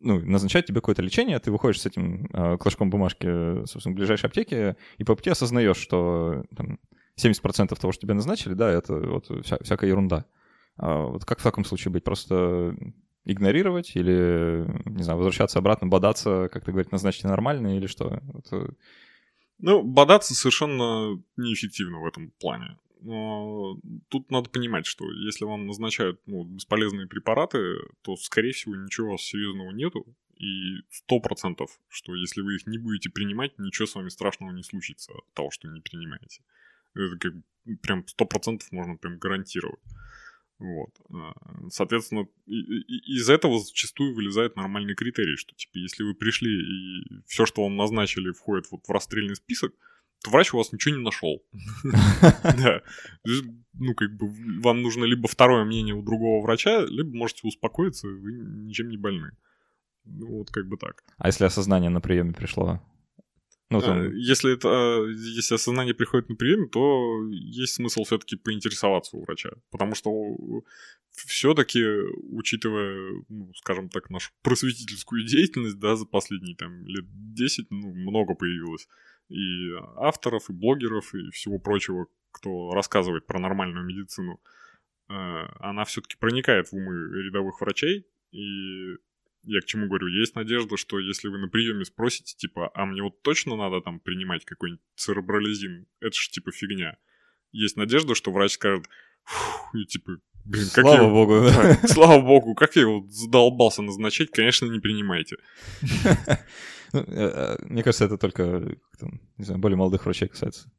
ну, 0.00 0.20
назначать 0.20 0.66
тебе 0.66 0.80
какое-то 0.80 1.02
лечение, 1.02 1.38
ты 1.38 1.50
выходишь 1.50 1.80
с 1.80 1.86
этим 1.86 2.28
э, 2.32 2.56
клочком 2.58 2.90
бумажки, 2.90 3.64
собственно, 3.66 3.94
в 3.94 3.96
ближайшей 3.96 4.26
аптеке, 4.26 4.76
и 4.96 5.04
по 5.04 5.16
пути 5.16 5.30
осознаешь, 5.30 5.76
что 5.76 6.44
там, 6.56 6.78
70% 7.18 7.78
того, 7.78 7.92
что 7.92 8.02
тебе 8.02 8.14
назначили, 8.14 8.54
да, 8.54 8.70
это 8.70 8.94
вот 8.94 9.44
вся, 9.44 9.58
всякая 9.62 9.88
ерунда. 9.88 10.24
А 10.76 11.04
вот 11.04 11.24
как 11.24 11.40
в 11.40 11.42
таком 11.42 11.64
случае 11.64 11.92
быть? 11.92 12.04
Просто 12.04 12.74
игнорировать 13.24 13.94
или, 13.94 14.64
не 14.86 15.02
знаю, 15.02 15.18
возвращаться 15.18 15.58
обратно, 15.58 15.88
бодаться, 15.88 16.48
как 16.50 16.64
ты 16.64 16.72
говоришь, 16.72 16.90
назначить 16.90 17.24
нормально 17.24 17.76
или 17.76 17.86
что? 17.86 18.20
Это... 18.34 18.74
Ну, 19.58 19.82
бодаться 19.82 20.34
совершенно 20.34 21.20
неэффективно 21.36 22.00
в 22.00 22.06
этом 22.06 22.30
плане. 22.40 22.78
Но 23.00 23.78
тут 24.08 24.30
надо 24.30 24.48
понимать, 24.50 24.86
что 24.86 25.04
если 25.10 25.44
вам 25.44 25.66
назначают 25.66 26.20
ну, 26.26 26.44
бесполезные 26.44 27.06
препараты, 27.06 27.76
то, 28.02 28.16
скорее 28.16 28.52
всего, 28.52 28.74
ничего 28.76 29.16
серьезного 29.18 29.70
нету. 29.70 30.06
И 30.36 30.82
сто 30.90 31.18
процентов, 31.20 31.80
что 31.88 32.14
если 32.14 32.42
вы 32.42 32.56
их 32.56 32.66
не 32.66 32.78
будете 32.78 33.10
принимать, 33.10 33.58
ничего 33.58 33.86
с 33.86 33.94
вами 33.94 34.08
страшного 34.08 34.52
не 34.52 34.62
случится 34.62 35.12
от 35.12 35.34
того, 35.34 35.50
что 35.50 35.68
не 35.68 35.80
принимаете. 35.80 36.42
Это 36.94 37.18
как 37.18 37.34
прям 37.82 38.06
сто 38.06 38.24
процентов 38.24 38.70
можно 38.72 38.96
прям 38.96 39.18
гарантировать. 39.18 39.80
Вот. 40.58 40.90
А, 41.14 41.34
соответственно, 41.70 42.26
из 42.46 43.30
этого 43.30 43.60
зачастую 43.60 44.14
вылезает 44.14 44.56
нормальный 44.56 44.94
критерий, 44.94 45.36
что 45.36 45.54
типа 45.54 45.78
если 45.78 46.02
вы 46.02 46.14
пришли 46.14 46.50
и 46.50 47.22
все, 47.26 47.46
что 47.46 47.62
вам 47.62 47.76
назначили, 47.76 48.32
входит 48.32 48.66
вот 48.70 48.86
в 48.86 48.90
расстрельный 48.90 49.36
список, 49.36 49.72
то 50.22 50.30
врач 50.30 50.52
у 50.52 50.58
вас 50.58 50.72
ничего 50.72 50.96
не 50.96 51.02
нашел. 51.02 51.42
Да. 52.42 52.82
Ну, 53.80 53.94
как 53.94 54.16
бы 54.16 54.28
вам 54.60 54.82
нужно 54.82 55.04
либо 55.04 55.28
второе 55.28 55.64
мнение 55.64 55.94
у 55.94 56.02
другого 56.02 56.42
врача, 56.42 56.84
либо 56.86 57.16
можете 57.16 57.46
успокоиться, 57.46 58.08
вы 58.08 58.32
ничем 58.32 58.88
не 58.88 58.96
больны. 58.96 59.30
Ну, 60.04 60.38
вот 60.38 60.50
как 60.50 60.66
бы 60.66 60.76
так. 60.76 61.04
А 61.18 61.28
если 61.28 61.44
осознание 61.44 61.90
на 61.90 62.00
приеме 62.00 62.32
пришло? 62.32 62.82
Ну, 63.70 63.80
там... 63.80 64.00
Э, 64.00 64.12
если, 64.14 64.54
это, 64.54 64.68
э, 64.68 65.12
если 65.12 65.54
осознание 65.54 65.94
приходит 65.94 66.28
на 66.28 66.36
прием, 66.36 66.68
то 66.70 67.28
есть 67.30 67.74
смысл 67.74 68.04
все-таки 68.04 68.36
поинтересоваться 68.36 69.16
у 69.16 69.24
врача. 69.24 69.50
Потому 69.70 69.94
что 69.94 70.10
все-таки, 71.12 71.84
учитывая, 72.30 73.24
ну, 73.28 73.52
скажем 73.54 73.88
так, 73.88 74.08
нашу 74.10 74.32
просветительскую 74.42 75.24
деятельность, 75.24 75.78
да, 75.78 75.96
за 75.96 76.06
последние 76.06 76.56
там 76.56 76.86
лет 76.86 77.04
10, 77.34 77.70
ну, 77.70 77.92
много 77.94 78.34
появилось 78.34 78.88
и 79.28 79.72
авторов, 79.96 80.48
и 80.48 80.52
блогеров, 80.52 81.14
и 81.14 81.30
всего 81.30 81.58
прочего, 81.58 82.06
кто 82.32 82.72
рассказывает 82.72 83.26
про 83.26 83.38
нормальную 83.38 83.84
медицину, 83.84 84.40
э, 85.08 85.12
она 85.60 85.84
все-таки 85.84 86.16
проникает 86.16 86.68
в 86.68 86.74
умы 86.74 87.22
рядовых 87.22 87.60
врачей, 87.60 88.06
и 88.30 88.96
я 89.48 89.60
к 89.60 89.64
чему 89.64 89.86
говорю, 89.86 90.08
есть 90.08 90.34
надежда, 90.34 90.76
что 90.76 90.98
если 90.98 91.28
вы 91.28 91.38
на 91.38 91.48
приеме 91.48 91.84
спросите, 91.84 92.36
типа, 92.36 92.70
а 92.74 92.84
мне 92.84 93.02
вот 93.02 93.22
точно 93.22 93.56
надо 93.56 93.80
там 93.80 93.98
принимать 93.98 94.44
какой-нибудь 94.44 94.82
церебролизин, 94.94 95.86
это 96.00 96.14
же 96.14 96.30
типа 96.30 96.52
фигня. 96.52 96.98
Есть 97.50 97.76
надежда, 97.76 98.14
что 98.14 98.30
врач 98.30 98.52
скажет, 98.52 98.84
и 99.72 99.86
типа, 99.86 100.18
блин, 100.44 100.66
как 100.74 100.84
Слава 100.84 101.02
я... 101.02 101.08
богу. 101.08 101.40
Да, 101.40 101.88
слава 101.88 102.20
богу, 102.20 102.54
как 102.54 102.76
я 102.76 102.82
его 102.82 103.06
задолбался 103.08 103.80
назначать, 103.80 104.30
конечно, 104.30 104.66
не 104.66 104.80
принимайте. 104.80 105.36
Ну, 106.94 107.00
э, 107.00 107.04
э, 107.08 107.56
мне 107.66 107.82
кажется, 107.82 108.06
это 108.06 108.16
только, 108.16 108.66
не 109.36 109.44
знаю, 109.44 109.60
более 109.60 109.76
молодых 109.76 110.06
врачей 110.06 110.26
касается. 110.26 110.72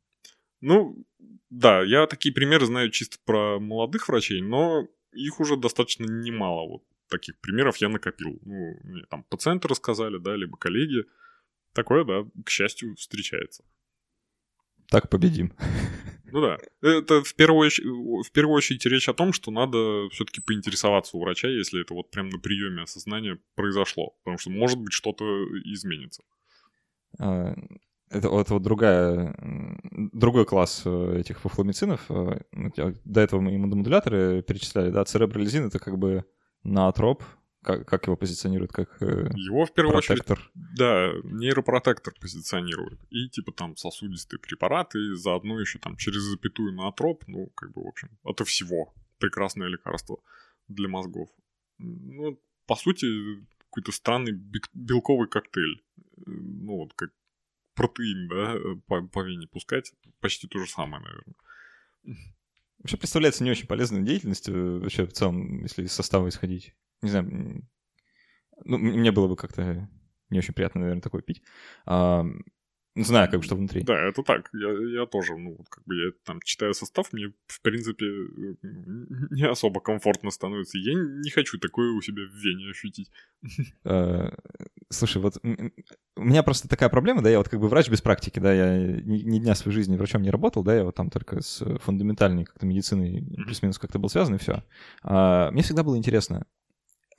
Ну, 0.60 1.06
да, 1.52 1.84
я 1.84 2.08
такие 2.08 2.34
примеры 2.34 2.66
знаю 2.66 2.90
чисто 2.90 3.18
про 3.26 3.60
молодых 3.60 4.08
врачей, 4.08 4.42
но 4.42 4.88
их 5.12 5.40
уже 5.40 5.56
достаточно 5.56 6.06
немало. 6.06 6.68
Вот 6.68 6.84
таких 7.10 7.40
примеров 7.40 7.78
я 7.78 7.90
накопил. 7.90 8.40
Ну, 8.44 8.80
мне 8.84 9.04
там 9.10 9.24
пациенты 9.24 9.68
рассказали, 9.68 10.18
да, 10.18 10.36
либо 10.36 10.58
коллеги. 10.58 11.06
Такое, 11.74 12.04
да, 12.04 12.26
к 12.46 12.50
счастью, 12.50 12.96
встречается. 12.96 13.64
Так 14.90 15.10
победим. 15.10 15.54
Ну 16.32 16.42
да. 16.42 16.58
Это 16.82 17.24
в 17.24 17.36
первую, 17.36 17.68
очередь, 17.68 17.88
в 18.28 18.32
первую 18.32 18.56
очередь 18.56 18.86
речь 18.86 19.10
о 19.10 19.14
том, 19.14 19.34
что 19.34 19.52
надо 19.52 20.10
все-таки 20.10 20.42
поинтересоваться 20.42 21.18
у 21.18 21.22
врача, 21.22 21.48
если 21.48 21.82
это 21.82 21.94
вот 21.94 22.12
прям 22.12 22.30
на 22.30 22.40
приеме 22.40 22.84
осознания 22.84 23.40
произошло. 23.56 24.16
Потому 24.24 24.38
что, 24.38 24.50
может 24.50 24.80
быть, 24.80 24.94
что-то 24.94 25.26
изменится. 25.66 26.24
А, 27.20 27.56
это, 28.10 28.28
это 28.28 28.54
вот 28.54 28.64
другая, 28.64 29.36
другой 29.92 30.46
класс 30.46 30.84
э, 30.86 31.20
этих 31.20 31.40
фуфломицинов. 31.40 32.10
Э, 32.10 32.42
до 33.06 33.22
этого 33.22 33.40
мы 33.40 33.56
иммуномодуляторы 33.56 34.42
перечисляли, 34.42 34.90
да, 34.90 35.06
церебролизин— 35.06 35.66
это 35.68 35.80
как 35.80 35.98
бы 35.98 36.26
наотроп, 36.64 37.24
как, 37.62 37.88
как 37.88 38.08
его 38.08 38.16
позиционируют, 38.16 38.72
как 38.72 39.02
э, 39.02 39.30
Его 39.36 39.66
в 39.66 39.74
первую 39.74 39.94
протектор. 39.94 40.40
очередь, 40.40 40.52
да, 40.78 41.12
нейропротектор 41.24 42.14
позиционирует. 42.20 43.00
И 43.10 43.30
типа 43.30 43.52
там 43.52 43.76
сосудистые 43.76 44.40
препараты, 44.40 45.00
и 45.00 45.16
заодно 45.16 45.60
еще 45.60 45.80
там 45.80 45.98
через 45.98 46.22
запятую 46.22 46.74
наотроп, 46.74 47.24
ну, 47.28 47.48
как 47.56 47.74
бы, 47.74 47.84
в 47.84 47.88
общем, 47.88 48.18
это 48.24 48.46
всего 48.46 48.94
прекрасное 49.18 49.68
лекарство 49.68 50.20
для 50.68 50.88
мозгов. 50.88 51.30
Ну, 51.78 52.42
по 52.66 52.76
сути, 52.76 53.08
какой-то 53.58 53.92
странный 53.92 54.34
белковый 54.74 55.28
коктейль. 55.28 55.84
Ну, 56.26 56.78
вот 56.78 56.94
как 56.94 57.12
протеин, 57.76 58.28
да, 58.28 58.56
по, 58.88 59.02
по 59.08 59.24
вене 59.24 59.48
пускать, 59.48 59.94
почти 60.20 60.48
то 60.48 60.60
же 60.60 60.70
самое, 60.70 61.04
наверное. 61.04 61.36
Вообще 62.80 62.98
представляется 62.98 63.44
не 63.44 63.52
очень 63.52 63.68
полезной 63.68 64.04
деятельностью, 64.04 64.82
вообще 64.82 65.06
в 65.06 65.14
целом, 65.14 65.64
если 65.64 65.84
из 65.84 65.92
состава 65.92 66.30
исходить. 66.30 66.74
Не 67.02 67.10
знаю, 67.10 67.68
ну, 68.64 68.78
мне 68.78 69.12
было 69.12 69.28
бы 69.28 69.36
как-то 69.36 69.90
не 70.30 70.40
очень 70.40 70.54
приятно, 70.54 70.82
наверное, 70.82 71.02
такое 71.02 71.22
пить. 71.22 71.42
А, 71.86 72.26
знаю, 72.96 73.30
как 73.30 73.40
бы, 73.40 73.46
что 73.46 73.56
внутри. 73.56 73.82
Да, 73.82 74.00
это 74.08 74.24
так. 74.24 74.50
Я, 74.54 75.02
я 75.02 75.06
тоже, 75.06 75.36
ну, 75.38 75.58
как 75.70 75.84
бы 75.86 75.96
я 75.96 76.12
там 76.24 76.42
читаю 76.42 76.74
состав, 76.74 77.12
мне, 77.14 77.34
в 77.48 77.62
принципе, 77.62 78.06
не 79.32 79.48
особо 79.48 79.82
комфортно 79.82 80.32
становится. 80.32 80.78
Я 80.78 80.94
не 80.94 81.30
хочу 81.30 81.58
такое 81.58 81.92
у 81.92 82.02
себя 82.02 82.24
в 82.24 82.36
вене 82.36 82.70
ощутить. 82.70 83.12
А, 83.84 84.34
слушай, 84.90 85.22
вот 85.22 85.38
у 85.44 86.22
меня 86.22 86.44
просто 86.44 86.68
такая 86.68 86.90
проблема, 86.90 87.22
да, 87.22 87.30
я 87.30 87.38
вот 87.38 87.50
как 87.50 87.60
бы 87.60 87.68
врач 87.68 87.90
без 87.90 88.02
практики, 88.02 88.40
да, 88.40 88.54
я 88.54 88.78
ни, 88.78 89.22
ни 89.22 89.40
дня 89.40 89.56
своей 89.56 89.76
жизни 89.76 89.96
врачом 89.96 90.22
не 90.22 90.32
работал, 90.32 90.64
да, 90.64 90.76
я 90.76 90.84
вот 90.84 90.96
там 90.96 91.10
только 91.10 91.42
с 91.42 91.64
фундаментальной 91.80 92.46
как-то 92.46 92.66
медициной 92.66 93.24
плюс-минус 93.46 93.78
как-то 93.78 94.00
был 94.00 94.10
связан, 94.10 94.36
и 94.36 94.40
все. 94.40 94.64
А, 95.04 95.52
мне 95.52 95.62
всегда 95.62 95.84
было 95.84 95.98
интересно, 95.98 96.46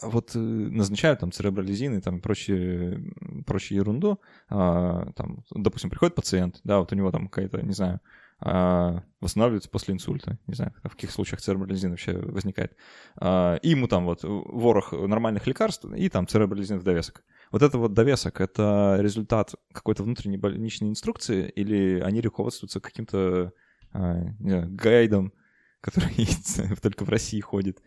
вот 0.03 0.35
э, 0.35 0.39
назначают 0.39 1.21
там 1.21 1.31
церебролизин 1.33 1.97
и 1.99 2.01
там 2.01 2.21
прочие, 2.21 3.13
прочую 3.47 3.79
ерунду, 3.79 4.21
а, 4.49 5.13
там, 5.13 5.45
допустим, 5.51 5.91
приходит 5.91 6.15
пациент, 6.15 6.61
да, 6.65 6.79
вот 6.81 6.93
у 6.93 6.97
него 6.97 7.11
там 7.11 7.29
какая-то, 7.29 7.63
не 7.63 7.73
знаю, 7.73 8.01
а, 8.43 9.03
восстанавливается 9.21 9.69
после 9.69 9.95
инсульта, 9.95 10.39
не 10.47 10.55
знаю, 10.55 10.73
в 10.83 10.91
каких 10.91 11.11
случаях 11.11 11.41
церебролизин 11.41 11.91
вообще 11.91 12.17
возникает, 12.19 12.75
а, 13.17 13.57
и 13.57 13.71
ему 13.71 13.87
там 13.87 14.07
вот 14.07 14.21
ворох 14.23 14.93
нормальных 14.93 15.47
лекарств 15.47 15.85
и 15.85 16.09
там 16.09 16.27
церебролизин 16.27 16.79
в 16.79 16.83
довесок. 16.83 17.23
Вот 17.51 17.63
это 17.63 17.79
вот 17.79 17.93
довесок, 17.93 18.41
это 18.41 18.97
результат 19.01 19.55
какой-то 19.73 20.05
внутренней 20.05 20.39
больничной 20.39 20.89
инструкции 20.89 21.51
или 21.51 22.01
они 22.01 22.21
руководствуются 22.21 22.81
каким-то 22.81 23.53
а, 23.93 24.23
гайдом, 24.39 25.33
который 25.81 26.27
только 26.83 27.05
в 27.05 27.09
России 27.11 27.41
ходит? 27.41 27.83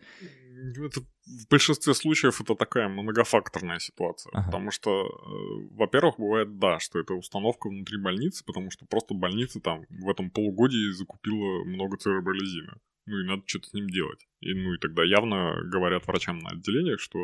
Это 0.72 1.00
в 1.00 1.48
большинстве 1.48 1.94
случаев 1.94 2.40
это 2.40 2.54
такая 2.54 2.88
многофакторная 2.88 3.78
ситуация. 3.78 4.30
Ага. 4.32 4.46
Потому 4.46 4.70
что, 4.70 4.90
э, 4.90 5.74
во-первых, 5.74 6.16
бывает, 6.18 6.58
да, 6.58 6.78
что 6.80 6.98
это 6.98 7.14
установка 7.14 7.68
внутри 7.68 7.98
больницы, 7.98 8.44
потому 8.44 8.70
что 8.70 8.86
просто 8.86 9.14
больница 9.14 9.60
там 9.60 9.84
в 9.90 10.08
этом 10.08 10.30
полугодии 10.30 10.92
закупила 10.92 11.64
много 11.64 11.96
церебролизина. 11.96 12.78
Ну 13.06 13.18
и 13.18 13.24
надо 13.24 13.42
что-то 13.46 13.68
с 13.68 13.72
ним 13.74 13.88
делать. 13.90 14.26
И, 14.40 14.54
ну 14.54 14.72
и 14.72 14.78
тогда 14.78 15.04
явно 15.04 15.60
говорят 15.64 16.06
врачам 16.06 16.38
на 16.38 16.50
отделениях, 16.50 17.00
что, 17.00 17.18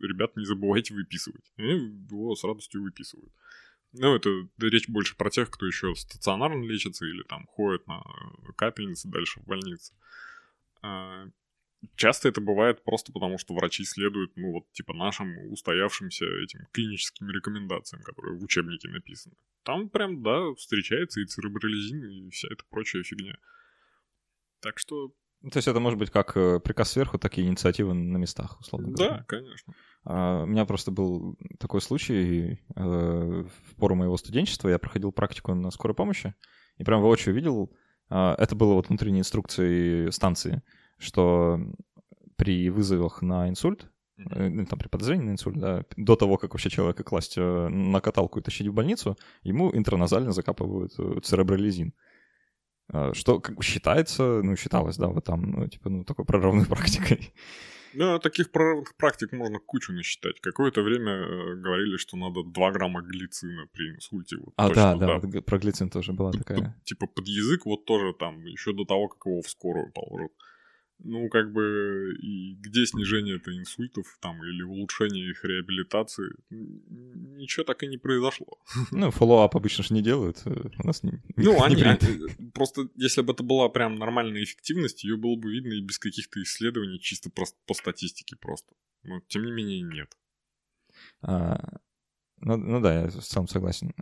ребят, 0.00 0.36
не 0.36 0.46
забывайте 0.46 0.94
выписывать. 0.94 1.52
И 1.58 1.62
его 1.62 2.34
с 2.34 2.44
радостью 2.44 2.82
выписывают. 2.82 3.32
Ну, 3.92 4.14
это 4.14 4.30
речь 4.58 4.88
больше 4.88 5.16
про 5.16 5.30
тех, 5.30 5.50
кто 5.50 5.66
еще 5.66 5.94
стационарно 5.94 6.64
лечится 6.64 7.06
или 7.06 7.22
там 7.22 7.46
ходит 7.46 7.86
на 7.86 8.02
капельницы 8.56 9.08
дальше 9.08 9.40
в 9.40 9.44
больнице. 9.44 9.94
А, 11.86 11.96
часто 11.96 12.28
это 12.28 12.40
бывает 12.40 12.82
просто 12.84 13.12
потому, 13.12 13.38
что 13.38 13.54
врачи 13.54 13.84
следуют, 13.84 14.36
ну, 14.36 14.52
вот, 14.52 14.72
типа, 14.72 14.94
нашим 14.94 15.52
устоявшимся 15.52 16.24
этим 16.24 16.66
клиническим 16.72 17.30
рекомендациям, 17.30 18.02
которые 18.02 18.38
в 18.38 18.42
учебнике 18.42 18.88
написаны. 18.88 19.34
Там 19.62 19.88
прям, 19.88 20.22
да, 20.22 20.54
встречается 20.54 21.20
и 21.20 21.26
церебролизин, 21.26 22.04
и 22.04 22.30
вся 22.30 22.48
эта 22.50 22.64
прочая 22.70 23.02
фигня. 23.02 23.36
Так 24.60 24.78
что... 24.78 25.12
Ну, 25.42 25.50
то 25.50 25.58
есть 25.58 25.68
это 25.68 25.80
может 25.80 25.98
быть 25.98 26.10
как 26.10 26.36
э, 26.36 26.60
приказ 26.60 26.92
сверху, 26.92 27.18
так 27.18 27.36
и 27.36 27.42
инициатива 27.42 27.92
на 27.92 28.16
местах, 28.16 28.58
условно 28.60 28.90
говоря. 28.90 29.18
Да, 29.18 29.24
конечно. 29.24 29.74
А, 30.04 30.42
у 30.44 30.46
меня 30.46 30.64
просто 30.64 30.90
был 30.90 31.36
такой 31.58 31.80
случай 31.80 32.60
э, 32.74 32.80
в 32.80 33.76
пору 33.76 33.96
моего 33.96 34.16
студенчества. 34.16 34.68
Я 34.68 34.78
проходил 34.78 35.12
практику 35.12 35.54
на 35.54 35.70
скорой 35.70 35.94
помощи, 35.94 36.34
и 36.78 36.84
прям 36.84 37.02
воочию 37.02 37.34
видел... 37.34 37.76
Э, 38.08 38.34
это 38.38 38.54
было 38.54 38.74
вот 38.74 38.88
внутренней 38.88 39.20
инструкции 39.20 40.10
станции 40.10 40.62
что 40.98 41.60
при 42.36 42.70
вызовах 42.70 43.22
на 43.22 43.48
инсульт, 43.48 43.90
mm-hmm. 44.18 44.66
там, 44.66 44.78
при 44.78 44.88
подозрении 44.88 45.24
на 45.24 45.30
инсульт, 45.32 45.58
да, 45.58 45.84
до 45.96 46.16
того, 46.16 46.36
как 46.36 46.52
вообще 46.52 46.70
человека 46.70 47.04
класть 47.04 47.38
э, 47.38 47.68
на 47.68 48.00
каталку 48.00 48.38
и 48.38 48.42
тащить 48.42 48.66
в 48.68 48.72
больницу, 48.72 49.16
ему 49.42 49.74
интраназально 49.74 50.32
закапывают 50.32 50.92
э, 50.98 51.20
церебролизин. 51.22 51.92
Что 53.14 53.40
как 53.40 53.56
бы 53.56 53.64
считается, 53.64 54.42
ну, 54.44 54.54
считалось, 54.54 54.96
да, 54.96 55.08
вот 55.08 55.24
там, 55.24 55.50
ну, 55.50 55.66
типа, 55.66 55.90
ну, 55.90 56.04
такой 56.04 56.24
прорывной 56.24 56.66
практикой. 56.68 57.32
Да, 57.94 58.18
таких 58.18 58.52
прорывных 58.52 58.94
практик 58.96 59.32
можно 59.32 59.58
кучу 59.58 59.92
насчитать. 59.92 60.40
Какое-то 60.40 60.82
время 60.82 61.56
говорили, 61.56 61.96
что 61.96 62.16
надо 62.16 62.44
2 62.44 62.72
грамма 62.72 63.02
глицина 63.02 63.66
при 63.72 63.90
инсульте. 63.90 64.36
Вот, 64.36 64.54
а, 64.56 64.68
точно, 64.68 64.96
да, 64.98 65.18
да, 65.18 65.26
да, 65.26 65.40
про 65.40 65.58
глицин 65.58 65.88
тоже 65.88 66.12
была 66.12 66.30
под, 66.30 66.40
такая. 66.40 66.58
Под, 66.58 66.84
типа 66.84 67.06
под 67.06 67.26
язык 67.26 67.64
вот 67.64 67.86
тоже 67.86 68.12
там, 68.12 68.44
еще 68.44 68.72
до 68.72 68.84
того, 68.84 69.08
как 69.08 69.26
его 69.26 69.40
в 69.40 69.48
скорую 69.48 69.90
положат 69.92 70.30
ну, 70.98 71.28
как 71.28 71.52
бы, 71.52 72.16
и 72.20 72.54
где 72.54 72.86
снижение 72.86 73.36
это 73.36 73.56
инсультов 73.56 74.18
там 74.20 74.42
или 74.44 74.62
улучшение 74.62 75.30
их 75.30 75.44
реабилитации, 75.44 76.32
ничего 76.50 77.64
так 77.64 77.82
и 77.82 77.86
не 77.86 77.98
произошло. 77.98 78.58
Ну, 78.92 79.10
follow-up 79.10 79.56
обычно 79.56 79.84
же 79.84 79.94
не 79.94 80.02
делают, 80.02 80.42
э, 80.44 80.50
у 80.50 80.86
нас 80.86 81.02
не 81.02 81.22
Ну, 81.36 81.52
не 81.56 81.62
они, 81.62 81.82
они, 81.82 81.98
э, 82.02 82.50
просто, 82.52 82.88
если 82.94 83.22
бы 83.22 83.32
это 83.32 83.42
была 83.42 83.68
прям 83.68 83.96
нормальная 83.96 84.42
эффективность, 84.42 85.04
ее 85.04 85.16
было 85.16 85.36
бы 85.36 85.52
видно 85.52 85.74
и 85.74 85.82
без 85.82 85.98
каких-то 85.98 86.42
исследований, 86.42 86.98
чисто 86.98 87.30
просто 87.30 87.58
по 87.66 87.74
статистике 87.74 88.36
просто. 88.36 88.74
Но, 89.02 89.20
тем 89.28 89.44
не 89.44 89.52
менее, 89.52 89.82
нет. 89.82 90.16
А, 91.22 91.78
ну, 92.40 92.56
ну 92.56 92.80
да, 92.80 93.02
я 93.02 93.07
в 93.07 93.10
целом 93.10 93.48
согласен. 93.48 93.92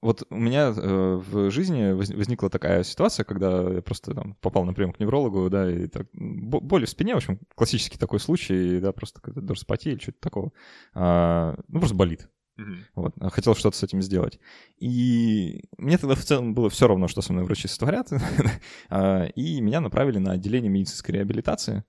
Вот 0.00 0.22
у 0.30 0.36
меня 0.36 0.68
э, 0.68 1.16
в 1.16 1.50
жизни 1.50 1.90
возникла 1.90 2.48
такая 2.48 2.84
ситуация, 2.84 3.24
когда 3.24 3.68
я 3.68 3.82
просто 3.82 4.14
там, 4.14 4.34
попал 4.40 4.64
на 4.64 4.72
прием 4.72 4.92
к 4.92 5.00
неврологу, 5.00 5.50
да, 5.50 5.68
и 5.68 5.88
так, 5.88 6.06
боли 6.12 6.84
в 6.84 6.90
спине, 6.90 7.14
в 7.14 7.16
общем, 7.16 7.40
классический 7.56 7.98
такой 7.98 8.20
случай, 8.20 8.78
да, 8.78 8.92
просто 8.92 9.20
какая-то 9.20 9.40
дорсопатия 9.40 9.92
или 9.92 10.00
что-то 10.00 10.20
такого. 10.20 10.52
А, 10.94 11.56
ну, 11.66 11.80
просто 11.80 11.96
болит. 11.96 12.28
Uh-huh. 12.60 12.76
Вот, 12.94 13.14
а 13.20 13.30
хотел 13.30 13.56
что-то 13.56 13.76
с 13.76 13.82
этим 13.82 14.00
сделать. 14.00 14.38
И 14.78 15.64
мне 15.78 15.98
тогда 15.98 16.14
в 16.14 16.24
целом 16.24 16.54
было 16.54 16.70
все 16.70 16.86
равно, 16.86 17.08
что 17.08 17.20
со 17.20 17.32
мной 17.32 17.44
врачи 17.44 17.66
сотворят. 17.66 18.08
А, 18.90 19.24
и 19.24 19.60
меня 19.60 19.80
направили 19.80 20.18
на 20.18 20.32
отделение 20.32 20.70
медицинской 20.70 21.16
реабилитации, 21.16 21.84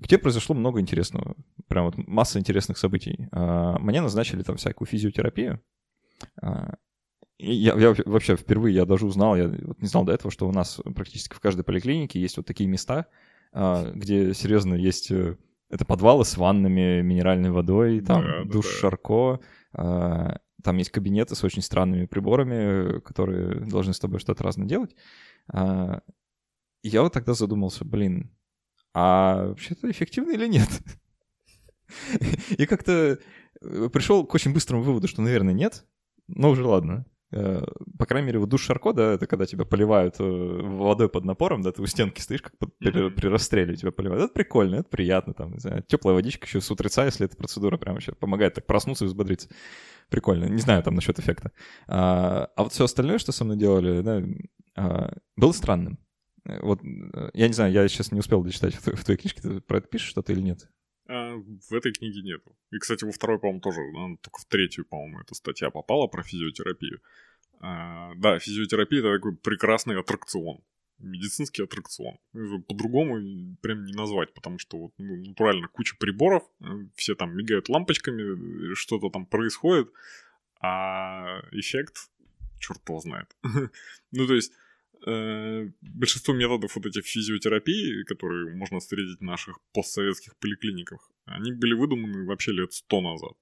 где 0.00 0.18
произошло 0.18 0.54
много 0.54 0.80
интересного. 0.80 1.36
Прям 1.68 1.86
вот 1.86 1.96
масса 1.96 2.40
интересных 2.40 2.76
событий. 2.76 3.28
А, 3.30 3.78
мне 3.78 4.00
назначили 4.00 4.42
там 4.42 4.56
всякую 4.56 4.88
физиотерапию 4.88 5.60
я, 7.38 7.74
я 7.74 7.94
вообще 8.04 8.36
впервые 8.36 8.74
я 8.74 8.86
даже 8.86 9.06
узнал, 9.06 9.36
я 9.36 9.48
вот 9.48 9.80
не 9.80 9.88
знал 9.88 10.04
до 10.04 10.12
этого, 10.12 10.30
что 10.30 10.48
у 10.48 10.52
нас 10.52 10.80
практически 10.94 11.34
в 11.34 11.40
каждой 11.40 11.64
поликлинике 11.64 12.20
есть 12.20 12.36
вот 12.36 12.46
такие 12.46 12.68
места, 12.68 13.06
а, 13.52 13.90
где 13.92 14.34
серьезно 14.34 14.74
есть 14.74 15.10
э, 15.10 15.36
это 15.68 15.84
подвалы 15.84 16.24
с 16.24 16.36
ваннами, 16.36 17.02
минеральной 17.02 17.50
водой, 17.50 18.00
там 18.00 18.22
да, 18.22 18.44
душ 18.44 18.66
да, 18.66 18.78
Шарко, 18.78 19.40
а, 19.72 20.38
там 20.62 20.76
есть 20.78 20.90
кабинеты 20.90 21.34
с 21.34 21.44
очень 21.44 21.62
странными 21.62 22.06
приборами, 22.06 23.00
которые 23.00 23.60
должны 23.66 23.92
с 23.92 23.98
тобой 23.98 24.18
что-то 24.20 24.42
разное 24.44 24.66
делать. 24.66 24.94
А, 25.52 26.00
я 26.82 27.02
вот 27.02 27.12
тогда 27.12 27.34
задумался, 27.34 27.84
блин, 27.84 28.30
а 28.94 29.48
вообще-то 29.48 29.90
эффективно 29.90 30.32
или 30.32 30.46
нет? 30.46 30.68
И 32.58 32.66
как-то 32.66 33.18
э, 33.60 33.88
пришел 33.92 34.24
к 34.26 34.34
очень 34.34 34.52
быстрому 34.52 34.82
выводу, 34.82 35.08
что, 35.08 35.20
наверное, 35.20 35.54
нет. 35.54 35.84
Но 36.28 36.50
уже 36.50 36.64
ладно. 36.64 37.04
Э, 37.36 37.64
по 37.98 38.06
крайней 38.06 38.28
мере, 38.28 38.38
вот 38.38 38.48
душ 38.48 38.62
Шарко, 38.62 38.92
да, 38.92 39.14
это 39.14 39.26
когда 39.26 39.44
тебя 39.44 39.64
поливают 39.64 40.20
э, 40.20 40.22
водой 40.22 41.08
под 41.08 41.24
напором, 41.24 41.62
да, 41.62 41.72
ты 41.72 41.82
у 41.82 41.86
стенки 41.86 42.20
стоишь, 42.20 42.42
как 42.42 42.52
при, 42.78 43.10
при 43.10 43.26
расстреле 43.26 43.74
тебя 43.74 43.90
поливают. 43.90 44.24
Это 44.24 44.34
прикольно, 44.34 44.76
это 44.76 44.88
приятно, 44.88 45.34
там, 45.34 45.52
не 45.54 45.58
знаю, 45.58 45.82
теплая 45.82 46.14
водичка 46.14 46.46
еще 46.46 46.60
с 46.60 46.70
утреца, 46.70 47.04
если 47.04 47.26
эта 47.26 47.36
процедура 47.36 47.76
прямо 47.76 48.00
сейчас 48.00 48.14
помогает 48.14 48.54
так 48.54 48.66
проснуться 48.66 49.04
и 49.04 49.08
взбодриться. 49.08 49.48
Прикольно. 50.10 50.44
Не 50.44 50.60
знаю 50.60 50.82
там 50.84 50.94
насчет 50.94 51.18
эффекта. 51.18 51.50
А, 51.88 52.50
а 52.54 52.62
вот 52.62 52.72
все 52.72 52.84
остальное, 52.84 53.18
что 53.18 53.32
со 53.32 53.44
мной 53.44 53.56
делали, 53.56 54.00
да, 54.02 54.22
а, 54.76 55.12
было 55.36 55.50
странным. 55.50 55.98
Вот, 56.44 56.82
я 57.32 57.48
не 57.48 57.54
знаю, 57.54 57.72
я 57.72 57.88
сейчас 57.88 58.12
не 58.12 58.20
успел 58.20 58.44
дочитать 58.44 58.74
в, 58.74 58.86
в 58.86 59.04
твоей 59.04 59.18
книжке, 59.18 59.40
ты 59.40 59.60
про 59.60 59.78
это 59.78 59.88
пишешь 59.88 60.10
что-то 60.10 60.32
или 60.32 60.40
нет? 60.40 60.68
А, 61.06 61.34
в 61.36 61.72
этой 61.72 61.92
книге 61.92 62.22
нету. 62.22 62.56
И, 62.70 62.78
кстати, 62.78 63.04
во 63.04 63.12
второй, 63.12 63.38
по-моему, 63.38 63.60
тоже, 63.60 63.80
только 64.22 64.40
в 64.40 64.44
третью, 64.46 64.86
по-моему, 64.86 65.20
эта 65.20 65.34
статья 65.34 65.70
попала 65.70 66.06
про 66.06 66.22
физиотерапию. 66.22 67.00
А, 67.64 68.14
да, 68.16 68.38
физиотерапия 68.38 69.00
это 69.00 69.14
такой 69.14 69.34
прекрасный 69.36 69.98
аттракцион. 69.98 70.58
Медицинский 70.98 71.62
аттракцион. 71.62 72.18
По-другому 72.68 73.56
прям 73.62 73.84
не 73.84 73.94
назвать, 73.94 74.34
потому 74.34 74.58
что 74.58 74.78
вот 74.78 74.92
ну, 74.98 75.16
натурально 75.16 75.68
куча 75.68 75.96
приборов, 75.98 76.42
э, 76.60 76.64
все 76.94 77.14
там 77.14 77.34
мигают 77.34 77.70
лампочками, 77.70 78.72
э, 78.72 78.74
что-то 78.74 79.08
там 79.08 79.24
происходит, 79.24 79.90
а 80.60 81.40
эффект 81.52 82.10
черт 82.60 82.86
его 82.86 83.00
знает. 83.00 83.34
ну, 84.12 84.26
то 84.26 84.34
есть, 84.34 84.52
э, 85.06 85.70
большинство 85.80 86.34
методов 86.34 86.76
вот 86.76 86.84
этих 86.84 87.06
физиотерапии, 87.06 88.04
которые 88.04 88.54
можно 88.54 88.78
встретить 88.78 89.20
в 89.20 89.24
наших 89.24 89.58
постсоветских 89.72 90.36
поликлиниках, 90.36 91.10
они 91.24 91.52
были 91.52 91.72
выдуманы 91.72 92.26
вообще 92.26 92.52
лет 92.52 92.74
сто 92.74 93.00
назад. 93.00 93.32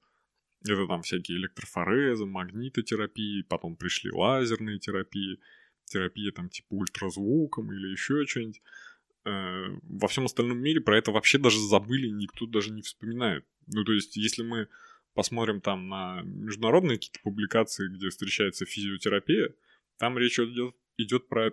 Это 0.64 0.86
там 0.86 1.02
всякие 1.02 1.38
электрофорезы, 1.38 2.24
магнитотерапии, 2.24 3.42
потом 3.42 3.76
пришли 3.76 4.10
лазерные 4.10 4.78
терапии, 4.78 5.40
терапия 5.84 6.32
там 6.32 6.48
типа 6.48 6.68
ультразвуком 6.70 7.72
или 7.72 7.88
еще 7.88 8.24
что-нибудь. 8.26 8.62
Э, 9.24 9.66
во 9.82 10.08
всем 10.08 10.24
остальном 10.24 10.58
мире 10.58 10.80
про 10.80 10.98
это 10.98 11.12
вообще 11.12 11.38
даже 11.38 11.58
забыли, 11.58 12.08
никто 12.08 12.46
даже 12.46 12.72
не 12.72 12.82
вспоминает. 12.82 13.44
Ну, 13.66 13.84
то 13.84 13.92
есть, 13.92 14.16
если 14.16 14.42
мы 14.42 14.68
посмотрим 15.14 15.60
там 15.60 15.88
на 15.88 16.22
международные 16.22 16.96
какие-то 16.96 17.20
публикации, 17.22 17.88
где 17.88 18.08
встречается 18.08 18.64
физиотерапия, 18.64 19.54
там 19.98 20.18
речь 20.18 20.38
идет, 20.38 20.74
идет 20.96 21.28
про 21.28 21.52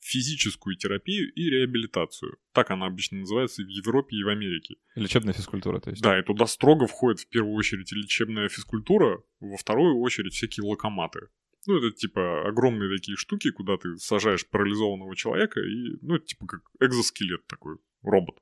физическую 0.00 0.76
терапию 0.76 1.32
и 1.32 1.50
реабилитацию. 1.50 2.38
Так 2.52 2.70
она 2.70 2.86
обычно 2.86 3.18
называется 3.18 3.62
в 3.62 3.68
Европе 3.68 4.16
и 4.16 4.22
в 4.22 4.28
Америке. 4.28 4.76
Лечебная 4.94 5.34
физкультура, 5.34 5.78
то 5.80 5.90
есть. 5.90 6.02
Да, 6.02 6.18
и 6.18 6.22
туда 6.22 6.46
строго 6.46 6.86
входит 6.86 7.20
в 7.20 7.28
первую 7.28 7.54
очередь 7.54 7.92
лечебная 7.92 8.48
физкультура, 8.48 9.22
во 9.40 9.56
вторую 9.56 9.98
очередь 10.00 10.32
всякие 10.32 10.64
локоматы. 10.64 11.28
Ну, 11.66 11.76
это 11.76 11.90
типа 11.94 12.48
огромные 12.48 12.96
такие 12.96 13.16
штуки, 13.16 13.50
куда 13.50 13.76
ты 13.76 13.96
сажаешь 13.98 14.48
парализованного 14.48 15.14
человека 15.14 15.60
и, 15.60 15.98
ну, 16.00 16.18
типа 16.18 16.46
как 16.46 16.62
экзоскелет 16.80 17.46
такой, 17.46 17.76
робот. 18.02 18.36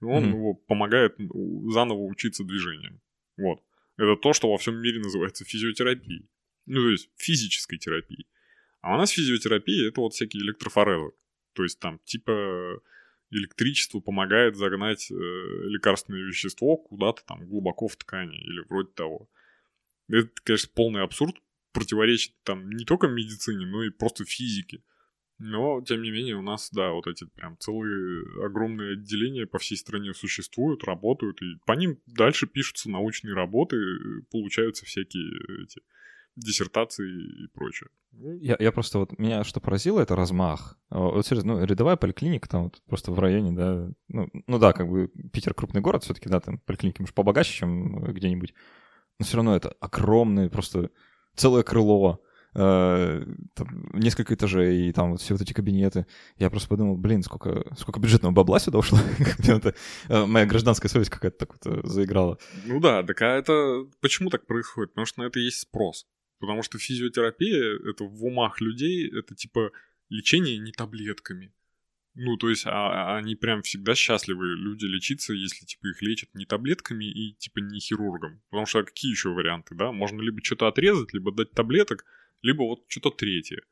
И 0.00 0.04
он 0.04 0.24
mm-hmm. 0.24 0.28
его 0.28 0.54
помогает 0.54 1.16
заново 1.72 2.04
учиться 2.04 2.44
движениям. 2.44 3.00
Вот. 3.36 3.60
Это 3.96 4.16
то, 4.16 4.32
что 4.32 4.50
во 4.50 4.58
всем 4.58 4.80
мире 4.80 5.00
называется 5.00 5.44
физиотерапией. 5.44 6.28
Ну, 6.66 6.82
то 6.82 6.90
есть 6.90 7.10
физической 7.16 7.78
терапией. 7.78 8.26
А 8.82 8.94
у 8.94 8.98
нас 8.98 9.10
физиотерапия 9.10 9.88
это 9.88 10.00
вот 10.00 10.12
всякие 10.12 10.42
электрофорезы. 10.42 11.12
То 11.54 11.62
есть 11.62 11.78
там 11.78 12.00
типа 12.04 12.80
электричество 13.30 14.00
помогает 14.00 14.56
загнать 14.56 15.10
э, 15.10 15.14
лекарственное 15.14 16.22
вещество 16.22 16.76
куда-то 16.76 17.22
там 17.26 17.46
глубоко 17.46 17.88
в 17.88 17.96
ткани 17.96 18.36
или 18.36 18.60
вроде 18.68 18.90
того. 18.92 19.30
Это, 20.08 20.28
конечно, 20.44 20.70
полный 20.74 21.02
абсурд, 21.02 21.36
противоречит 21.72 22.34
там 22.42 22.68
не 22.70 22.84
только 22.84 23.08
медицине, 23.08 23.66
но 23.66 23.84
и 23.84 23.90
просто 23.90 24.24
физике. 24.24 24.82
Но, 25.38 25.80
тем 25.82 26.02
не 26.02 26.10
менее, 26.10 26.36
у 26.36 26.42
нас, 26.42 26.70
да, 26.70 26.90
вот 26.90 27.06
эти 27.06 27.24
прям 27.24 27.56
целые 27.58 28.44
огромные 28.44 28.92
отделения 28.92 29.46
по 29.46 29.58
всей 29.58 29.76
стране 29.76 30.12
существуют, 30.14 30.84
работают, 30.84 31.40
и 31.42 31.56
по 31.66 31.72
ним 31.72 32.00
дальше 32.06 32.46
пишутся 32.46 32.90
научные 32.90 33.34
работы, 33.34 33.76
получаются 34.30 34.84
всякие 34.84 35.24
эти 35.64 35.80
диссертации 36.36 37.44
и 37.44 37.48
прочее. 37.48 37.88
Ну, 38.12 38.32
я, 38.32 38.56
я 38.58 38.72
просто 38.72 38.98
вот, 38.98 39.18
меня 39.18 39.44
что 39.44 39.60
поразило, 39.60 40.00
это 40.00 40.16
размах. 40.16 40.78
А, 40.90 40.98
вот 40.98 41.26
серьезно, 41.26 41.54
ну, 41.54 41.64
рядовая 41.64 41.96
поликлиника 41.96 42.48
там 42.48 42.64
вот 42.64 42.82
просто 42.86 43.12
в 43.12 43.18
районе, 43.18 43.52
да, 43.52 43.90
ну, 44.08 44.28
ну 44.46 44.58
да, 44.58 44.72
как 44.72 44.88
бы 44.88 45.08
Питер 45.32 45.54
крупный 45.54 45.80
город 45.80 46.04
все 46.04 46.14
таки 46.14 46.28
да, 46.28 46.40
там 46.40 46.58
поликлиники, 46.58 47.00
может, 47.00 47.14
побогаче, 47.14 47.52
чем 47.52 48.12
где-нибудь, 48.12 48.54
но 49.18 49.24
все 49.24 49.36
равно 49.36 49.56
это 49.56 49.70
огромные, 49.80 50.50
просто 50.50 50.90
целое 51.34 51.62
крыло, 51.62 52.22
э, 52.54 53.24
там, 53.54 53.90
несколько 53.94 54.34
этажей, 54.34 54.88
и 54.88 54.92
там 54.92 55.12
вот 55.12 55.20
все 55.20 55.34
вот 55.34 55.42
эти 55.42 55.52
кабинеты. 55.52 56.06
Я 56.36 56.50
просто 56.50 56.68
подумал, 56.68 56.96
блин, 56.96 57.22
сколько, 57.22 57.64
сколько 57.76 58.00
бюджетного 58.00 58.32
бабла 58.32 58.58
сюда 58.58 58.78
ушло. 58.78 58.98
э, 60.08 60.26
моя 60.26 60.46
гражданская 60.46 60.90
совесть 60.90 61.10
какая-то 61.10 61.38
так 61.46 61.54
вот 61.54 61.66
э, 61.66 61.86
заиграла. 61.86 62.38
Ну 62.64 62.80
да, 62.80 63.02
так 63.02 63.22
а 63.22 63.36
это 63.36 63.86
почему 64.00 64.30
так 64.30 64.46
происходит? 64.46 64.90
Потому 64.92 65.06
что 65.06 65.22
на 65.22 65.26
это 65.26 65.38
есть 65.38 65.60
спрос. 65.60 66.06
Потому 66.42 66.64
что 66.64 66.76
физиотерапия, 66.76 67.78
это 67.88 68.02
в 68.02 68.24
умах 68.24 68.60
людей, 68.60 69.08
это 69.08 69.36
типа 69.36 69.70
лечение 70.08 70.58
не 70.58 70.72
таблетками. 70.72 71.52
Ну, 72.16 72.36
то 72.36 72.50
есть, 72.50 72.66
а, 72.66 72.70
а 72.70 73.16
они 73.16 73.36
прям 73.36 73.62
всегда 73.62 73.94
счастливы, 73.94 74.56
люди 74.56 74.84
лечиться, 74.84 75.34
если, 75.34 75.64
типа, 75.64 75.86
их 75.86 76.02
лечат 76.02 76.34
не 76.34 76.44
таблетками 76.44 77.04
и, 77.04 77.34
типа, 77.34 77.60
не 77.60 77.78
хирургом. 77.78 78.42
Потому 78.50 78.66
что 78.66 78.80
а 78.80 78.82
какие 78.82 79.12
еще 79.12 79.28
варианты, 79.28 79.76
да? 79.76 79.92
Можно 79.92 80.20
либо 80.20 80.42
что-то 80.42 80.66
отрезать, 80.66 81.12
либо 81.12 81.30
дать 81.30 81.52
таблеток, 81.52 82.04
либо 82.42 82.62
вот 82.64 82.86
что-то 82.88 83.10
третье. 83.10 83.62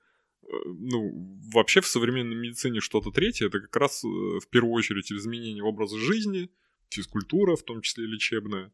Э, 0.44 0.46
ну, 0.64 1.10
вообще 1.52 1.80
в 1.80 1.88
современной 1.88 2.36
медицине 2.36 2.78
что-то 2.78 3.10
третье, 3.10 3.48
это 3.48 3.58
как 3.58 3.74
раз 3.74 4.04
э, 4.04 4.06
в 4.06 4.46
первую 4.48 4.74
очередь 4.74 5.10
изменение 5.10 5.64
образа 5.64 5.98
жизни, 5.98 6.50
физкультура, 6.88 7.56
в 7.56 7.64
том 7.64 7.82
числе 7.82 8.06
лечебная. 8.06 8.70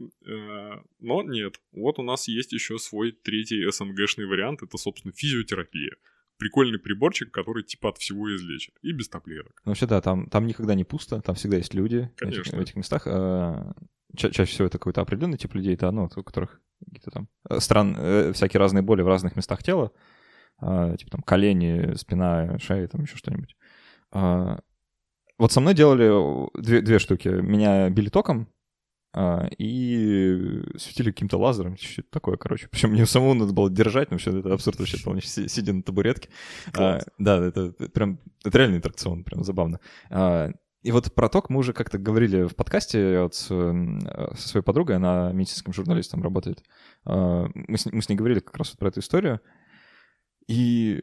Э, 0.00 0.80
но 1.00 1.22
нет, 1.22 1.60
вот 1.72 1.98
у 1.98 2.02
нас 2.02 2.28
есть 2.28 2.52
еще 2.52 2.78
свой 2.78 3.12
третий 3.12 3.68
СНГшный 3.70 4.26
вариант, 4.26 4.62
это, 4.62 4.76
собственно, 4.78 5.12
физиотерапия. 5.12 5.96
Прикольный 6.38 6.78
приборчик, 6.78 7.32
который 7.32 7.64
типа 7.64 7.88
от 7.88 7.98
всего 7.98 8.34
излечит. 8.34 8.74
И 8.82 8.92
без 8.92 9.08
таблеток. 9.08 9.60
Ну, 9.64 9.70
вообще, 9.70 9.86
да, 9.86 10.00
там, 10.00 10.28
там 10.28 10.46
никогда 10.46 10.74
не 10.74 10.84
пусто, 10.84 11.20
там 11.20 11.34
всегда 11.34 11.56
есть 11.56 11.74
люди 11.74 12.10
Конечно. 12.16 12.42
В, 12.42 12.46
этих, 12.46 12.58
в 12.58 12.60
этих 12.60 12.76
местах. 12.76 13.02
А, 13.06 13.72
ча- 14.16 14.30
чаще 14.30 14.52
всего 14.52 14.66
это 14.66 14.78
какой-то 14.78 15.00
определенный 15.00 15.38
тип 15.38 15.54
людей, 15.54 15.76
да, 15.76 15.90
ну, 15.90 16.04
у 16.04 16.22
которых 16.22 16.60
какие-то 16.84 17.10
там 17.10 17.28
э, 17.48 17.58
стран, 17.58 17.96
э, 17.98 18.32
всякие 18.32 18.60
разные 18.60 18.82
боли 18.82 19.02
в 19.02 19.08
разных 19.08 19.34
местах 19.34 19.64
тела, 19.64 19.90
а, 20.58 20.96
типа 20.96 21.10
там 21.10 21.22
колени, 21.22 21.94
спина, 21.96 22.58
шея, 22.60 22.86
там 22.86 23.02
еще 23.02 23.16
что-нибудь. 23.16 23.56
А, 24.12 24.60
вот 25.38 25.52
со 25.52 25.60
мной 25.60 25.74
делали 25.74 26.50
две, 26.60 26.82
две 26.82 26.98
штуки. 26.98 27.28
Меня 27.28 27.90
били 27.90 28.08
током, 28.08 28.48
и 29.58 30.62
светили 30.76 31.10
каким-то 31.10 31.38
лазером, 31.38 31.76
что-то 31.76 32.08
такое, 32.10 32.36
короче. 32.36 32.68
Причем 32.70 32.90
мне 32.90 33.06
самому 33.06 33.34
надо 33.34 33.52
было 33.52 33.70
держать, 33.70 34.10
но 34.10 34.18
все 34.18 34.38
это 34.38 34.52
абсурд 34.52 34.78
вообще 34.78 35.02
полный, 35.02 35.22
сидя 35.22 35.72
на 35.72 35.82
табуретке. 35.82 36.28
А, 36.76 37.00
да, 37.18 37.44
это, 37.44 37.74
это 37.78 37.88
прям, 37.88 38.20
это 38.44 38.58
реальный 38.58 38.78
аттракцион, 38.78 39.24
прям 39.24 39.44
забавно. 39.44 39.80
А, 40.10 40.50
и 40.82 40.92
вот 40.92 41.12
про 41.14 41.28
ток 41.28 41.50
мы 41.50 41.58
уже 41.58 41.72
как-то 41.72 41.98
говорили 41.98 42.44
в 42.44 42.54
подкасте 42.54 43.20
вот 43.20 43.34
с, 43.34 43.46
со 43.46 44.48
своей 44.48 44.64
подругой, 44.64 44.96
она 44.96 45.32
медицинским 45.32 45.72
журналистом 45.72 46.22
работает. 46.22 46.62
А, 47.04 47.46
мы, 47.54 47.78
с, 47.78 47.86
мы 47.86 48.02
с 48.02 48.08
ней 48.08 48.16
говорили 48.16 48.40
как 48.40 48.56
раз 48.56 48.70
вот 48.70 48.78
про 48.78 48.88
эту 48.88 49.00
историю. 49.00 49.40
И 50.46 51.02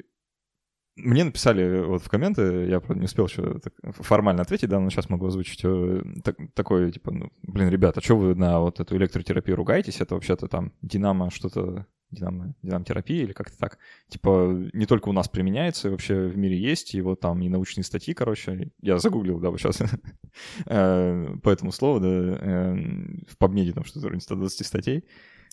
мне 0.95 1.25
написали 1.25 1.81
вот 1.81 2.03
в 2.03 2.09
комменты, 2.09 2.67
я 2.69 2.79
правда 2.79 2.99
не 2.99 3.05
успел 3.05 3.27
еще 3.27 3.59
формально 3.83 4.41
ответить, 4.41 4.69
да, 4.69 4.79
но 4.79 4.89
сейчас 4.89 5.09
могу 5.09 5.27
озвучить 5.27 5.61
э, 5.63 6.03
так, 6.23 6.37
такое, 6.53 6.91
типа, 6.91 7.11
ну, 7.11 7.31
блин, 7.43 7.69
ребята, 7.69 8.01
что 8.01 8.15
вы 8.15 8.35
на 8.35 8.61
вот 8.61 8.79
эту 8.79 8.95
электротерапию 8.95 9.57
ругаетесь? 9.57 9.99
Это 9.99 10.15
вообще-то 10.15 10.47
там 10.47 10.71
динамо 10.81 11.31
что-то, 11.31 11.85
динамо, 12.11 12.55
динамотерапия 12.61 13.23
или 13.23 13.33
как-то 13.33 13.57
так. 13.57 13.77
Типа, 14.07 14.69
не 14.71 14.85
только 14.85 15.09
у 15.09 15.11
нас 15.11 15.27
применяется, 15.27 15.89
вообще 15.89 16.27
в 16.27 16.37
мире 16.37 16.57
есть, 16.57 16.95
и 16.95 17.01
вот 17.01 17.19
там 17.19 17.41
и 17.41 17.49
научные 17.49 17.83
статьи, 17.83 18.13
короче, 18.13 18.71
я 18.81 18.97
загуглил, 18.97 19.39
да, 19.39 19.49
вот 19.49 19.59
сейчас 19.59 19.81
э, 20.65 21.35
по 21.43 21.49
этому 21.49 21.73
слову, 21.73 21.99
да, 21.99 22.07
э, 22.07 22.73
в 23.27 23.37
PubMed 23.37 23.73
там 23.73 23.83
что-то 23.83 24.07
вроде 24.07 24.21
120 24.21 24.65
статей, 24.65 25.03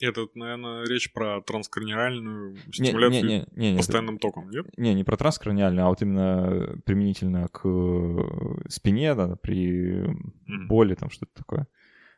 это, 0.06 0.26
наверное, 0.34 0.84
речь 0.84 1.12
про 1.12 1.40
транскраниальную 1.42 2.56
стимуляцию 2.72 3.24
не, 3.24 3.38
не, 3.38 3.46
не, 3.52 3.70
не, 3.72 3.76
постоянным 3.78 4.18
током, 4.18 4.50
нет? 4.50 4.66
Не, 4.76 4.94
не 4.94 5.04
про 5.04 5.16
транскраниальную, 5.16 5.86
а 5.86 5.88
вот 5.88 6.02
именно 6.02 6.80
применительно 6.84 7.48
к 7.48 7.62
э, 7.64 8.68
спине, 8.68 9.14
да, 9.14 9.36
при 9.36 10.04
mm. 10.04 10.66
боли, 10.68 10.94
там 10.94 11.10
что-то 11.10 11.32
такое. 11.34 11.66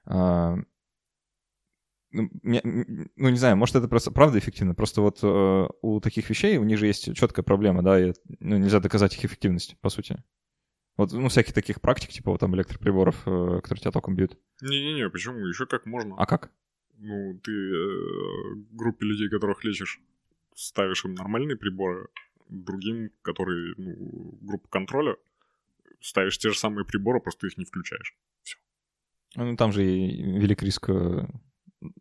А, 0.07 0.57
ну, 2.15 2.31
ну, 2.43 3.29
не 3.29 3.37
знаю, 3.37 3.57
может, 3.57 3.75
это 3.75 3.89
просто 3.89 4.13
правда 4.13 4.39
эффективно. 4.39 4.75
Просто 4.75 5.01
вот 5.01 5.19
э, 5.23 5.69
у 5.83 6.01
таких 6.01 6.31
вещей, 6.31 6.59
у 6.59 6.65
них 6.65 6.79
же 6.79 6.87
есть 6.87 7.15
четкая 7.15 7.43
проблема, 7.43 7.83
да, 7.83 8.01
и 8.01 8.13
ну, 8.39 8.57
нельзя 8.57 8.79
доказать 8.79 9.15
их 9.15 9.25
эффективность, 9.25 9.77
по 9.81 9.89
сути. 9.89 10.23
Вот, 10.97 11.13
ну, 11.13 11.29
всяких 11.29 11.53
таких 11.55 11.81
практик, 11.81 12.11
типа 12.11 12.31
вот 12.31 12.39
там 12.39 12.55
электроприборов, 12.55 13.17
э, 13.27 13.61
которые 13.63 13.81
тебя 13.81 13.91
током 13.91 14.15
бьют. 14.15 14.39
Не-не-не, 14.63 15.11
почему? 15.11 15.45
Еще 15.47 15.67
как 15.67 15.87
можно. 15.87 16.15
А 16.17 16.25
как? 16.25 16.53
Ну, 16.99 17.39
ты 17.43 17.53
э, 17.53 18.55
группе 18.73 19.07
людей, 19.07 19.29
которых 19.29 19.65
лечишь, 19.65 20.01
ставишь 20.55 21.05
им 21.05 21.15
нормальные 21.15 21.57
приборы, 21.57 22.09
другим, 22.49 23.11
которые, 23.23 23.75
ну, 23.77 24.39
группа 24.41 24.69
контроля, 24.69 25.17
ставишь 26.01 26.39
те 26.39 26.51
же 26.51 26.59
самые 26.59 26.85
приборы, 26.85 27.21
просто 27.21 27.47
их 27.47 27.59
не 27.59 27.65
включаешь. 27.65 28.17
Все. 28.43 28.59
Ну, 29.37 29.57
там 29.57 29.73
же 29.73 29.85
и 29.85 30.23
велик 30.23 30.63
риск, 30.63 30.89
э, 30.89 31.27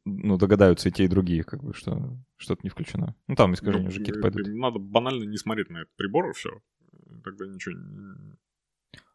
ну, 0.06 0.38
догадаются 0.38 0.89
и 0.89 0.91
те, 0.91 1.06
и 1.06 1.10
другие, 1.10 1.43
как 1.43 1.63
бы, 1.63 1.73
что 1.73 2.17
что-то 2.38 2.62
не 2.63 2.69
включено. 2.69 3.15
Ну, 3.27 3.36
там 3.36 3.53
искажения 3.53 3.86
ну, 3.86 3.89
уже 3.89 3.99
какие-то 3.99 4.21
пойдут. 4.21 4.47
Надо 4.47 4.79
банально 4.79 5.23
не 5.23 5.38
смотреть 5.38 5.69
на 5.69 5.79
этот 5.79 5.95
прибор, 5.95 6.29
и 6.29 6.34
все. 6.34 6.62
Тогда 7.23 7.47
ничего. 7.47 7.75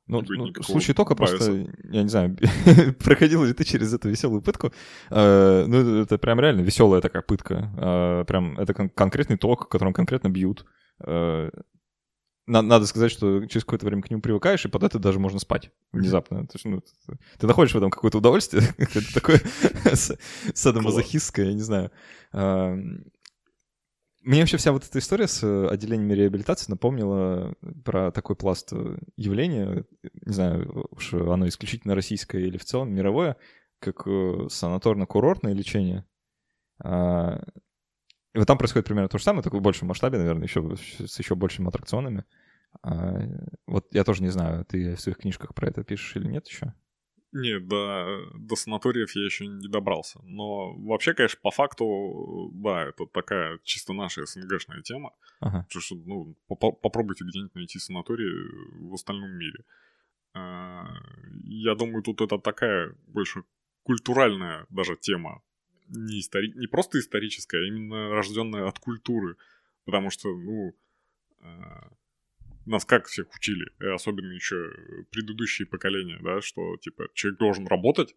Ну, 0.08 0.22
ну 0.26 0.46
в 0.46 0.64
случае 0.64 0.94
тока 0.94 1.14
просто, 1.14 1.52
я 1.90 2.02
не 2.02 2.08
знаю, 2.08 2.36
проходил 3.04 3.44
ли 3.44 3.52
ты 3.52 3.64
через 3.64 3.92
эту 3.92 4.08
веселую 4.08 4.42
пытку. 4.42 4.72
Э, 5.10 5.64
ну, 5.68 6.02
это 6.02 6.18
прям 6.18 6.40
реально 6.40 6.62
веселая 6.62 7.00
такая 7.00 7.22
пытка. 7.22 7.70
Э, 7.76 8.24
прям 8.26 8.58
это 8.58 8.72
кон- 8.74 8.88
конкретный 8.90 9.36
ток, 9.36 9.68
которым 9.68 9.92
конкретно 9.92 10.28
бьют. 10.28 10.64
Э, 11.06 11.50
надо 12.46 12.86
сказать, 12.86 13.12
что 13.12 13.44
через 13.46 13.64
какое-то 13.64 13.84
время 13.84 14.02
к 14.02 14.10
нему 14.10 14.22
привыкаешь, 14.22 14.64
и 14.64 14.68
под 14.68 14.82
это 14.82 14.98
даже 14.98 15.18
можно 15.18 15.38
спать 15.38 15.70
внезапно. 15.92 16.46
То 16.46 16.54
есть, 16.54 16.64
ну, 16.64 16.82
ты 17.38 17.46
находишь 17.46 17.74
в 17.74 17.76
этом 17.76 17.90
какое-то 17.90 18.18
удовольствие, 18.18 18.62
какое-то 18.78 19.12
такое 19.12 19.42
садомазохистское, 20.54 21.46
я 21.46 21.52
не 21.52 21.60
знаю. 21.60 21.90
Мне 24.28 24.40
вообще 24.40 24.58
вся 24.58 24.72
вот 24.72 24.84
эта 24.84 24.98
история 24.98 25.26
с 25.26 25.42
отделениями 25.70 26.12
реабилитации 26.12 26.70
напомнила 26.70 27.54
про 27.82 28.10
такой 28.12 28.36
пласт 28.36 28.74
явления, 29.16 29.86
не 30.02 30.32
знаю, 30.34 30.86
уж 30.90 31.14
оно 31.14 31.48
исключительно 31.48 31.94
российское 31.94 32.42
или 32.42 32.58
в 32.58 32.64
целом 32.66 32.92
мировое, 32.92 33.36
как 33.78 34.06
э, 34.06 34.48
санаторно-курортное 34.50 35.54
лечение. 35.54 36.04
А, 36.84 37.42
и 38.34 38.38
вот 38.38 38.46
там 38.46 38.58
происходит 38.58 38.84
примерно 38.84 39.08
то 39.08 39.16
же 39.16 39.24
самое, 39.24 39.42
только 39.42 39.56
в 39.56 39.62
большем 39.62 39.88
масштабе, 39.88 40.18
наверное, 40.18 40.46
еще, 40.46 40.76
с 40.76 41.18
еще 41.18 41.34
большими 41.34 41.68
аттракционами. 41.68 42.26
А, 42.82 43.22
вот 43.66 43.86
я 43.94 44.04
тоже 44.04 44.22
не 44.22 44.28
знаю, 44.28 44.66
ты 44.66 44.94
в 44.94 45.00
своих 45.00 45.16
книжках 45.16 45.54
про 45.54 45.68
это 45.68 45.84
пишешь 45.84 46.14
или 46.16 46.28
нет 46.28 46.46
еще? 46.48 46.74
Нет, 47.32 47.68
до, 47.68 48.30
до 48.34 48.56
санаториев 48.56 49.14
я 49.14 49.24
еще 49.24 49.46
не 49.46 49.68
добрался. 49.68 50.20
Но 50.22 50.74
вообще, 50.74 51.12
конечно, 51.12 51.38
по 51.42 51.50
факту, 51.50 52.50
да, 52.54 52.84
это 52.84 53.06
такая 53.06 53.58
чисто 53.64 53.92
наша 53.92 54.24
СНГшная 54.24 54.82
тема. 54.82 55.12
Ага. 55.40 55.66
Потому 55.68 55.82
что, 55.82 55.94
ну, 55.96 56.34
попробуйте 56.48 57.24
где-нибудь 57.24 57.54
найти 57.54 57.78
санаторий 57.78 58.88
в 58.88 58.94
остальном 58.94 59.30
мире. 59.32 59.64
А, 60.32 60.86
я 61.44 61.74
думаю, 61.74 62.02
тут 62.02 62.20
это 62.22 62.38
такая 62.38 62.94
больше 63.08 63.44
культуральная 63.82 64.66
даже 64.70 64.96
тема 64.96 65.42
не, 65.88 66.20
истори... 66.20 66.52
не 66.54 66.66
просто 66.66 66.98
историческая, 66.98 67.58
а 67.58 67.66
именно 67.66 68.10
рожденная 68.10 68.66
от 68.66 68.78
культуры. 68.78 69.36
Потому 69.84 70.10
что, 70.10 70.28
ну, 70.28 70.74
э, 71.40 71.46
нас 72.70 72.84
как 72.84 73.06
всех 73.06 73.34
учили, 73.34 73.66
особенно 73.94 74.32
еще 74.32 74.70
предыдущие 75.10 75.66
поколения, 75.66 76.18
да, 76.22 76.40
что, 76.40 76.76
типа, 76.78 77.08
человек 77.14 77.38
должен 77.38 77.66
работать, 77.66 78.14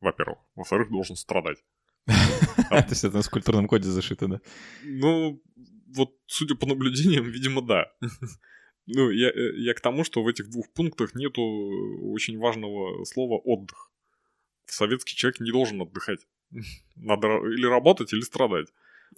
во-первых, 0.00 0.38
во-вторых, 0.54 0.90
должен 0.90 1.16
страдать. 1.16 1.62
То 2.06 2.86
есть 2.88 3.04
это 3.04 3.22
в 3.22 3.30
культурном 3.30 3.68
коде 3.68 3.88
зашито, 3.88 4.28
да? 4.28 4.40
Ну, 4.82 5.42
вот, 5.94 6.16
судя 6.26 6.54
по 6.54 6.66
наблюдениям, 6.66 7.24
видимо, 7.24 7.62
да. 7.62 7.92
Ну, 8.86 9.10
я, 9.10 9.28
э, 9.28 9.56
я 9.58 9.74
к 9.74 9.80
тому, 9.80 10.02
что 10.02 10.24
в 10.24 10.26
этих 10.26 10.50
двух 10.50 10.68
пунктах 10.72 11.14
нету 11.14 11.40
очень 11.40 12.36
важного 12.36 13.04
слова 13.04 13.38
«отдых». 13.38 13.92
Советский 14.66 15.14
человек 15.14 15.38
не 15.38 15.52
должен 15.52 15.80
отдыхать. 15.80 16.26
Надо 16.96 17.28
или 17.46 17.64
работать, 17.64 18.12
или 18.12 18.22
страдать. 18.22 18.66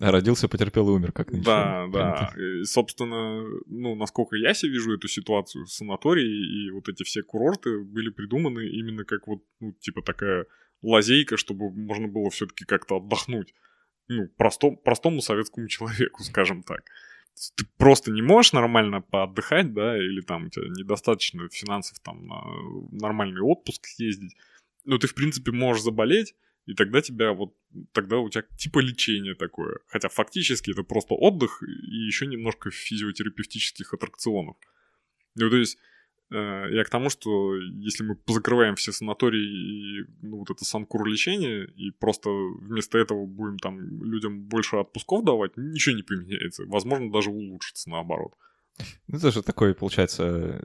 Родился, 0.01 0.49
потерпел 0.49 0.89
и 0.89 0.93
умер, 0.93 1.13
как 1.13 1.31
ничего. 1.31 1.45
Да, 1.45 1.87
да. 1.93 2.33
И, 2.37 2.65
собственно, 2.65 3.45
ну, 3.67 3.95
насколько 3.95 4.37
я 4.37 4.53
себе 4.55 4.73
вижу 4.73 4.95
эту 4.95 5.09
ситуацию, 5.09 5.67
санатории 5.67 6.67
и 6.67 6.71
вот 6.71 6.89
эти 6.89 7.05
все 7.05 7.23
курорты 7.23 7.79
были 7.81 8.11
придуманы 8.11 8.67
именно 8.67 9.05
как 9.05 9.27
вот, 9.29 9.43
ну, 9.61 9.73
типа 9.73 10.03
такая 10.03 10.47
лазейка, 10.83 11.37
чтобы 11.37 11.71
можно 11.71 12.09
было 12.09 12.31
все-таки 12.31 12.65
как-то 12.65 12.97
отдохнуть. 12.97 13.55
Ну, 14.09 14.29
простом, 14.37 14.77
простому 14.77 15.21
советскому 15.21 15.69
человеку, 15.69 16.23
скажем 16.25 16.63
так. 16.63 16.83
Ты 17.57 17.67
просто 17.79 18.13
не 18.13 18.23
можешь 18.23 18.53
нормально 18.53 19.01
поотдыхать, 19.01 19.73
да, 19.73 19.97
или 19.97 20.21
там 20.21 20.47
у 20.47 20.49
тебя 20.51 20.67
недостаточно 20.69 21.49
финансов 21.51 21.99
там 22.01 22.27
на 22.27 22.43
нормальный 22.93 23.43
отпуск 23.43 23.87
съездить. 23.87 24.37
Ну, 24.85 24.99
ты, 24.99 25.09
в 25.09 25.15
принципе, 25.15 25.51
можешь 25.51 25.83
заболеть, 25.83 26.35
и 26.67 26.75
тогда 26.75 27.01
тебя 27.03 27.33
вот, 27.33 27.55
тогда 27.93 28.19
у 28.19 28.29
тебя 28.29 28.45
типа 28.57 28.79
лечение 28.79 29.35
такое. 29.35 29.79
Хотя 29.87 30.09
фактически 30.09 30.71
это 30.71 30.83
просто 30.83 31.15
отдых 31.15 31.63
и 31.63 31.97
еще 32.07 32.27
немножко 32.27 32.71
физиотерапевтических 32.71 33.93
аттракционов. 33.93 34.57
Ну, 35.35 35.51
то 35.51 35.57
есть, 35.57 35.79
э, 36.31 36.67
я 36.71 36.85
к 36.85 36.91
тому, 36.91 37.11
что 37.11 37.57
если 37.57 38.05
мы 38.05 38.19
закрываем 38.27 38.77
все 38.77 38.93
санатории 38.93 39.43
и 39.43 40.05
ну, 40.23 40.39
вот 40.39 40.51
это 40.51 40.65
санкур 40.65 41.07
лечение, 41.07 41.67
и 41.67 41.91
просто 41.91 42.31
вместо 42.31 42.99
этого 42.99 43.27
будем 43.27 43.59
там 43.59 44.03
людям 44.03 44.45
больше 44.45 44.77
отпусков 44.77 45.25
давать, 45.25 45.57
ничего 45.57 45.97
не 45.97 46.03
поменяется. 46.03 46.65
Возможно, 46.67 47.13
даже 47.13 47.31
улучшится 47.31 47.91
наоборот. 47.91 48.33
Ну, 49.07 49.19
это 49.19 49.31
же 49.31 49.43
такой, 49.43 49.75
получается, 49.75 50.65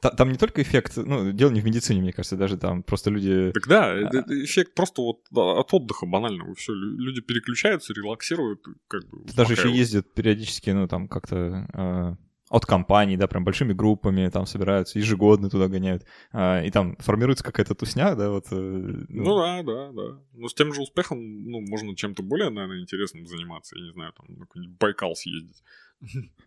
там 0.00 0.30
не 0.30 0.38
только 0.38 0.62
эффект, 0.62 0.96
ну, 0.96 1.32
дело 1.32 1.50
не 1.50 1.60
в 1.60 1.64
медицине, 1.64 2.00
мне 2.00 2.12
кажется, 2.12 2.36
даже 2.36 2.56
там 2.56 2.82
просто 2.82 3.10
люди... 3.10 3.50
Так 3.52 3.66
да, 3.68 3.92
а... 3.92 4.08
эффект 4.28 4.74
просто 4.74 5.02
вот 5.02 5.20
от 5.32 5.72
отдыха 5.72 6.06
банального, 6.06 6.54
все, 6.54 6.72
люди 6.72 7.20
переключаются, 7.20 7.94
релаксируют, 7.94 8.62
как 8.88 9.08
бы... 9.08 9.24
Даже 9.34 9.54
еще 9.54 9.70
ездят 9.70 10.12
периодически, 10.14 10.70
ну, 10.70 10.86
там 10.86 11.08
как-то 11.08 11.66
э, 11.72 12.16
от 12.48 12.66
компаний, 12.66 13.16
да, 13.16 13.26
прям 13.26 13.44
большими 13.44 13.72
группами 13.72 14.28
там 14.28 14.46
собираются, 14.46 14.98
ежегодно 14.98 15.50
туда 15.50 15.68
гоняют, 15.68 16.04
э, 16.32 16.66
и 16.66 16.70
там 16.70 16.96
формируется 16.98 17.44
какая-то 17.44 17.74
тусня, 17.74 18.14
да, 18.14 18.30
вот... 18.30 18.46
Э, 18.50 18.54
ну... 18.54 19.24
ну 19.24 19.38
да, 19.38 19.62
да, 19.62 19.92
да. 19.92 20.20
Но 20.34 20.48
с 20.48 20.54
тем 20.54 20.72
же 20.72 20.82
успехом, 20.82 21.18
ну, 21.44 21.60
можно 21.60 21.96
чем-то 21.96 22.22
более, 22.22 22.50
наверное, 22.50 22.80
интересным 22.80 23.26
заниматься, 23.26 23.76
я 23.76 23.84
не 23.84 23.92
знаю, 23.92 24.12
там, 24.12 24.26
на 24.28 24.46
какой-нибудь 24.46 24.78
Байкал 24.78 25.14
съездить. 25.16 25.62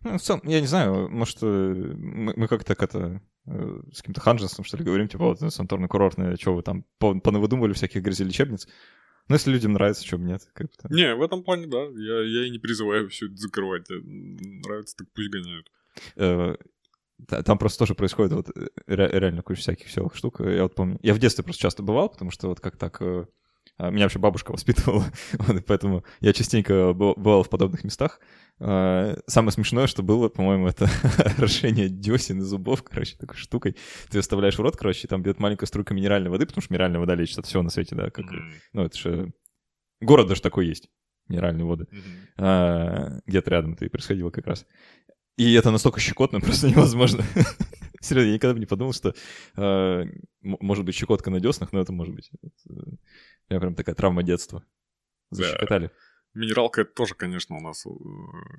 Ну, 0.02 0.16
в 0.16 0.22
целом, 0.22 0.40
я 0.44 0.60
не 0.60 0.66
знаю, 0.66 1.10
может, 1.10 1.38
э, 1.42 1.46
мы, 1.46 2.32
мы 2.36 2.48
как-то 2.48 2.74
так 2.74 2.82
это 2.82 3.20
с 3.46 3.98
каким-то 3.98 4.20
ханженством, 4.20 4.64
что 4.64 4.76
ли, 4.76 4.84
говорим, 4.84 5.08
типа, 5.08 5.24
вот, 5.24 5.40
санаторно-курортное, 5.42 6.36
что 6.40 6.54
вы 6.54 6.62
там 6.62 6.84
понавыдумывали 6.98 7.72
всяких 7.72 8.02
грязелечебниц. 8.02 8.68
Ну, 9.28 9.34
если 9.34 9.52
людям 9.52 9.72
нравится, 9.72 10.16
бы 10.18 10.24
нет. 10.24 10.42
Как-то. 10.52 10.92
Не, 10.92 11.14
в 11.14 11.22
этом 11.22 11.44
плане, 11.44 11.66
да. 11.66 11.82
Я, 11.82 12.20
я 12.22 12.46
и 12.46 12.50
не 12.50 12.58
призываю 12.58 13.08
все 13.08 13.26
это 13.26 13.36
закрывать. 13.36 13.86
Нравится, 13.88 14.96
так 14.96 15.08
пусть 15.14 15.30
гоняют. 15.30 15.70
Э, 16.16 16.56
там 17.26 17.58
просто 17.58 17.78
тоже 17.80 17.94
происходит 17.94 18.32
вот 18.32 18.50
реально 18.86 19.42
куча 19.42 19.60
всяких 19.60 19.86
веселых 19.86 20.16
штук. 20.16 20.40
Я 20.40 20.64
вот 20.64 20.74
помню, 20.74 20.98
я 21.02 21.14
в 21.14 21.18
детстве 21.18 21.44
просто 21.44 21.62
часто 21.62 21.82
бывал, 21.82 22.08
потому 22.08 22.30
что 22.30 22.48
вот 22.48 22.60
как 22.60 22.76
так 22.76 23.00
меня 23.90 24.04
вообще 24.04 24.18
бабушка 24.18 24.50
воспитывала, 24.52 25.04
поэтому 25.66 26.04
я 26.20 26.32
частенько 26.32 26.92
бывал 26.92 27.42
в 27.42 27.48
подобных 27.48 27.84
местах. 27.84 28.20
А, 28.58 29.16
самое 29.26 29.52
смешное, 29.52 29.86
что 29.86 30.02
было, 30.02 30.28
по-моему, 30.28 30.68
это 30.68 30.88
орошение 31.38 31.88
десен 31.88 32.38
и 32.38 32.42
зубов, 32.42 32.82
короче, 32.82 33.16
такой 33.16 33.36
штукой. 33.36 33.76
Ты 34.10 34.18
оставляешь 34.18 34.58
в 34.58 34.60
рот, 34.60 34.76
короче, 34.76 35.06
и 35.06 35.08
там 35.08 35.22
бьет 35.22 35.38
маленькая 35.38 35.66
струйка 35.66 35.94
минеральной 35.94 36.30
воды, 36.30 36.46
потому 36.46 36.62
что 36.62 36.72
минеральная 36.72 37.00
вода 37.00 37.14
лечит 37.14 37.38
от 37.38 37.46
всего 37.46 37.62
на 37.62 37.70
свете, 37.70 37.94
да, 37.94 38.10
как... 38.10 38.26
Ну, 38.72 38.84
это 38.84 38.98
же... 38.98 39.32
Город 40.00 40.28
даже 40.28 40.42
такой 40.42 40.66
есть, 40.66 40.88
минеральные 41.28 41.64
воды. 41.64 41.86
А, 42.36 43.20
где-то 43.26 43.50
рядом 43.50 43.72
это 43.72 43.86
и 43.86 43.88
происходило 43.88 44.30
как 44.30 44.46
раз. 44.46 44.66
И 45.36 45.54
это 45.54 45.70
настолько 45.70 46.00
щекотно, 46.00 46.40
просто 46.42 46.68
невозможно. 46.68 47.24
Серьезно, 48.02 48.28
я 48.28 48.34
никогда 48.34 48.54
бы 48.54 48.60
не 48.60 48.66
подумал, 48.66 48.92
что 48.92 49.14
э, 49.56 50.04
может 50.40 50.84
быть 50.84 50.94
щекотка 50.94 51.30
на 51.30 51.40
деснах, 51.40 51.72
но 51.72 51.80
это 51.80 51.92
может 51.92 52.14
быть. 52.14 52.30
У 52.66 52.72
меня 53.50 53.60
прям 53.60 53.74
такая 53.74 53.94
травма 53.94 54.22
детства. 54.22 54.64
Защекотали. 55.30 55.88
Да. 55.88 55.92
Минералка 56.32 56.82
это 56.82 56.92
тоже, 56.92 57.14
конечно, 57.14 57.56
у 57.56 57.60
нас 57.60 57.84
э, 57.86 57.90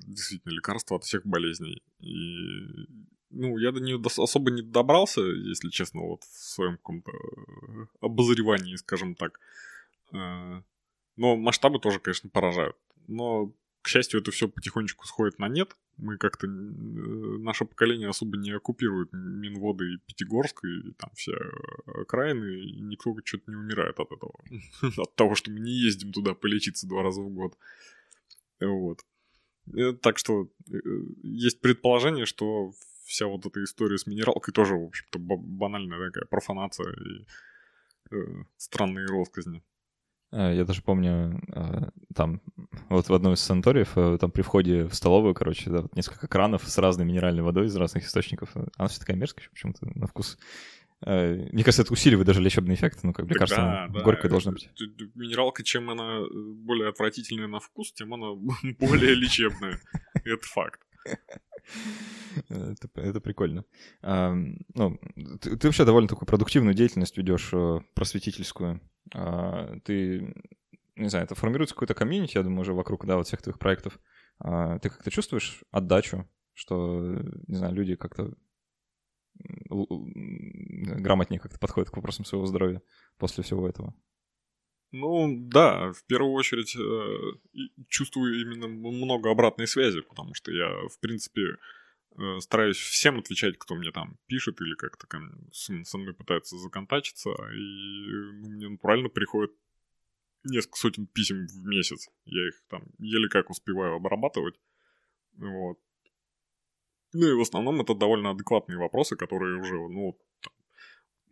действительно 0.06 0.52
лекарство 0.52 0.96
от 0.96 1.04
всех 1.04 1.26
болезней. 1.26 1.82
И 2.00 2.86
ну, 3.30 3.56
я 3.58 3.72
до 3.72 3.80
нее 3.80 4.00
особо 4.04 4.50
не 4.50 4.62
добрался, 4.62 5.22
если 5.22 5.70
честно, 5.70 6.02
вот 6.02 6.22
в 6.22 6.38
своем 6.38 6.76
каком-то 6.76 7.10
э, 7.10 7.86
обозревании, 8.00 8.76
скажем 8.76 9.14
так. 9.14 9.40
Э, 10.12 10.62
но 11.16 11.36
масштабы 11.36 11.78
тоже, 11.78 11.98
конечно, 11.98 12.28
поражают. 12.28 12.76
Но, 13.08 13.54
к 13.82 13.88
счастью, 13.88 14.20
это 14.20 14.30
все 14.30 14.48
потихонечку 14.48 15.06
сходит 15.06 15.38
на 15.38 15.48
нет. 15.48 15.76
Мы 15.96 16.16
как-то... 16.16 16.46
Э, 16.46 16.50
наше 16.50 17.64
поколение 17.64 18.08
особо 18.08 18.36
не 18.36 18.52
оккупирует 18.52 19.12
Минводы 19.12 19.94
и 19.94 19.98
Пятигорск, 19.98 20.64
и 20.64 20.92
там 20.92 21.10
все 21.14 21.32
окраины, 21.86 22.60
и 22.60 22.80
никто 22.80 23.14
что-то 23.24 23.50
не 23.50 23.56
умирает 23.56 23.98
от 23.98 24.10
этого. 24.12 24.32
От 24.96 25.14
того, 25.16 25.34
что 25.34 25.50
мы 25.50 25.60
не 25.60 25.72
ездим 25.72 26.12
туда 26.12 26.34
полечиться 26.34 26.86
два 26.86 27.02
раза 27.02 27.20
в 27.20 27.28
год. 27.28 27.58
Вот. 28.60 29.00
Э, 29.74 29.92
так 29.92 30.18
что 30.18 30.48
э, 30.70 30.76
есть 31.22 31.60
предположение, 31.60 32.26
что 32.26 32.72
вся 33.04 33.26
вот 33.26 33.44
эта 33.46 33.62
история 33.64 33.98
с 33.98 34.06
минералкой 34.06 34.54
тоже, 34.54 34.74
в 34.74 34.84
общем-то, 34.84 35.18
банальная 35.18 36.10
такая 36.10 36.24
профанация 36.26 36.92
и 36.92 37.26
э, 38.14 38.44
странные 38.56 39.06
россказни. 39.06 39.62
Э, 40.32 40.54
я 40.54 40.64
даже 40.64 40.82
помню, 40.82 41.40
э, 41.54 41.90
там, 42.14 42.40
вот 42.88 43.08
в 43.08 43.14
одном 43.14 43.34
из 43.34 43.40
санаториев, 43.40 43.96
э, 43.96 44.18
там 44.18 44.30
при 44.30 44.42
входе 44.42 44.84
в 44.84 44.94
столовую, 44.94 45.34
короче, 45.34 45.70
да, 45.70 45.82
вот 45.82 45.94
несколько 45.94 46.26
кранов 46.26 46.66
с 46.66 46.78
разной 46.78 47.06
минеральной 47.06 47.42
водой 47.42 47.66
из 47.66 47.76
разных 47.76 48.04
источников. 48.04 48.50
Она 48.76 48.88
все 48.88 49.00
такая 49.00 49.16
мерзкая 49.16 49.48
почему-то 49.52 49.86
на 49.94 50.06
вкус. 50.06 50.38
Мне 51.04 51.64
кажется, 51.64 51.82
это 51.82 51.92
усиливает 51.92 52.28
даже 52.28 52.40
лечебный 52.40 52.76
эффект, 52.76 53.00
ну, 53.02 53.12
как 53.12 53.26
мне 53.26 53.34
кажется, 53.34 53.60
да, 53.60 53.88
да. 53.88 54.04
горькая 54.04 54.30
должна 54.30 54.52
быть. 54.52 54.70
Минералка, 55.16 55.64
чем 55.64 55.90
она 55.90 56.20
более 56.30 56.90
отвратительная 56.90 57.48
на 57.48 57.58
вкус, 57.58 57.92
тем 57.92 58.14
она 58.14 58.34
более 58.78 59.14
лечебная. 59.16 59.80
Это 60.24 60.46
факт. 60.46 60.80
Это, 62.48 62.88
это 62.94 63.20
прикольно. 63.20 63.64
А, 64.00 64.32
ну, 64.74 65.00
ты, 65.40 65.56
ты 65.56 65.66
вообще 65.66 65.84
довольно 65.84 66.08
такую 66.08 66.28
продуктивную 66.28 66.74
деятельность 66.74 67.16
ведешь, 67.16 67.50
просветительскую. 67.94 68.80
А, 69.14 69.78
ты, 69.84 70.34
не 70.96 71.08
знаю, 71.08 71.24
это 71.24 71.34
формируется 71.34 71.74
какой-то 71.74 71.94
комьюнити, 71.94 72.36
я 72.36 72.42
думаю, 72.42 72.60
уже 72.60 72.72
вокруг, 72.72 73.06
да, 73.06 73.16
вот 73.16 73.26
всех 73.26 73.42
твоих 73.42 73.58
проектов. 73.58 73.98
А, 74.38 74.78
ты 74.78 74.90
как-то 74.90 75.10
чувствуешь 75.10 75.62
отдачу, 75.70 76.28
что, 76.54 77.00
не 77.46 77.56
знаю, 77.56 77.74
люди 77.74 77.96
как-то 77.96 78.34
грамотнее 79.68 81.40
как-то 81.40 81.58
подходят 81.58 81.90
к 81.90 81.96
вопросам 81.96 82.24
своего 82.24 82.46
здоровья 82.46 82.82
после 83.18 83.42
всего 83.42 83.68
этого? 83.68 83.94
Ну, 84.92 85.38
да, 85.48 85.90
в 85.92 86.04
первую 86.04 86.34
очередь 86.34 86.76
э, 86.76 87.60
чувствую 87.88 88.42
именно 88.42 88.68
много 88.68 89.30
обратной 89.30 89.66
связи, 89.66 90.02
потому 90.02 90.34
что 90.34 90.52
я, 90.52 90.68
в 90.88 91.00
принципе, 91.00 91.56
стараюсь 92.40 92.76
всем 92.76 93.18
отвечать, 93.18 93.58
кто 93.58 93.74
мне 93.74 93.90
там 93.90 94.18
пишет 94.26 94.60
или 94.60 94.74
как-то 94.74 95.06
со 95.52 95.98
мной 95.98 96.14
пытается 96.14 96.56
законтачиться, 96.56 97.30
и 97.30 98.32
ну, 98.32 98.48
мне 98.50 98.68
натурально 98.68 99.08
приходит 99.08 99.52
несколько 100.44 100.78
сотен 100.78 101.06
писем 101.06 101.46
в 101.46 101.66
месяц. 101.66 102.08
Я 102.24 102.48
их 102.48 102.62
там 102.68 102.82
еле 102.98 103.28
как 103.28 103.50
успеваю 103.50 103.94
обрабатывать. 103.94 104.58
Вот. 105.36 105.78
Ну 107.12 107.28
и 107.28 107.34
в 107.34 107.40
основном 107.40 107.80
это 107.80 107.94
довольно 107.94 108.30
адекватные 108.30 108.78
вопросы, 108.78 109.16
которые 109.16 109.60
уже, 109.60 109.74
ну, 109.74 110.18
там, 110.40 110.52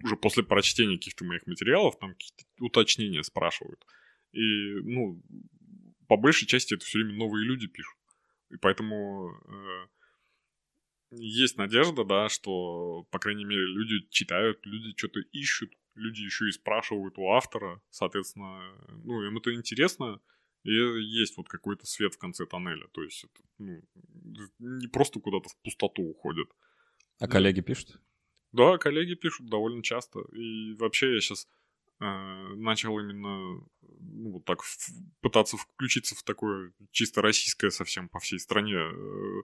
уже 0.04 0.16
после 0.16 0.42
прочтения 0.42 0.96
каких-то 0.96 1.24
моих 1.24 1.46
материалов 1.46 1.98
там 1.98 2.12
какие-то 2.12 2.44
уточнения 2.60 3.22
спрашивают. 3.22 3.84
И, 4.32 4.74
ну, 4.82 5.22
по 6.06 6.16
большей 6.16 6.46
части 6.46 6.74
это 6.74 6.84
все 6.84 6.98
время 6.98 7.14
новые 7.14 7.44
люди 7.46 7.66
пишут. 7.66 7.96
И 8.50 8.56
поэтому 8.56 9.30
э, 9.30 9.86
есть 11.10 11.56
надежда, 11.56 12.04
да, 12.04 12.28
что, 12.28 13.06
по 13.10 13.18
крайней 13.18 13.44
мере, 13.44 13.64
люди 13.64 14.06
читают, 14.10 14.64
люди 14.64 14.96
что-то 14.96 15.20
ищут, 15.32 15.72
люди 15.94 16.22
еще 16.22 16.48
и 16.48 16.52
спрашивают 16.52 17.18
у 17.18 17.30
автора, 17.30 17.82
соответственно, 17.90 18.62
ну, 19.04 19.22
им 19.22 19.38
это 19.38 19.54
интересно, 19.54 20.20
и 20.62 20.70
есть 20.70 21.36
вот 21.36 21.48
какой-то 21.48 21.86
свет 21.86 22.14
в 22.14 22.18
конце 22.18 22.46
тоннеля. 22.46 22.86
То 22.92 23.02
есть 23.02 23.24
это 23.24 23.42
ну, 23.58 23.82
не 24.58 24.88
просто 24.88 25.20
куда-то 25.20 25.48
в 25.48 25.56
пустоту 25.62 26.02
уходит. 26.02 26.48
А 27.18 27.28
коллеги 27.28 27.60
пишут? 27.60 28.00
Да, 28.52 28.78
коллеги 28.78 29.14
пишут 29.14 29.46
довольно 29.46 29.82
часто. 29.82 30.20
И 30.32 30.74
вообще 30.74 31.14
я 31.14 31.20
сейчас 31.20 31.48
э, 32.00 32.04
начал 32.56 32.98
именно 32.98 33.64
ну, 34.00 34.32
вот 34.32 34.44
так 34.44 34.62
в, 34.62 34.76
пытаться 35.20 35.56
включиться 35.56 36.14
в 36.14 36.22
такое 36.22 36.72
чисто 36.90 37.22
российское 37.22 37.70
совсем 37.70 38.08
по 38.08 38.18
всей 38.18 38.38
стране 38.38 38.76
э, 38.76 39.42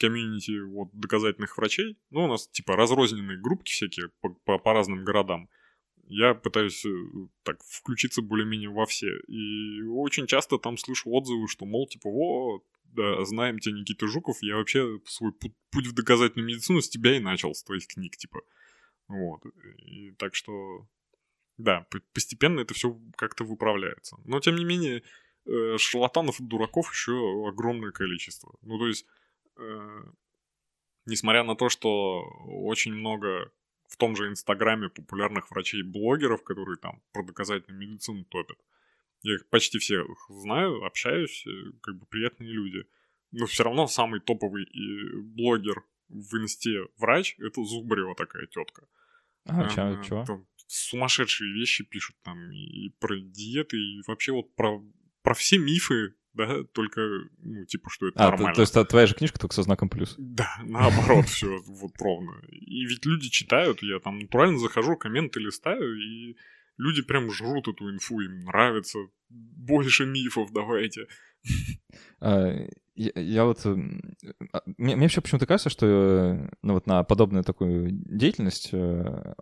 комьюнити 0.00 0.58
вот, 0.60 0.88
доказательных 0.92 1.56
врачей. 1.56 1.98
Ну, 2.10 2.24
у 2.24 2.26
нас 2.26 2.48
типа 2.48 2.74
разрозненные 2.76 3.38
группки 3.38 3.70
всякие 3.70 4.10
по, 4.20 4.30
по, 4.30 4.58
по 4.58 4.72
разным 4.72 5.04
городам 5.04 5.48
я 6.10 6.34
пытаюсь 6.34 6.84
э, 6.84 6.90
так 7.44 7.62
включиться 7.64 8.20
более-менее 8.20 8.68
во 8.68 8.84
все. 8.84 9.16
И 9.28 9.80
очень 9.82 10.26
часто 10.26 10.58
там 10.58 10.76
слышу 10.76 11.08
отзывы, 11.10 11.46
что, 11.46 11.66
мол, 11.66 11.86
типа, 11.86 12.10
вот, 12.10 12.64
да, 12.84 13.24
знаем 13.24 13.60
тебя, 13.60 13.76
Никита 13.76 14.08
Жуков, 14.08 14.38
я 14.42 14.56
вообще 14.56 14.98
свой 15.06 15.32
путь 15.32 15.86
в 15.86 15.94
доказательную 15.94 16.48
медицину 16.48 16.80
с 16.80 16.88
тебя 16.88 17.16
и 17.16 17.20
начал, 17.20 17.54
с 17.54 17.62
твоих 17.62 17.86
книг, 17.86 18.16
типа. 18.16 18.40
Вот. 19.06 19.40
И 19.78 20.10
так 20.18 20.34
что, 20.34 20.88
да, 21.58 21.86
постепенно 22.12 22.58
это 22.60 22.74
все 22.74 23.00
как-то 23.16 23.44
выправляется. 23.44 24.16
Но, 24.24 24.40
тем 24.40 24.56
не 24.56 24.64
менее, 24.64 25.04
э, 25.46 25.78
шарлатанов 25.78 26.40
и 26.40 26.44
дураков 26.44 26.90
еще 26.90 27.12
огромное 27.48 27.92
количество. 27.92 28.56
Ну, 28.62 28.78
то 28.80 28.88
есть, 28.88 29.06
несмотря 31.06 31.44
на 31.44 31.56
то, 31.56 31.68
что 31.68 32.22
очень 32.46 32.94
много 32.94 33.52
в 33.88 33.96
том 33.96 34.16
же 34.16 34.28
Инстаграме 34.28 34.88
популярных 34.88 35.50
врачей-блогеров, 35.50 36.42
которые 36.44 36.78
там 36.78 37.02
про 37.12 37.24
доказательную 37.24 37.80
медицину 37.80 38.24
топят. 38.24 38.58
Я 39.22 39.34
их 39.34 39.48
почти 39.48 39.78
всех 39.78 40.06
знаю, 40.28 40.84
общаюсь, 40.84 41.44
э, 41.46 41.72
как 41.82 41.98
бы 41.98 42.06
приятные 42.06 42.50
люди. 42.50 42.84
Но 43.32 43.46
все 43.46 43.64
равно 43.64 43.86
самый 43.86 44.20
топовый 44.20 44.64
и 44.64 45.20
блогер 45.20 45.84
в 46.08 46.36
инсте 46.36 46.86
врач— 46.96 47.36
это 47.38 47.62
Зубарева 47.62 48.14
такая 48.14 48.46
тетка. 48.46 48.86
А, 49.46 49.68
чё, 49.68 50.02
чё? 50.02 50.24
Там 50.24 50.46
сумасшедшие 50.66 51.52
вещи 51.52 51.84
пишут 51.84 52.16
там 52.22 52.50
и 52.52 52.90
про 53.00 53.18
диеты, 53.18 53.76
и 53.76 54.02
вообще 54.06 54.32
вот 54.32 54.54
про, 54.54 54.82
про 55.22 55.34
все 55.34 55.58
мифы 55.58 56.14
да, 56.32 56.62
только, 56.72 57.00
ну, 57.38 57.64
типа, 57.64 57.90
что 57.90 58.08
это 58.08 58.20
а, 58.20 58.30
нормально. 58.30 58.54
То, 58.54 58.64
то 58.64 58.78
есть 58.80 58.88
твоя 58.88 59.06
же 59.06 59.14
книжка 59.14 59.38
только 59.38 59.54
со 59.54 59.62
знаком 59.62 59.88
плюс? 59.88 60.14
Да, 60.18 60.48
наоборот, 60.64 61.26
все 61.28 61.58
вот 61.66 61.92
ровно. 61.98 62.40
И 62.50 62.84
ведь 62.86 63.04
люди 63.04 63.28
читают, 63.28 63.82
я 63.82 63.98
там 63.98 64.20
натурально 64.20 64.58
захожу, 64.58 64.96
комменты 64.96 65.40
листаю, 65.40 65.96
и 65.96 66.36
люди 66.76 67.02
прям 67.02 67.30
жрут 67.32 67.68
эту 67.68 67.90
инфу, 67.90 68.20
им 68.20 68.44
нравится. 68.44 68.98
Больше 69.28 70.06
мифов 70.06 70.52
давайте. 70.52 71.06
А, 72.22 72.54
я, 72.94 73.12
я 73.14 73.44
вот... 73.46 73.64
Э, 73.64 73.74
а, 74.52 74.60
мне, 74.76 74.94
мне 74.94 75.06
вообще 75.06 75.22
почему-то 75.22 75.46
кажется, 75.46 75.70
что 75.70 75.86
э, 75.86 76.50
ну, 76.60 76.74
вот 76.74 76.86
на 76.86 77.02
подобную 77.02 77.44
такую 77.44 77.88
деятельность 77.92 78.68
э, 78.74 79.34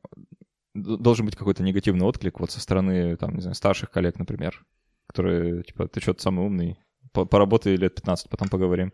должен 0.74 1.26
быть 1.26 1.35
какой-то 1.35 1.64
негативный 1.64 2.07
отклик 2.07 2.39
вот 2.39 2.53
со 2.53 2.61
стороны, 2.61 3.16
там, 3.16 3.35
не 3.35 3.41
знаю, 3.41 3.57
старших 3.57 3.91
коллег, 3.91 4.16
например 4.16 4.64
которые, 5.09 5.62
типа, 5.64 5.88
ты 5.88 6.00
что-то 6.00 6.22
самый 6.22 6.46
умный, 6.46 6.78
поработай 7.12 7.76
лет 7.76 7.94
15, 7.94 8.30
потом 8.30 8.48
поговорим. 8.48 8.92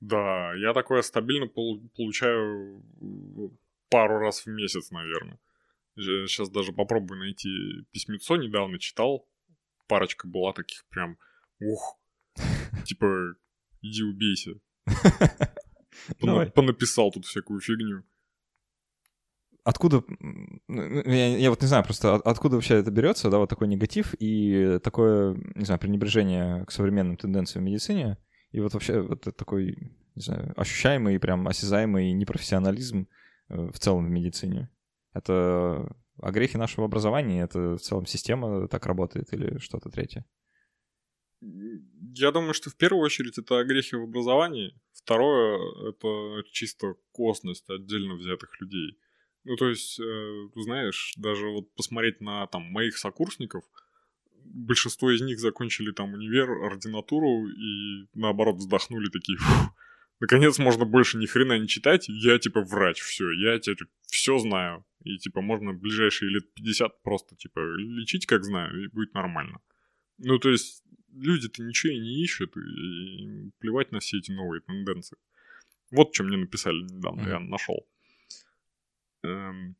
Да, 0.00 0.54
я 0.54 0.72
такое 0.72 1.02
стабильно 1.02 1.46
получаю 1.46 2.82
пару 3.90 4.18
раз 4.18 4.40
в 4.40 4.46
месяц, 4.46 4.90
наверное. 4.90 5.38
Сейчас 5.96 6.48
даже 6.48 6.72
попробую 6.72 7.20
найти 7.20 7.50
письмецо, 7.92 8.36
недавно 8.36 8.78
читал. 8.78 9.28
Парочка 9.86 10.26
была 10.26 10.52
таких 10.52 10.86
прям, 10.88 11.18
ух, 11.60 12.00
типа, 12.86 13.34
иди 13.82 14.02
убейся. 14.02 14.52
Понаписал 16.54 17.10
тут 17.10 17.26
всякую 17.26 17.60
фигню 17.60 18.04
откуда, 19.64 20.02
ну, 20.68 21.02
я, 21.04 21.36
я 21.36 21.50
вот 21.50 21.60
не 21.60 21.68
знаю, 21.68 21.84
просто 21.84 22.14
откуда 22.14 22.56
вообще 22.56 22.74
это 22.76 22.90
берется, 22.90 23.30
да, 23.30 23.38
вот 23.38 23.48
такой 23.50 23.68
негатив 23.68 24.14
и 24.18 24.78
такое, 24.82 25.34
не 25.54 25.64
знаю, 25.64 25.80
пренебрежение 25.80 26.64
к 26.64 26.72
современным 26.72 27.16
тенденциям 27.16 27.64
в 27.64 27.68
медицине, 27.68 28.18
и 28.52 28.60
вот 28.60 28.74
вообще 28.74 29.00
вот 29.00 29.22
такой, 29.36 29.76
не 30.14 30.22
знаю, 30.22 30.52
ощущаемый, 30.56 31.18
прям 31.18 31.46
осязаемый 31.48 32.12
непрофессионализм 32.12 33.08
э, 33.48 33.70
в 33.72 33.78
целом 33.78 34.06
в 34.06 34.10
медицине. 34.10 34.70
Это 35.12 35.88
огрехи 36.20 36.56
нашего 36.56 36.86
образования, 36.86 37.42
это 37.42 37.76
в 37.76 37.80
целом 37.80 38.06
система 38.06 38.68
так 38.68 38.86
работает 38.86 39.32
или 39.32 39.58
что-то 39.58 39.90
третье? 39.90 40.24
Я 41.40 42.32
думаю, 42.32 42.52
что 42.52 42.68
в 42.68 42.76
первую 42.76 43.02
очередь 43.02 43.38
это 43.38 43.58
огрехи 43.58 43.94
в 43.94 44.02
образовании. 44.02 44.74
Второе— 44.92 45.58
это 45.88 46.42
чисто 46.50 46.96
косность 47.12 47.68
отдельно 47.70 48.14
взятых 48.14 48.60
людей. 48.60 48.98
Ну, 49.44 49.56
то 49.56 49.68
есть, 49.68 49.98
э, 49.98 50.48
знаешь, 50.56 51.14
даже 51.16 51.46
вот 51.46 51.74
посмотреть 51.74 52.20
на 52.20 52.46
там 52.46 52.62
моих 52.62 52.98
сокурсников, 52.98 53.64
большинство 54.44 55.10
из 55.10 55.20
них 55.22 55.38
закончили 55.38 55.92
там 55.92 56.12
универ, 56.12 56.50
ординатуру 56.50 57.48
и 57.48 58.06
наоборот 58.14 58.56
вздохнули 58.56 59.08
такие, 59.08 59.38
наконец 60.20 60.58
можно 60.58 60.84
больше 60.84 61.16
ни 61.16 61.26
хрена 61.26 61.58
не 61.58 61.68
читать, 61.68 62.08
я 62.08 62.38
типа 62.38 62.62
врач, 62.62 63.00
все, 63.00 63.30
я 63.30 63.58
теперь 63.58 63.88
все 64.06 64.38
знаю. 64.38 64.84
И 65.04 65.16
типа 65.16 65.40
можно 65.40 65.72
ближайшие 65.72 66.30
лет 66.30 66.52
50 66.52 67.02
просто 67.02 67.34
типа 67.36 67.60
лечить 67.76 68.26
как 68.26 68.44
знаю, 68.44 68.84
и 68.84 68.88
будет 68.88 69.14
нормально. 69.14 69.60
Ну, 70.18 70.38
то 70.38 70.50
есть, 70.50 70.84
люди-то 71.12 71.62
ничего 71.62 71.92
и 71.92 71.98
не 71.98 72.22
ищут, 72.22 72.54
и 72.56 73.50
плевать 73.58 73.92
на 73.92 74.00
все 74.00 74.18
эти 74.18 74.30
новые 74.30 74.60
тенденции. 74.60 75.16
Вот 75.90 76.14
что 76.14 76.24
мне 76.24 76.36
написали 76.36 76.82
недавно, 76.82 77.22
mm-hmm. 77.22 77.30
я 77.30 77.40
нашел. 77.40 77.86
Эм, 79.22 79.76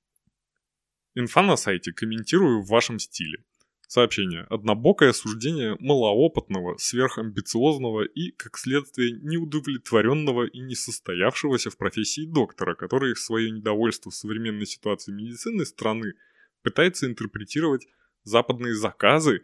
инфа 1.14 1.42
на 1.42 1.56
сайте 1.56 1.92
комментирую 1.92 2.62
в 2.62 2.68
вашем 2.68 2.98
стиле. 2.98 3.44
Сообщение. 3.86 4.42
Однобокое 4.50 5.12
суждение 5.12 5.76
малоопытного, 5.80 6.76
сверхамбициозного 6.78 8.04
и, 8.04 8.30
как 8.30 8.56
следствие, 8.56 9.18
неудовлетворенного 9.20 10.44
и 10.46 10.60
несостоявшегося 10.60 11.70
в 11.70 11.76
профессии 11.76 12.24
доктора, 12.24 12.76
который 12.76 13.16
свое 13.16 13.50
недовольство 13.50 14.10
современной 14.10 14.66
ситуацией 14.66 15.16
медицины 15.16 15.64
страны 15.64 16.14
пытается 16.62 17.06
интерпретировать 17.06 17.88
западные 18.22 18.74
заказы 18.74 19.42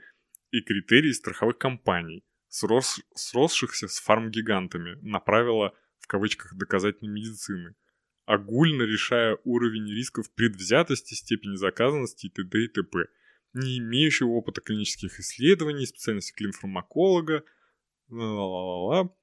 и 0.53 0.61
критерии 0.61 1.11
страховых 1.11 1.59
компаний, 1.59 2.23
срос, 2.49 3.01
сросшихся 3.17 3.89
с 3.89 3.99
фармгигантами, 3.99 4.97
на 5.03 5.19
правила 5.19 5.75
в 5.99 6.07
кавычках 6.07 6.55
доказательной 6.55 7.13
медицины, 7.13 7.75
огульно 8.27 8.83
решая 8.83 9.39
уровень 9.45 9.89
рисков 9.89 10.31
предвзятости, 10.35 11.15
степени 11.15 11.57
заказанности 11.57 12.27
и 12.27 12.31
т.д. 12.31 12.65
и 12.65 12.69
т.п., 12.69 13.07
не 13.55 13.79
имеющего 13.79 14.29
опыта 14.31 14.61
клинических 14.61 15.19
исследований, 15.19 15.87
специальности 15.87 16.35
клинфармаколога, 16.35 17.45
ла-ла-ла-ла. 18.11 19.15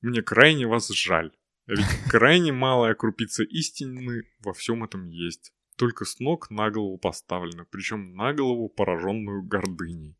Мне 0.00 0.22
крайне 0.22 0.66
вас 0.66 0.88
жаль. 0.88 1.32
Ведь 1.66 1.86
крайне 2.10 2.52
малая 2.52 2.94
крупица 2.94 3.44
истины 3.44 4.24
во 4.40 4.52
всем 4.52 4.82
этом 4.82 5.08
есть. 5.08 5.52
Только 5.76 6.04
с 6.04 6.18
ног 6.18 6.50
на 6.50 6.70
голову 6.70 6.98
поставлена, 6.98 7.64
причем 7.64 8.14
на 8.16 8.32
голову 8.32 8.68
пораженную 8.68 9.42
гордыней. 9.42 10.16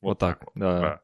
Вот, 0.00 0.10
вот 0.10 0.18
так, 0.18 0.44
вот, 0.44 0.52
да. 0.54 0.80
да. 0.80 1.02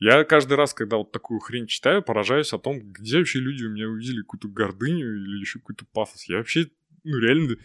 Я 0.00 0.24
каждый 0.24 0.54
раз, 0.54 0.74
когда 0.74 0.96
вот 0.96 1.12
такую 1.12 1.40
хрень 1.40 1.66
читаю, 1.66 2.02
поражаюсь 2.02 2.52
о 2.52 2.58
том, 2.58 2.80
где 2.80 3.18
вообще 3.18 3.38
люди 3.38 3.64
у 3.64 3.70
меня 3.70 3.88
увидели 3.88 4.20
какую-то 4.20 4.48
гордыню 4.48 5.14
или 5.16 5.40
еще 5.40 5.60
какой-то 5.60 5.86
пафос. 5.92 6.28
Я 6.28 6.38
вообще, 6.38 6.68
ну 7.04 7.18
реально, 7.18 7.56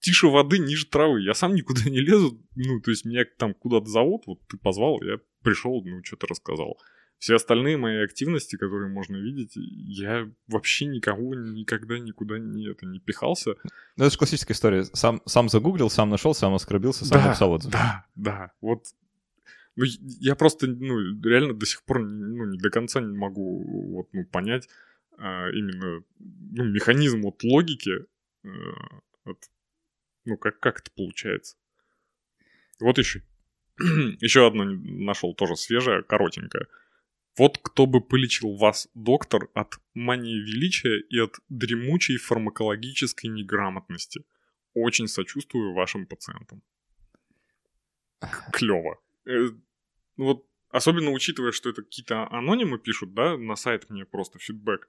тише 0.00 0.28
воды, 0.28 0.58
ниже 0.58 0.86
травы. 0.86 1.22
Я 1.22 1.34
сам 1.34 1.54
никуда 1.54 1.82
не 1.88 2.00
лезу. 2.00 2.40
Ну, 2.56 2.80
то 2.80 2.90
есть 2.90 3.04
меня 3.04 3.24
там 3.38 3.54
куда-то 3.54 3.86
зовут, 3.86 4.26
вот 4.26 4.40
ты 4.48 4.56
позвал, 4.56 5.02
я 5.02 5.18
пришел, 5.42 5.82
ну, 5.84 6.02
что-то 6.04 6.26
рассказал. 6.26 6.78
Все 7.18 7.34
остальные 7.36 7.76
мои 7.76 8.02
активности, 8.02 8.56
которые 8.56 8.90
можно 8.90 9.16
видеть, 9.16 9.52
я 9.54 10.26
вообще 10.46 10.86
никого 10.86 11.34
никогда 11.34 11.98
никуда 11.98 12.38
не, 12.38 12.66
это, 12.66 12.86
не 12.86 12.98
пихался. 12.98 13.56
Ну, 13.96 14.04
это 14.04 14.10
же 14.10 14.16
классическая 14.16 14.54
история. 14.54 14.84
Сам, 14.84 15.20
сам 15.26 15.50
загуглил, 15.50 15.90
сам 15.90 16.08
нашел, 16.08 16.34
сам 16.34 16.54
оскорбился, 16.54 17.04
сам 17.04 17.18
да, 17.18 17.26
написал 17.26 17.52
отзыв. 17.52 17.70
Да, 17.70 18.06
да. 18.14 18.52
Вот 18.62 18.84
ну, 19.80 19.86
я 20.20 20.34
просто, 20.34 20.66
ну, 20.66 20.98
реально 21.22 21.54
до 21.54 21.64
сих 21.64 21.82
пор, 21.84 22.00
ну, 22.00 22.44
не 22.44 22.58
до 22.58 22.70
конца 22.70 23.00
не 23.00 23.16
могу, 23.16 23.64
вот, 23.94 24.08
ну, 24.12 24.26
понять 24.26 24.68
а, 25.16 25.48
именно, 25.50 26.04
ну, 26.18 26.64
механизм 26.64 27.22
вот 27.22 27.42
логики, 27.42 28.04
а, 28.44 28.48
вот, 29.24 29.38
ну, 30.26 30.36
как, 30.36 30.60
как 30.60 30.80
это 30.80 30.90
получается. 30.90 31.56
Вот 32.78 32.98
еще, 32.98 33.22
еще 33.78 34.46
одно 34.46 34.64
нашел 34.64 35.34
тоже 35.34 35.56
свежее, 35.56 36.02
коротенькое. 36.02 36.66
Вот 37.38 37.56
кто 37.56 37.86
бы 37.86 38.02
полечил 38.02 38.56
вас, 38.56 38.88
доктор, 38.94 39.48
от 39.54 39.78
мании 39.94 40.36
величия 40.36 41.00
и 41.00 41.18
от 41.18 41.36
дремучей 41.48 42.18
фармакологической 42.18 43.30
неграмотности. 43.30 44.24
Очень 44.74 45.08
сочувствую 45.08 45.72
вашим 45.72 46.06
пациентам. 46.06 46.62
Клево. 48.52 49.00
Ну 50.20 50.26
вот, 50.26 50.44
особенно 50.68 51.12
учитывая, 51.12 51.50
что 51.50 51.70
это 51.70 51.80
какие-то 51.80 52.28
анонимы 52.30 52.78
пишут, 52.78 53.14
да, 53.14 53.38
на 53.38 53.56
сайт 53.56 53.88
мне 53.88 54.04
просто 54.04 54.38
фидбэк, 54.38 54.86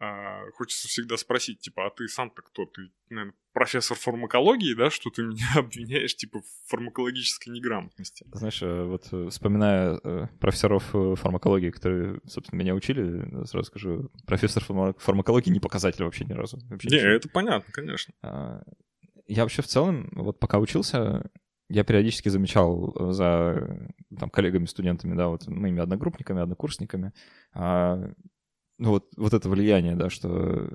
а, 0.00 0.50
хочется 0.52 0.88
всегда 0.88 1.18
спросить, 1.18 1.60
типа, 1.60 1.88
а 1.88 1.90
ты 1.90 2.08
сам-то 2.08 2.40
кто? 2.40 2.64
Ты, 2.64 2.90
наверное, 3.10 3.34
профессор 3.52 3.98
фармакологии, 3.98 4.72
да, 4.72 4.88
что 4.88 5.10
ты 5.10 5.24
меня 5.24 5.46
обвиняешь, 5.56 6.16
типа, 6.16 6.40
в 6.40 6.70
фармакологической 6.70 7.52
неграмотности? 7.52 8.24
Знаешь, 8.32 8.62
э, 8.62 8.84
вот 8.84 9.08
э, 9.12 9.28
вспоминая 9.28 10.00
э, 10.02 10.28
профессоров 10.40 10.84
фармакологии, 11.20 11.68
которые, 11.68 12.20
собственно, 12.26 12.58
меня 12.58 12.74
учили, 12.74 13.44
сразу 13.44 13.66
скажу, 13.66 14.10
профессор 14.26 14.64
фармакологии 14.64 15.50
не 15.50 15.60
показатель 15.60 16.02
вообще 16.02 16.24
ни 16.24 16.32
разу. 16.32 16.58
Вообще 16.70 16.88
не, 16.88 16.96
ничего. 16.96 17.10
это 17.10 17.28
понятно, 17.28 17.70
конечно. 17.74 18.14
А, 18.22 18.62
я 19.26 19.42
вообще 19.42 19.60
в 19.60 19.66
целом, 19.66 20.08
вот 20.12 20.40
пока 20.40 20.58
учился, 20.58 21.30
я 21.68 21.84
периодически 21.84 22.30
замечал 22.30 23.12
за 23.12 23.92
там, 24.18 24.30
коллегами-студентами, 24.30 25.14
да, 25.14 25.28
вот 25.28 25.46
моими 25.46 25.80
одногруппниками, 25.80 26.42
однокурсниками, 26.42 27.12
а, 27.52 27.98
ну 28.78 28.90
вот, 28.90 29.12
вот 29.16 29.34
это 29.34 29.48
влияние, 29.48 29.96
да, 29.96 30.10
что 30.10 30.70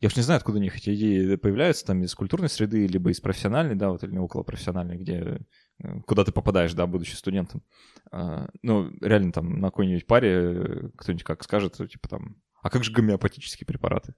я 0.00 0.06
уж 0.06 0.16
не 0.16 0.22
знаю, 0.22 0.38
откуда 0.38 0.58
у 0.58 0.62
них 0.62 0.76
эти 0.76 0.94
идеи 0.94 1.34
появляются, 1.34 1.84
там 1.84 2.02
из 2.02 2.14
культурной 2.14 2.48
среды, 2.48 2.86
либо 2.86 3.10
из 3.10 3.20
профессиональной, 3.20 3.74
да, 3.74 3.90
вот 3.90 4.04
или 4.04 4.16
около 4.16 4.44
профессиональной, 4.44 4.96
где 4.96 5.40
э, 5.82 6.00
куда 6.06 6.24
ты 6.24 6.30
попадаешь, 6.30 6.72
да, 6.74 6.86
будучи 6.86 7.14
студентом. 7.14 7.64
А, 8.12 8.48
ну, 8.62 8.90
реально 9.00 9.32
там 9.32 9.58
на 9.60 9.68
какой-нибудь 9.68 10.06
паре 10.06 10.92
кто-нибудь 10.96 11.24
как 11.24 11.42
скажет, 11.42 11.76
типа 11.76 12.08
там, 12.08 12.36
а 12.62 12.70
как 12.70 12.84
же 12.84 12.92
гомеопатические 12.92 13.66
препараты? 13.66 14.14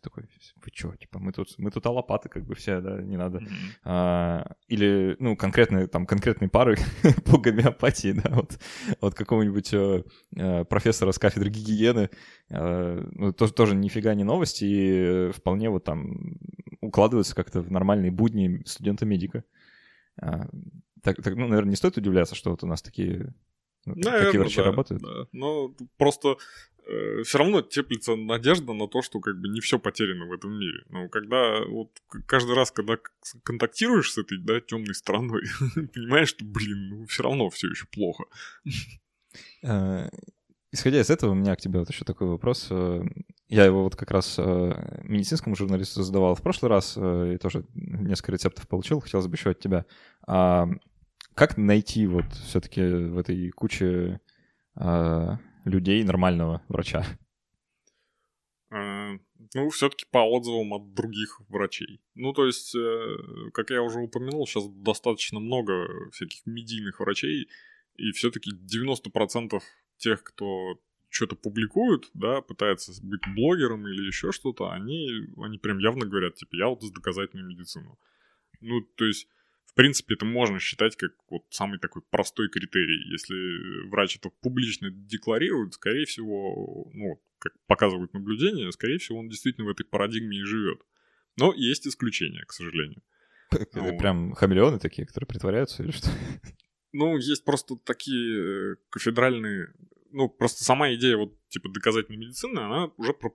Ты 0.00 0.08
такой, 0.08 0.24
вы 0.56 0.70
чё, 0.70 0.94
типа, 0.96 1.18
мы 1.18 1.32
тут, 1.32 1.58
мы 1.58 1.70
тут 1.70 1.86
аллопаты, 1.86 2.28
как 2.28 2.44
бы 2.44 2.54
все, 2.54 2.80
да, 2.80 3.00
не 3.02 3.16
надо. 3.16 3.38
Mm-hmm. 3.38 3.80
А, 3.84 4.56
или, 4.68 5.16
ну, 5.18 5.36
конкретные, 5.36 5.86
там, 5.86 6.06
конкретные 6.06 6.48
пары 6.48 6.76
по 7.26 7.38
гомеопатии, 7.38 8.12
да, 8.12 8.30
вот, 8.34 8.58
вот 9.00 9.14
какого-нибудь 9.14 9.74
э, 9.74 10.64
профессора 10.64 11.12
с 11.12 11.18
кафедры 11.18 11.50
гигиены, 11.50 12.10
э, 12.48 13.08
ну, 13.12 13.32
тоже, 13.32 13.52
тоже 13.52 13.74
нифига 13.74 14.14
не 14.14 14.24
новости, 14.24 14.64
и 14.64 15.32
вполне 15.32 15.70
вот 15.70 15.84
там 15.84 16.38
укладываются 16.80 17.34
как-то 17.34 17.60
в 17.60 17.70
нормальные 17.70 18.10
будни 18.10 18.62
студента-медика. 18.64 19.44
А, 20.20 20.48
так, 21.02 21.22
так, 21.22 21.36
ну, 21.36 21.46
наверное, 21.46 21.70
не 21.70 21.76
стоит 21.76 21.96
удивляться, 21.96 22.34
что 22.34 22.50
вот 22.50 22.64
у 22.64 22.66
нас 22.66 22.82
такие 22.82 23.34
ну, 23.86 23.94
Наверное, 23.96 24.24
такие 24.26 24.40
врачи 24.40 24.56
да, 24.56 24.64
работают. 24.64 25.02
Да. 25.02 25.26
Но 25.32 25.74
просто 25.96 26.36
э, 26.90 27.22
все 27.22 27.38
равно 27.38 27.62
теплится 27.62 28.16
надежда 28.16 28.72
на 28.72 28.88
то, 28.88 29.02
что 29.02 29.20
как 29.20 29.38
бы 29.40 29.48
не 29.48 29.60
все 29.60 29.78
потеряно 29.78 30.26
в 30.26 30.32
этом 30.32 30.52
мире. 30.58 30.84
Но 30.88 31.08
когда 31.08 31.64
вот 31.64 31.90
каждый 32.26 32.54
раз, 32.54 32.70
когда 32.70 32.98
контактируешь 33.42 34.12
с 34.12 34.18
этой, 34.18 34.38
да, 34.38 34.60
темной 34.60 34.94
стороной, 34.94 35.42
понимаешь, 35.94 36.28
что, 36.28 36.44
блин, 36.44 36.88
ну 36.88 37.06
все 37.06 37.22
равно 37.22 37.48
все 37.50 37.68
еще 37.68 37.86
плохо. 37.86 38.24
Э, 39.62 40.08
исходя 40.72 41.00
из 41.00 41.10
этого, 41.10 41.32
у 41.32 41.34
меня 41.34 41.54
к 41.56 41.60
тебе 41.60 41.78
вот 41.78 41.90
еще 41.90 42.04
такой 42.04 42.28
вопрос. 42.28 42.68
Э, 42.70 43.02
я 43.48 43.64
его 43.64 43.84
вот 43.84 43.96
как 43.96 44.10
раз 44.10 44.36
э, 44.38 45.02
медицинскому 45.04 45.56
журналисту 45.56 46.02
задавал 46.02 46.34
в 46.34 46.42
прошлый 46.42 46.70
раз, 46.70 46.96
и 46.96 47.36
тоже 47.38 47.64
несколько 47.74 48.32
рецептов 48.32 48.68
получил, 48.68 49.00
хотелось 49.00 49.26
бы 49.26 49.36
еще 49.36 49.50
от 49.50 49.60
тебя. 49.60 49.86
А 50.26 50.68
как 51.34 51.56
найти 51.56 52.06
вот 52.06 52.26
все-таки 52.32 52.82
в 52.82 53.18
этой 53.18 53.50
куче 53.50 54.20
людей 55.64 56.02
нормального 56.04 56.62
врача? 56.68 57.04
А, 58.70 59.18
ну, 59.54 59.68
все-таки 59.70 60.06
по 60.10 60.18
отзывам 60.18 60.74
от 60.74 60.94
других 60.94 61.40
врачей. 61.48 62.00
Ну, 62.14 62.32
то 62.32 62.46
есть, 62.46 62.74
э, 62.74 63.16
как 63.52 63.70
я 63.70 63.82
уже 63.82 63.98
упомянул, 63.98 64.46
сейчас 64.46 64.68
достаточно 64.68 65.40
много 65.40 66.10
всяких 66.12 66.46
медийных 66.46 67.00
врачей, 67.00 67.48
и 67.96 68.12
все-таки 68.12 68.52
90% 68.52 69.60
тех, 69.96 70.22
кто 70.22 70.78
что-то 71.08 71.34
публикуют, 71.34 72.08
да, 72.14 72.40
пытается 72.40 72.92
быть 73.02 73.22
блогером 73.34 73.88
или 73.88 74.06
еще 74.06 74.30
что-то, 74.30 74.70
они, 74.70 75.26
они 75.38 75.58
прям 75.58 75.78
явно 75.78 76.06
говорят, 76.06 76.36
типа, 76.36 76.54
я 76.54 76.68
вот 76.68 76.82
с 76.82 76.90
доказательной 76.92 77.42
медицину. 77.44 77.98
Ну, 78.60 78.82
то 78.82 79.04
есть, 79.04 79.26
в 79.70 79.74
принципе, 79.74 80.14
это 80.14 80.24
можно 80.24 80.58
считать 80.58 80.96
как 80.96 81.12
вот 81.28 81.42
самый 81.50 81.78
такой 81.78 82.02
простой 82.10 82.48
критерий. 82.48 83.12
Если 83.12 83.88
врач 83.88 84.16
это 84.16 84.30
публично 84.40 84.90
декларирует, 84.90 85.74
скорее 85.74 86.06
всего, 86.06 86.90
ну, 86.92 87.22
как 87.38 87.52
показывают 87.66 88.12
наблюдения, 88.12 88.72
скорее 88.72 88.98
всего, 88.98 89.20
он 89.20 89.28
действительно 89.28 89.68
в 89.68 89.70
этой 89.70 89.84
парадигме 89.84 90.38
и 90.38 90.44
живет. 90.44 90.80
Но 91.36 91.52
есть 91.54 91.86
исключения, 91.86 92.44
к 92.46 92.52
сожалению. 92.52 93.00
Это 93.52 93.80
вот. 93.80 93.96
прям 93.98 94.32
хамелеоны 94.32 94.80
такие, 94.80 95.06
которые 95.06 95.28
притворяются 95.28 95.82
или 95.82 95.92
что? 95.92 96.08
Ну, 96.92 97.16
есть 97.18 97.44
просто 97.44 97.76
такие 97.76 98.72
э, 98.72 98.76
кафедральные... 98.90 99.72
Ну, 100.10 100.28
просто 100.28 100.64
сама 100.64 100.92
идея 100.94 101.18
вот, 101.18 101.38
типа, 101.46 101.68
доказательной 101.68 102.18
медицины, 102.18 102.58
она 102.58 102.86
уже 102.96 103.12
про 103.12 103.32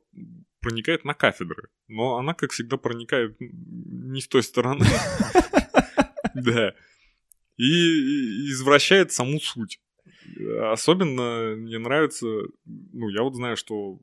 проникает 0.59 1.05
на 1.05 1.13
кафедры. 1.13 1.69
Но 1.87 2.17
она, 2.17 2.33
как 2.33 2.51
всегда, 2.51 2.75
проникает 2.75 3.37
не 3.39 4.19
с 4.19 4.27
той 4.27 4.43
стороны. 4.43 4.83
Да. 6.43 6.73
И 7.57 8.49
извращает 8.51 9.11
саму 9.11 9.39
суть. 9.39 9.79
Особенно 10.61 11.55
мне 11.55 11.79
нравится, 11.79 12.27
ну, 12.65 13.09
я 13.09 13.21
вот 13.21 13.35
знаю, 13.35 13.55
что 13.55 13.99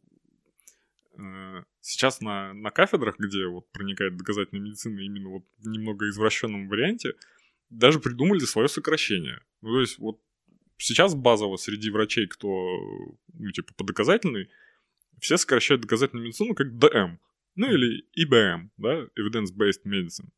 э, 1.18 1.62
сейчас 1.80 2.20
на, 2.20 2.54
на 2.54 2.70
кафедрах, 2.70 3.18
где 3.18 3.46
вот 3.46 3.70
проникает 3.72 4.16
доказательная 4.16 4.62
медицина 4.62 5.00
именно 5.00 5.28
вот 5.28 5.44
в 5.58 5.68
немного 5.68 6.08
извращенном 6.08 6.68
варианте, 6.68 7.14
даже 7.68 8.00
придумали 8.00 8.40
свое 8.40 8.68
сокращение. 8.68 9.40
Ну, 9.60 9.74
то 9.74 9.80
есть 9.80 9.98
вот 9.98 10.18
сейчас 10.78 11.14
базово 11.14 11.56
среди 11.56 11.90
врачей, 11.90 12.26
кто, 12.26 12.48
ну, 13.34 13.50
типа, 13.50 13.74
по 13.74 13.84
доказательной, 13.84 14.48
все 15.20 15.36
сокращают 15.36 15.82
доказательную 15.82 16.26
медицину 16.26 16.54
как 16.54 16.76
ДМ, 16.78 17.18
ну 17.54 17.70
или 17.70 18.04
ИБМ, 18.14 18.70
да, 18.76 19.06
Evidence-Based 19.18 19.84
Medicine. 19.86 20.30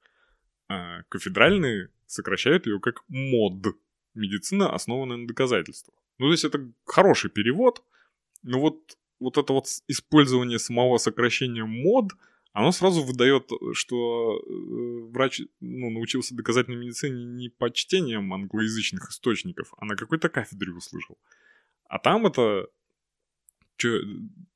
А 0.68 1.02
кафедральные 1.08 1.90
сокращают 2.06 2.66
ее 2.66 2.80
как 2.80 3.04
МОД, 3.08 3.76
медицина, 4.14 4.72
основанная 4.72 5.16
на 5.16 5.26
доказательствах. 5.26 5.96
Ну, 6.18 6.26
то 6.26 6.32
есть 6.32 6.44
это 6.44 6.70
хороший 6.84 7.30
перевод, 7.30 7.82
но 8.42 8.60
вот, 8.60 8.96
вот 9.18 9.36
это 9.36 9.52
вот 9.52 9.66
использование 9.88 10.58
самого 10.58 10.98
сокращения 10.98 11.64
МОД, 11.64 12.12
оно 12.52 12.70
сразу 12.70 13.02
выдает, 13.02 13.50
что 13.72 14.38
э, 14.38 15.10
врач 15.10 15.40
ну, 15.60 15.90
научился 15.90 16.36
доказательной 16.36 16.78
медицине 16.78 17.24
не 17.24 17.48
по 17.48 17.70
чтениям 17.70 18.32
англоязычных 18.32 19.10
источников, 19.10 19.74
а 19.76 19.84
на 19.84 19.96
какой-то 19.96 20.28
кафедре 20.28 20.72
услышал. 20.72 21.18
А 21.88 21.98
там 21.98 22.26
это... 22.26 22.68
Чё, 23.76 23.98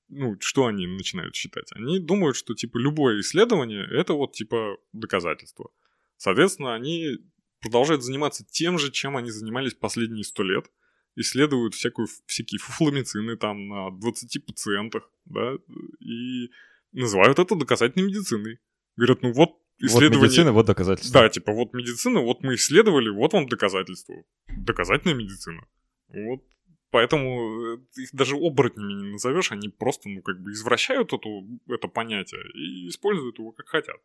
ну, 0.09 0.37
что 0.41 0.67
они 0.67 0.87
начинают 0.87 1.35
считать? 1.35 1.73
Они 1.73 1.99
думают, 1.99 2.37
что, 2.37 2.55
типа, 2.55 2.79
любое 2.79 3.21
исследование— 3.21 3.85
это 3.91 4.13
вот, 4.13 4.33
типа, 4.33 4.79
доказательство. 4.93 5.71
Соответственно, 6.19 6.75
они 6.75 7.19
продолжают 7.61 8.05
заниматься 8.05 8.45
тем 8.45 8.79
же, 8.79 8.93
чем 8.93 9.16
они 9.16 9.31
занимались 9.31 9.73
последние 9.75 10.25
сто 10.25 10.43
лет. 10.43 10.71
Исследуют 11.16 11.75
всякую, 11.75 12.09
всякие 12.27 12.59
фуфломицины 12.59 13.37
там 13.37 13.69
на 13.69 13.91
20 13.91 14.47
пациентах, 14.47 15.11
да, 15.25 15.55
и 16.01 16.51
называют 16.93 17.39
это 17.39 17.57
доказательной 17.57 18.07
медициной. 18.07 18.59
Говорят, 18.97 19.23
ну 19.23 19.33
вот 19.33 19.59
исследование... 19.79 20.19
Вот 20.19 20.27
медицина, 20.27 20.53
вот 20.53 20.66
доказательство. 20.66 21.21
Да, 21.21 21.29
типа 21.29 21.53
вот 21.53 21.73
медицина, 21.73 22.21
вот 22.21 22.43
мы 22.43 22.55
исследовали, 22.55 23.09
вот 23.09 23.33
вам 23.33 23.49
доказательство. 23.49 24.14
Доказательная 24.49 25.14
медицина. 25.14 25.66
Вот 26.09 26.45
Поэтому 26.91 27.75
э, 27.75 27.79
их 27.97 28.14
даже 28.14 28.37
оборотнями 28.37 28.93
не 28.95 29.12
назовешь, 29.12 29.53
они 29.53 29.69
просто, 29.69 30.09
ну, 30.09 30.23
как 30.23 30.41
бы 30.41 30.53
извращают 30.53 31.12
эту, 31.12 31.47
это 31.69 31.87
понятие 31.87 32.41
и 32.55 32.89
используют 32.89 33.39
его 33.39 33.53
как 33.53 33.69
хотят. 33.69 33.97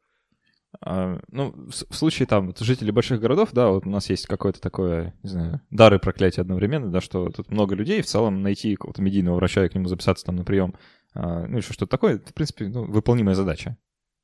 А, 0.82 1.20
ну, 1.30 1.54
в, 1.70 1.96
случае 1.96 2.26
там 2.26 2.54
жителей 2.60 2.92
больших 2.92 3.20
городов, 3.20 3.50
да, 3.52 3.70
вот 3.70 3.86
у 3.86 3.90
нас 3.90 4.10
есть 4.10 4.26
какое-то 4.28 4.60
такое, 4.60 5.14
не 5.24 5.30
знаю, 5.30 5.62
дары 5.70 6.00
проклятия 6.00 6.42
одновременно, 6.42 6.92
да, 6.92 7.02
что 7.02 7.30
тут 7.30 7.50
много 7.50 7.76
людей, 7.76 8.02
в 8.02 8.06
целом 8.08 8.42
найти 8.42 8.76
какого-то 8.76 9.02
медийного 9.02 9.36
врача 9.36 9.66
и 9.66 9.70
к 9.70 9.76
нему 9.76 9.88
записаться 9.88 10.26
там 10.26 10.36
на 10.36 10.44
прием, 10.44 10.76
а, 11.14 11.46
ну, 11.46 11.58
еще 11.58 11.74
что-то 11.74 11.92
такое, 11.92 12.20
в 12.20 12.34
принципе, 12.34 12.68
ну, 12.68 12.86
выполнимая 12.86 13.36
задача, 13.36 13.78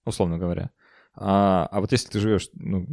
условно 0.05 0.37
говоря. 0.37 0.71
А, 1.13 1.67
а 1.71 1.81
вот 1.81 1.91
если 1.91 2.09
ты 2.09 2.19
живешь, 2.19 2.49
ну, 2.53 2.87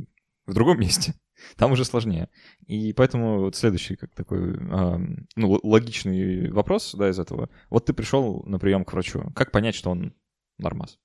в 0.46 0.54
другом 0.54 0.78
месте, 0.80 1.14
там 1.57 1.72
уже 1.72 1.84
сложнее. 1.84 2.28
И 2.66 2.92
поэтому 2.92 3.40
вот 3.40 3.57
следующий 3.57 3.96
как 3.96 4.14
такой, 4.14 4.54
э, 4.54 4.98
ну, 5.36 5.61
логичный 5.62 6.50
вопрос, 6.50 6.94
да, 6.94 7.11
из 7.11 7.18
этого. 7.18 7.50
Вот 7.68 7.86
ты 7.86 7.92
пришел 7.92 8.42
на 8.46 8.59
прием 8.59 8.84
к 8.84 8.92
врачу. 8.92 9.30
Как 9.34 9.50
понять, 9.50 9.74
что 9.74 9.90
он 9.90 10.14
нормас? 10.59 10.98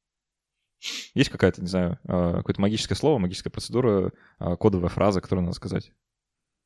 Есть 1.13 1.29
какая-то, 1.29 1.61
не 1.61 1.67
знаю, 1.67 1.99
э, 2.03 2.33
какое-то 2.37 2.61
магическое 2.61 2.95
слово, 2.95 3.19
магическая 3.19 3.51
процедура, 3.51 4.11
э, 4.39 4.55
кодовая 4.57 4.89
фраза, 4.89 5.21
которую 5.21 5.45
надо 5.45 5.55
сказать? 5.55 5.91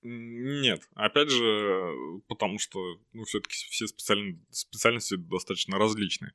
Нет, 0.02 0.82
опять 0.94 1.30
же, 1.32 1.94
потому 2.28 2.60
что, 2.60 2.80
ну, 3.12 3.24
все-таки 3.24 3.56
все 3.56 3.88
специаль... 3.88 4.38
специальности 4.52 5.16
достаточно 5.16 5.80
различные. 5.80 6.32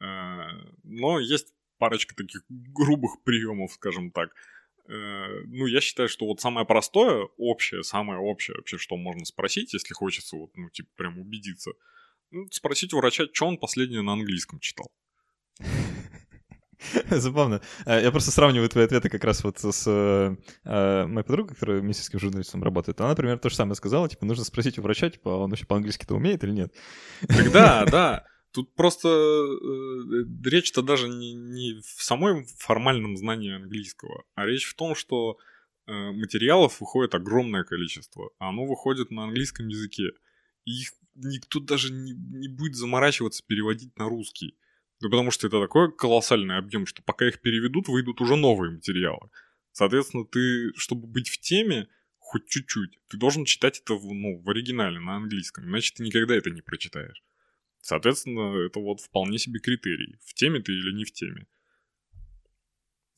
Но 0.00 1.18
есть 1.18 1.52
парочка 1.78 2.14
таких 2.14 2.42
грубых 2.48 3.22
приемов, 3.24 3.72
скажем 3.72 4.12
так. 4.12 4.30
Э, 4.88 5.42
ну, 5.46 5.66
я 5.66 5.80
считаю, 5.80 6.08
что 6.08 6.26
вот 6.26 6.40
самое 6.40 6.66
простое, 6.66 7.28
общее, 7.36 7.82
самое 7.82 8.18
общее 8.18 8.56
вообще, 8.56 8.78
что 8.78 8.96
можно 8.96 9.24
спросить, 9.24 9.74
если 9.74 9.94
хочется 9.94 10.36
вот, 10.36 10.50
ну, 10.56 10.70
типа, 10.70 10.88
прям 10.96 11.18
убедиться, 11.18 11.72
спросить 12.50 12.92
у 12.94 12.98
врача, 12.98 13.24
что 13.32 13.46
он 13.46 13.58
последнее 13.58 14.02
на 14.02 14.12
английском 14.14 14.60
читал. 14.60 14.90
Забавно. 17.10 17.60
Э, 17.86 18.00
я 18.02 18.10
просто 18.10 18.30
сравниваю 18.30 18.68
твои 18.68 18.84
ответы 18.84 19.08
как 19.08 19.24
раз 19.24 19.42
вот 19.44 19.58
с 19.58 19.84
э, 19.86 21.06
моей 21.06 21.24
подругой, 21.24 21.54
которая 21.54 21.80
медицинским 21.80 22.18
журналистом 22.18 22.62
работает. 22.62 23.00
Она, 23.00 23.10
например, 23.10 23.38
то 23.38 23.48
же 23.48 23.56
самое 23.56 23.74
сказала, 23.74 24.08
типа, 24.08 24.24
нужно 24.24 24.44
спросить 24.44 24.78
у 24.78 24.82
врача, 24.82 25.10
типа, 25.10 25.28
он 25.30 25.50
вообще 25.50 25.66
по-английски-то 25.66 26.14
умеет 26.14 26.44
или 26.44 26.52
нет? 26.52 26.72
Да, 27.52 27.84
да. 27.90 28.24
Тут 28.52 28.74
просто 28.74 29.08
э, 29.08 30.24
речь-то 30.44 30.82
даже 30.82 31.08
не, 31.08 31.34
не 31.34 31.80
в 31.80 32.02
самой 32.02 32.46
формальном 32.58 33.16
знании 33.16 33.54
английского, 33.54 34.24
а 34.34 34.46
речь 34.46 34.64
в 34.64 34.74
том, 34.74 34.94
что 34.94 35.36
э, 35.86 35.92
материалов 35.92 36.80
выходит 36.80 37.14
огромное 37.14 37.64
количество, 37.64 38.30
а 38.38 38.48
оно 38.48 38.64
выходит 38.64 39.10
на 39.10 39.24
английском 39.24 39.68
языке. 39.68 40.10
И 40.64 40.80
их 40.80 40.92
никто 41.14 41.60
даже 41.60 41.92
не, 41.92 42.12
не 42.12 42.48
будет 42.48 42.74
заморачиваться 42.74 43.42
переводить 43.46 43.96
на 43.98 44.08
русский. 44.08 44.56
Да 45.00 45.08
потому 45.08 45.30
что 45.30 45.46
это 45.46 45.60
такой 45.60 45.94
колоссальный 45.94 46.56
объем, 46.56 46.86
что 46.86 47.02
пока 47.02 47.28
их 47.28 47.40
переведут, 47.40 47.88
выйдут 47.88 48.20
уже 48.20 48.36
новые 48.36 48.72
материалы. 48.72 49.30
Соответственно, 49.72 50.24
ты, 50.24 50.72
чтобы 50.76 51.06
быть 51.06 51.28
в 51.28 51.38
теме, 51.38 51.88
хоть 52.18 52.48
чуть-чуть, 52.48 52.98
ты 53.08 53.16
должен 53.16 53.44
читать 53.44 53.80
это 53.80 53.94
в, 53.94 54.12
ну, 54.12 54.40
в 54.40 54.50
оригинале, 54.50 54.98
на 54.98 55.16
английском, 55.16 55.64
иначе 55.64 55.94
ты 55.94 56.02
никогда 56.02 56.34
это 56.34 56.50
не 56.50 56.62
прочитаешь. 56.62 57.22
Соответственно, 57.80 58.66
это 58.66 58.80
вот 58.80 59.00
вполне 59.00 59.38
себе 59.38 59.60
критерий, 59.60 60.16
в 60.24 60.34
теме 60.34 60.60
ты 60.60 60.72
или 60.72 60.92
не 60.92 61.04
в 61.04 61.12
теме. 61.12 61.46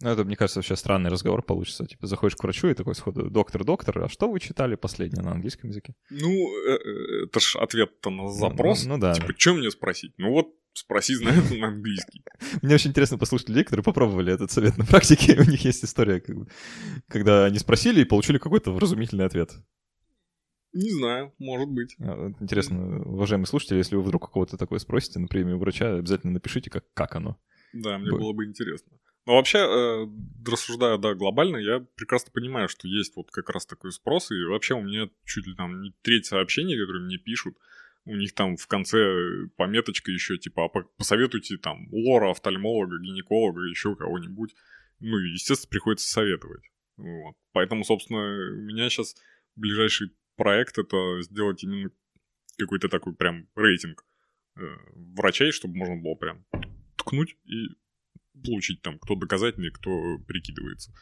Ну, 0.03 0.09
это, 0.09 0.24
мне 0.24 0.34
кажется, 0.34 0.61
вообще 0.61 0.76
странный 0.76 1.11
разговор 1.11 1.42
получится. 1.42 1.86
Типа, 1.86 2.07
заходишь 2.07 2.36
к 2.36 2.42
врачу 2.42 2.68
и 2.68 2.74
такой 2.74 2.94
сходу, 2.94 3.28
доктор, 3.28 3.64
доктор, 3.64 4.05
а 4.05 4.09
что 4.09 4.30
вы 4.30 4.40
читали 4.40 4.74
последнее 4.74 5.22
на 5.22 5.32
английском 5.32 5.68
языке? 5.68 5.94
Ну, 6.09 6.30
э, 6.30 6.72
э, 6.72 7.24
это 7.24 7.38
ж 7.38 7.57
ответ-то 7.57 8.09
на 8.09 8.22
ну, 8.22 8.28
запрос. 8.28 8.84
Ну, 8.84 8.94
ну, 8.94 9.01
да. 9.01 9.12
Типа, 9.12 9.34
что 9.36 9.55
мне 9.55 9.70
спросить? 9.70 10.14
Ну 10.16 10.30
вот, 10.30 10.55
спроси, 10.72 11.14
знает 11.14 11.51
на 11.59 11.68
английский. 11.68 12.22
Мне 12.62 12.76
очень 12.76 12.90
интересно 12.90 13.18
послушать 13.18 13.51
людей, 13.51 13.64
которые 13.64 13.84
попробовали 13.84 14.32
этот 14.32 14.51
совет 14.51 14.78
на 14.78 14.86
практике. 14.86 15.36
У 15.38 15.51
них 15.51 15.62
есть 15.64 15.84
история, 15.84 16.22
когда 17.09 17.44
они 17.44 17.59
спросили 17.59 18.01
и 18.01 18.05
получили 18.05 18.38
какой-то 18.38 18.72
вразумительный 18.72 19.26
ответ. 19.26 19.53
Не 20.72 20.90
знаю, 20.90 21.34
может 21.38 21.68
быть. 21.68 21.96
А, 21.98 22.32
интересно, 22.40 23.03
уважаемые 23.03 23.46
слушатели, 23.46 23.78
если 23.78 23.96
вы 23.96 24.03
вдруг 24.03 24.28
у 24.28 24.32
кого-то 24.32 24.57
такое 24.57 24.78
спросите 24.78 25.18
на 25.18 25.26
премию 25.26 25.59
врача, 25.59 25.96
обязательно 25.96 26.32
напишите, 26.32 26.70
как, 26.70 26.84
как 26.94 27.16
оно. 27.16 27.38
Да, 27.72 27.98
мне 27.98 28.11
было 28.11 28.32
бы 28.32 28.46
интересно. 28.46 28.92
Но 29.27 29.37
вообще, 29.37 29.59
э, 29.59 30.07
рассуждая, 30.47 30.97
да, 30.99 31.14
глобально, 31.14 31.59
я 31.59 31.81
прекрасно 31.95 32.33
понимаю, 32.33 32.68
что 32.68 32.89
есть 32.89 33.16
вот 33.16 33.31
как 33.31 33.51
раз 33.51 33.66
такой 33.66 33.93
спрос, 33.93 34.31
и 34.31 34.45
вообще 34.45 34.75
у 34.75 34.83
меня 34.83 35.11
чуть 35.25 35.47
ли 35.47 35.55
там 35.55 35.83
не 35.83 35.93
треть 36.03 36.27
сообщений, 36.27 36.79
которые 36.79 37.05
мне 37.05 37.18
пишут, 37.18 37.57
у 38.07 38.16
них 38.16 38.35
там 38.35 38.57
в 38.57 38.66
конце 38.66 39.47
пометочка 39.57 40.11
еще, 40.11 40.39
типа, 40.39 40.64
а 40.64 40.68
посоветуйте 40.97 41.59
там 41.59 41.89
лора, 41.93 42.31
офтальмолога, 42.31 42.99
гинеколога, 42.99 43.62
еще 43.62 43.95
кого-нибудь. 43.95 44.55
Ну, 45.01 45.18
естественно, 45.18 45.71
приходится 45.71 46.09
советовать. 46.09 46.64
Вот. 46.97 47.35
Поэтому, 47.53 47.85
собственно, 47.85 48.21
у 48.21 48.62
меня 48.62 48.89
сейчас 48.89 49.16
ближайший 49.55 50.11
проект 50.37 50.79
это 50.79 51.21
сделать 51.23 51.62
именно 51.62 51.91
какой-то 52.59 52.89
такой 52.89 53.14
прям 53.14 53.49
рейтинг 53.55 54.05
э, 54.57 54.62
врачей, 55.14 55.53
чтобы 55.53 55.77
можно 55.77 55.97
было 55.97 56.14
прям 56.14 56.45
ткнуть 56.97 57.37
и 57.45 57.68
получить 58.45 58.82
там, 58.82 58.99
кто 58.99 59.14
доказательный, 59.14 59.70
кто 59.70 60.18
прикидывается. 60.26 60.93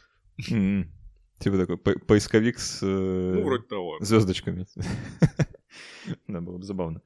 Mm-hmm. 0.49 0.85
Типа 1.39 1.57
такой 1.57 1.77
по- 1.77 1.99
поисковик 1.99 2.59
с 2.59 2.79
э, 2.81 2.85
ну, 2.85 3.43
вроде 3.43 3.63
того. 3.63 3.97
звездочками. 4.01 4.65
да, 6.27 6.41
было 6.41 6.57
бы 6.57 6.63
забавно. 6.63 7.01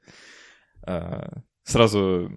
А, 0.82 1.44
сразу 1.64 2.32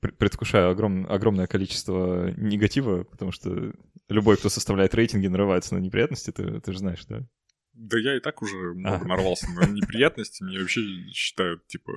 предвкушаю 0.00 0.70
огром, 0.70 1.06
огромное 1.08 1.46
количество 1.46 2.30
негатива, 2.36 3.04
потому 3.04 3.32
что 3.32 3.72
любой, 4.08 4.36
кто 4.36 4.48
составляет 4.48 4.94
рейтинги, 4.94 5.28
нарывается 5.28 5.74
на 5.74 5.78
неприятности, 5.78 6.30
ты, 6.30 6.60
ты 6.60 6.72
же 6.72 6.78
знаешь, 6.78 7.04
да? 7.06 7.26
Да 7.74 7.98
я 7.98 8.16
и 8.16 8.20
так 8.20 8.40
уже 8.40 8.72
много 8.72 9.04
а. 9.04 9.08
нарвался 9.08 9.50
на 9.50 9.66
неприятности. 9.66 10.42
Меня 10.42 10.60
вообще 10.60 10.80
считают, 11.12 11.66
типа, 11.66 11.92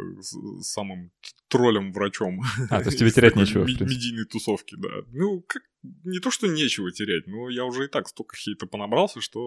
самым 0.61 1.11
троллем-врачом. 1.49 2.41
А, 2.69 2.82
то 2.82 2.88
есть 2.88 2.99
тебе 2.99 3.11
терять 3.11 3.36
нечего, 3.36 3.63
в 3.63 3.67
Медийной 3.67 4.25
тусовки, 4.25 4.75
да. 4.75 4.89
Ну, 5.07 5.41
как, 5.47 5.61
не 6.03 6.19
то, 6.19 6.32
что 6.32 6.47
нечего 6.47 6.91
терять, 6.91 7.28
но 7.28 7.49
я 7.49 7.63
уже 7.63 7.86
и 7.86 7.88
так 7.88 8.07
столько 8.07 8.36
хейта 8.36 8.65
понабрался, 8.65 9.21
что 9.21 9.39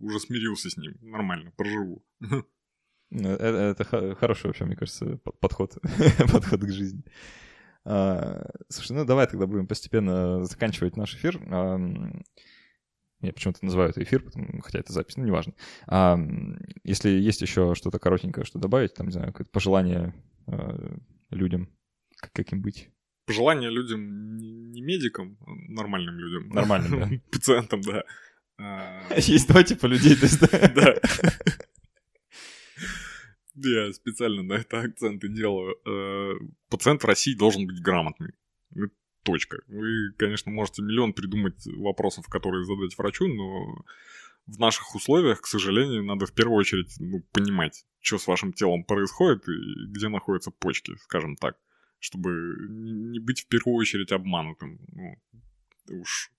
уже 0.00 0.20
смирился 0.20 0.70
с 0.70 0.76
ним. 0.76 0.96
Нормально, 1.02 1.52
проживу. 1.56 2.04
Ну, 3.10 3.28
это, 3.28 3.84
это 3.84 4.14
хороший 4.16 4.46
вообще, 4.46 4.64
мне 4.64 4.76
кажется, 4.76 5.18
подход, 5.40 5.78
подход 6.32 6.60
к 6.60 6.72
жизни. 6.72 7.04
А, 7.84 8.50
слушай, 8.68 8.92
ну 8.92 9.04
давай 9.04 9.26
тогда 9.26 9.46
будем 9.46 9.66
постепенно 9.66 10.44
заканчивать 10.44 10.96
наш 10.96 11.14
эфир. 11.14 11.38
Я 13.24 13.32
почему-то 13.32 13.64
называю 13.64 13.90
это 13.90 14.02
эфир, 14.02 14.22
потому, 14.22 14.60
хотя 14.62 14.78
это 14.78 14.92
запись, 14.92 15.16
ну, 15.16 15.24
неважно. 15.24 15.54
А, 15.86 16.18
если 16.82 17.10
есть 17.10 17.42
еще 17.42 17.74
что-то 17.74 17.98
коротенькое, 17.98 18.44
что 18.44 18.58
добавить, 18.58 18.94
там, 18.94 19.06
не 19.06 19.12
знаю, 19.12 19.28
какое-то 19.28 19.50
пожелание 19.50 20.14
э, 20.46 20.96
людям, 21.30 21.68
как, 22.16 22.32
каким 22.32 22.62
быть? 22.62 22.90
Пожелание 23.26 23.70
людям, 23.70 24.36
не 24.36 24.82
медикам, 24.82 25.38
а 25.40 25.50
нормальным 25.72 26.18
людям. 26.18 26.48
Нормальным, 26.50 27.00
да. 27.00 27.10
Пациентам, 27.32 27.80
да. 27.80 28.04
А, 28.58 29.14
есть 29.16 29.48
два 29.48 29.62
типа 29.62 29.86
людей, 29.86 30.14
то 30.16 30.26
есть, 30.26 30.40
да. 30.74 30.94
Я 33.56 33.92
специально 33.92 34.42
на 34.42 34.54
это 34.54 34.80
акценты 34.80 35.28
делаю. 35.28 35.76
Э, 35.86 36.34
пациент 36.68 37.02
в 37.02 37.06
России 37.06 37.34
должен 37.34 37.66
быть 37.66 37.80
грамотный. 37.80 38.32
Точка. 39.24 39.62
Вы, 39.68 40.12
конечно, 40.18 40.52
можете 40.52 40.82
миллион 40.82 41.12
придумать 41.12 41.66
вопросов, 41.66 42.26
которые 42.28 42.64
задать 42.64 42.96
врачу, 42.96 43.26
но 43.26 43.84
в 44.46 44.58
наших 44.58 44.94
условиях, 44.94 45.40
к 45.40 45.46
сожалению, 45.46 46.04
надо 46.04 46.26
в 46.26 46.32
первую 46.32 46.58
очередь 46.58 46.94
ну, 47.00 47.22
понимать, 47.32 47.86
что 48.00 48.18
с 48.18 48.26
вашим 48.26 48.52
телом 48.52 48.84
происходит 48.84 49.48
и 49.48 49.86
где 49.88 50.08
находятся 50.08 50.50
почки, 50.50 50.94
скажем 51.04 51.36
так, 51.36 51.56
чтобы 51.98 52.30
не 52.68 53.18
быть 53.18 53.40
в 53.40 53.48
первую 53.48 53.76
очередь 53.76 54.12
обманутым. 54.12 54.78
Ну, 54.92 56.00
уж 56.00 56.30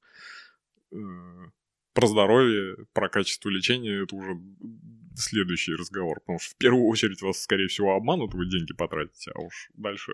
э, 0.91 0.97
про 1.93 2.07
здоровье, 2.07 2.85
про 2.93 3.09
качество 3.09 3.49
лечения 3.49 4.03
это 4.03 4.15
уже 4.15 4.39
следующий 5.15 5.73
разговор, 5.73 6.19
потому 6.19 6.39
что 6.39 6.53
в 6.53 6.57
первую 6.57 6.85
очередь 6.85 7.21
вас, 7.21 7.41
скорее 7.41 7.67
всего, 7.67 7.95
обманут, 7.95 8.33
вы 8.35 8.47
деньги 8.47 8.73
потратите, 8.73 9.31
а 9.33 9.39
уж 9.39 9.69
дальше 9.73 10.11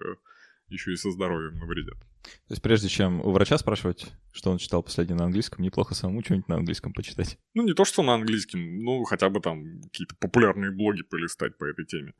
еще 0.71 0.93
и 0.93 0.95
со 0.95 1.11
здоровьем 1.11 1.57
навредят. 1.57 1.97
То 2.23 2.53
есть 2.53 2.61
прежде 2.61 2.87
чем 2.87 3.21
у 3.21 3.31
врача 3.31 3.57
спрашивать, 3.57 4.11
что 4.31 4.51
он 4.51 4.57
читал 4.57 4.83
последнее 4.83 5.17
на 5.17 5.25
английском, 5.25 5.63
неплохо 5.63 5.95
самому 5.95 6.23
что-нибудь 6.23 6.47
на 6.47 6.55
английском 6.55 6.93
почитать. 6.93 7.37
Ну, 7.53 7.63
не 7.63 7.73
то, 7.73 7.85
что 7.85 8.03
на 8.03 8.13
английском, 8.13 8.79
ну, 8.79 9.03
хотя 9.03 9.29
бы 9.29 9.39
там 9.39 9.81
какие-то 9.83 10.15
популярные 10.19 10.71
блоги 10.71 11.01
полистать 11.03 11.57
по 11.57 11.65
этой 11.65 11.85
теме. 11.85 12.13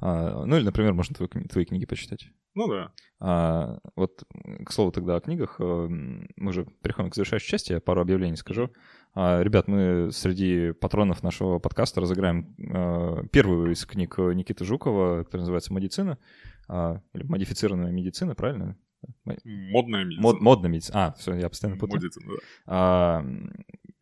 А, 0.00 0.44
ну, 0.44 0.56
или, 0.56 0.64
например, 0.64 0.94
можно 0.94 1.14
твои, 1.14 1.28
твои 1.44 1.64
книги 1.64 1.84
почитать. 1.84 2.30
Ну 2.54 2.68
да. 2.68 2.92
А, 3.20 3.78
вот, 3.96 4.24
к 4.64 4.72
слову 4.72 4.92
тогда 4.92 5.16
о 5.16 5.20
книгах, 5.20 5.56
э, 5.60 5.62
мы 5.62 6.50
уже 6.50 6.66
переходим 6.82 7.10
к 7.10 7.14
завершающей 7.14 7.48
части, 7.48 7.72
я 7.72 7.80
пару 7.80 8.00
объявлений 8.00 8.36
скажу. 8.36 8.72
А, 9.14 9.42
ребят, 9.42 9.68
мы 9.68 10.10
среди 10.12 10.72
патронов 10.72 11.22
нашего 11.22 11.58
подкаста 11.58 12.00
разыграем 12.00 12.54
а, 12.72 13.26
первую 13.28 13.72
из 13.72 13.84
книг 13.84 14.18
Никиты 14.18 14.64
Жукова, 14.64 15.24
которая 15.24 15.42
называется 15.42 15.74
«Медицина», 15.74 16.18
а, 16.68 17.00
или 17.12 17.24
«Модифицированная 17.24 17.90
медицина», 17.90 18.34
правильно? 18.34 18.76
Модная 19.44 20.04
медицина. 20.04 20.22
Мод, 20.22 20.40
модная 20.40 20.70
медицина. 20.70 21.06
А, 21.06 21.12
все, 21.18 21.34
я 21.34 21.48
постоянно 21.48 21.78
путаю. 21.78 22.00
Медицина, 22.00 22.26
да. 22.28 22.38
А, 22.66 23.24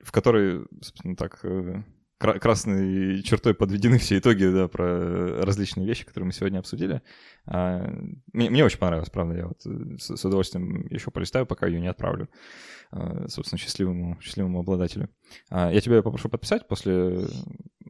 в 0.01 0.13
которой, 0.13 0.67
собственно, 0.81 1.17
так 1.17 1.39
э, 1.43 1.83
красной 2.19 3.23
чертой 3.23 3.55
подведены 3.55 3.99
все 3.99 4.19
итоги 4.19 4.45
да, 4.45 4.69
про 4.69 5.43
различные 5.45 5.87
вещи, 5.87 6.05
которые 6.05 6.27
мы 6.27 6.33
сегодня 6.33 6.59
обсудили. 6.59 7.01
А, 7.47 7.89
мне, 8.33 8.51
мне 8.51 8.65
очень 8.65 8.79
понравилось, 8.79 9.11
правда, 9.11 9.37
я 9.37 9.47
вот 9.47 9.63
с, 9.63 10.17
с 10.17 10.25
удовольствием 10.25 10.87
еще 10.89 11.11
полистаю, 11.11 11.47
пока 11.47 11.67
ее 11.67 11.81
не 11.81 11.87
отправлю, 11.87 12.29
а, 12.91 13.29
собственно, 13.29 13.59
счастливому, 13.59 14.21
счастливому 14.21 14.61
обладателю. 14.61 15.09
А, 15.49 15.71
я 15.73 15.81
тебя 15.81 16.03
попрошу 16.03 16.29
подписать 16.29 16.67
после, 16.67 17.27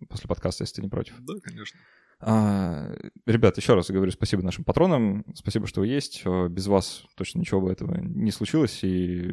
после 0.09 0.29
подкаста, 0.29 0.65
если 0.65 0.77
ты 0.77 0.83
не 0.83 0.89
против. 0.89 1.15
Да, 1.21 1.35
конечно. 1.43 1.81
А, 2.21 2.93
ребят, 3.27 3.57
еще 3.57 3.75
раз 3.75 3.91
говорю 3.91 4.11
спасибо 4.11 4.43
нашим 4.43 4.65
патронам, 4.65 5.25
спасибо, 5.35 5.67
что 5.67 5.81
вы 5.81 5.87
есть. 5.87 6.25
Без 6.51 6.67
вас 6.67 7.05
точно 7.15 7.39
ничего 7.39 7.63
бы 7.63 7.73
этого 7.73 7.97
не 7.99 8.31
случилось, 8.31 8.81
и 8.83 9.33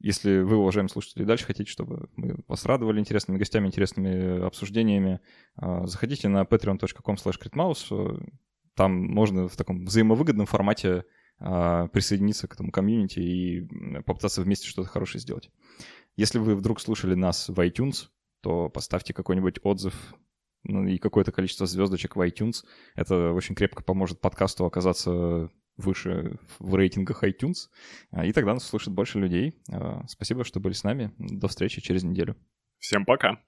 если 0.00 0.40
вы, 0.40 0.56
уважаемые 0.56 0.88
слушатели, 0.88 1.24
дальше 1.24 1.44
хотите, 1.44 1.70
чтобы 1.70 2.08
мы 2.16 2.36
вас 2.48 2.64
радовали 2.64 2.98
интересными 2.98 3.36
гостями, 3.36 3.66
интересными 3.66 4.44
обсуждениями, 4.44 5.20
а, 5.56 5.86
заходите 5.86 6.28
на 6.28 6.42
patreon.com 6.42 7.16
slash 7.16 8.30
Там 8.74 8.92
можно 8.92 9.46
в 9.46 9.56
таком 9.56 9.84
взаимовыгодном 9.84 10.46
формате 10.46 11.04
а, 11.38 11.88
присоединиться 11.88 12.48
к 12.48 12.54
этому 12.54 12.72
комьюнити 12.72 13.18
и 13.20 14.00
попытаться 14.02 14.40
вместе 14.40 14.68
что-то 14.68 14.88
хорошее 14.88 15.20
сделать. 15.20 15.50
Если 16.16 16.38
вы 16.38 16.56
вдруг 16.56 16.80
слушали 16.80 17.14
нас 17.14 17.50
в 17.50 17.58
iTunes, 17.60 18.08
то 18.40 18.70
поставьте 18.70 19.12
какой-нибудь 19.12 19.60
отзыв 19.62 20.14
ну, 20.64 20.86
и 20.86 20.96
какое-то 20.96 21.32
количество 21.32 21.66
звездочек 21.66 22.16
в 22.16 22.20
iTunes. 22.26 22.64
Это 22.94 23.32
очень 23.32 23.54
крепко 23.54 23.82
поможет 23.82 24.20
подкасту 24.20 24.64
оказаться 24.64 25.50
выше 25.80 26.38
в 26.58 26.74
рейтингах 26.74 27.24
iTunes, 27.24 27.68
а, 28.10 28.24
и 28.24 28.32
тогда 28.32 28.54
нас 28.54 28.64
слушает 28.64 28.94
больше 28.94 29.18
людей. 29.18 29.54
А, 29.70 30.04
спасибо, 30.08 30.44
что 30.44 30.60
были 30.60 30.72
с 30.72 30.84
нами. 30.84 31.12
До 31.18 31.48
встречи 31.48 31.80
через 31.80 32.04
неделю. 32.04 32.36
Всем 32.78 33.04
пока. 33.04 33.38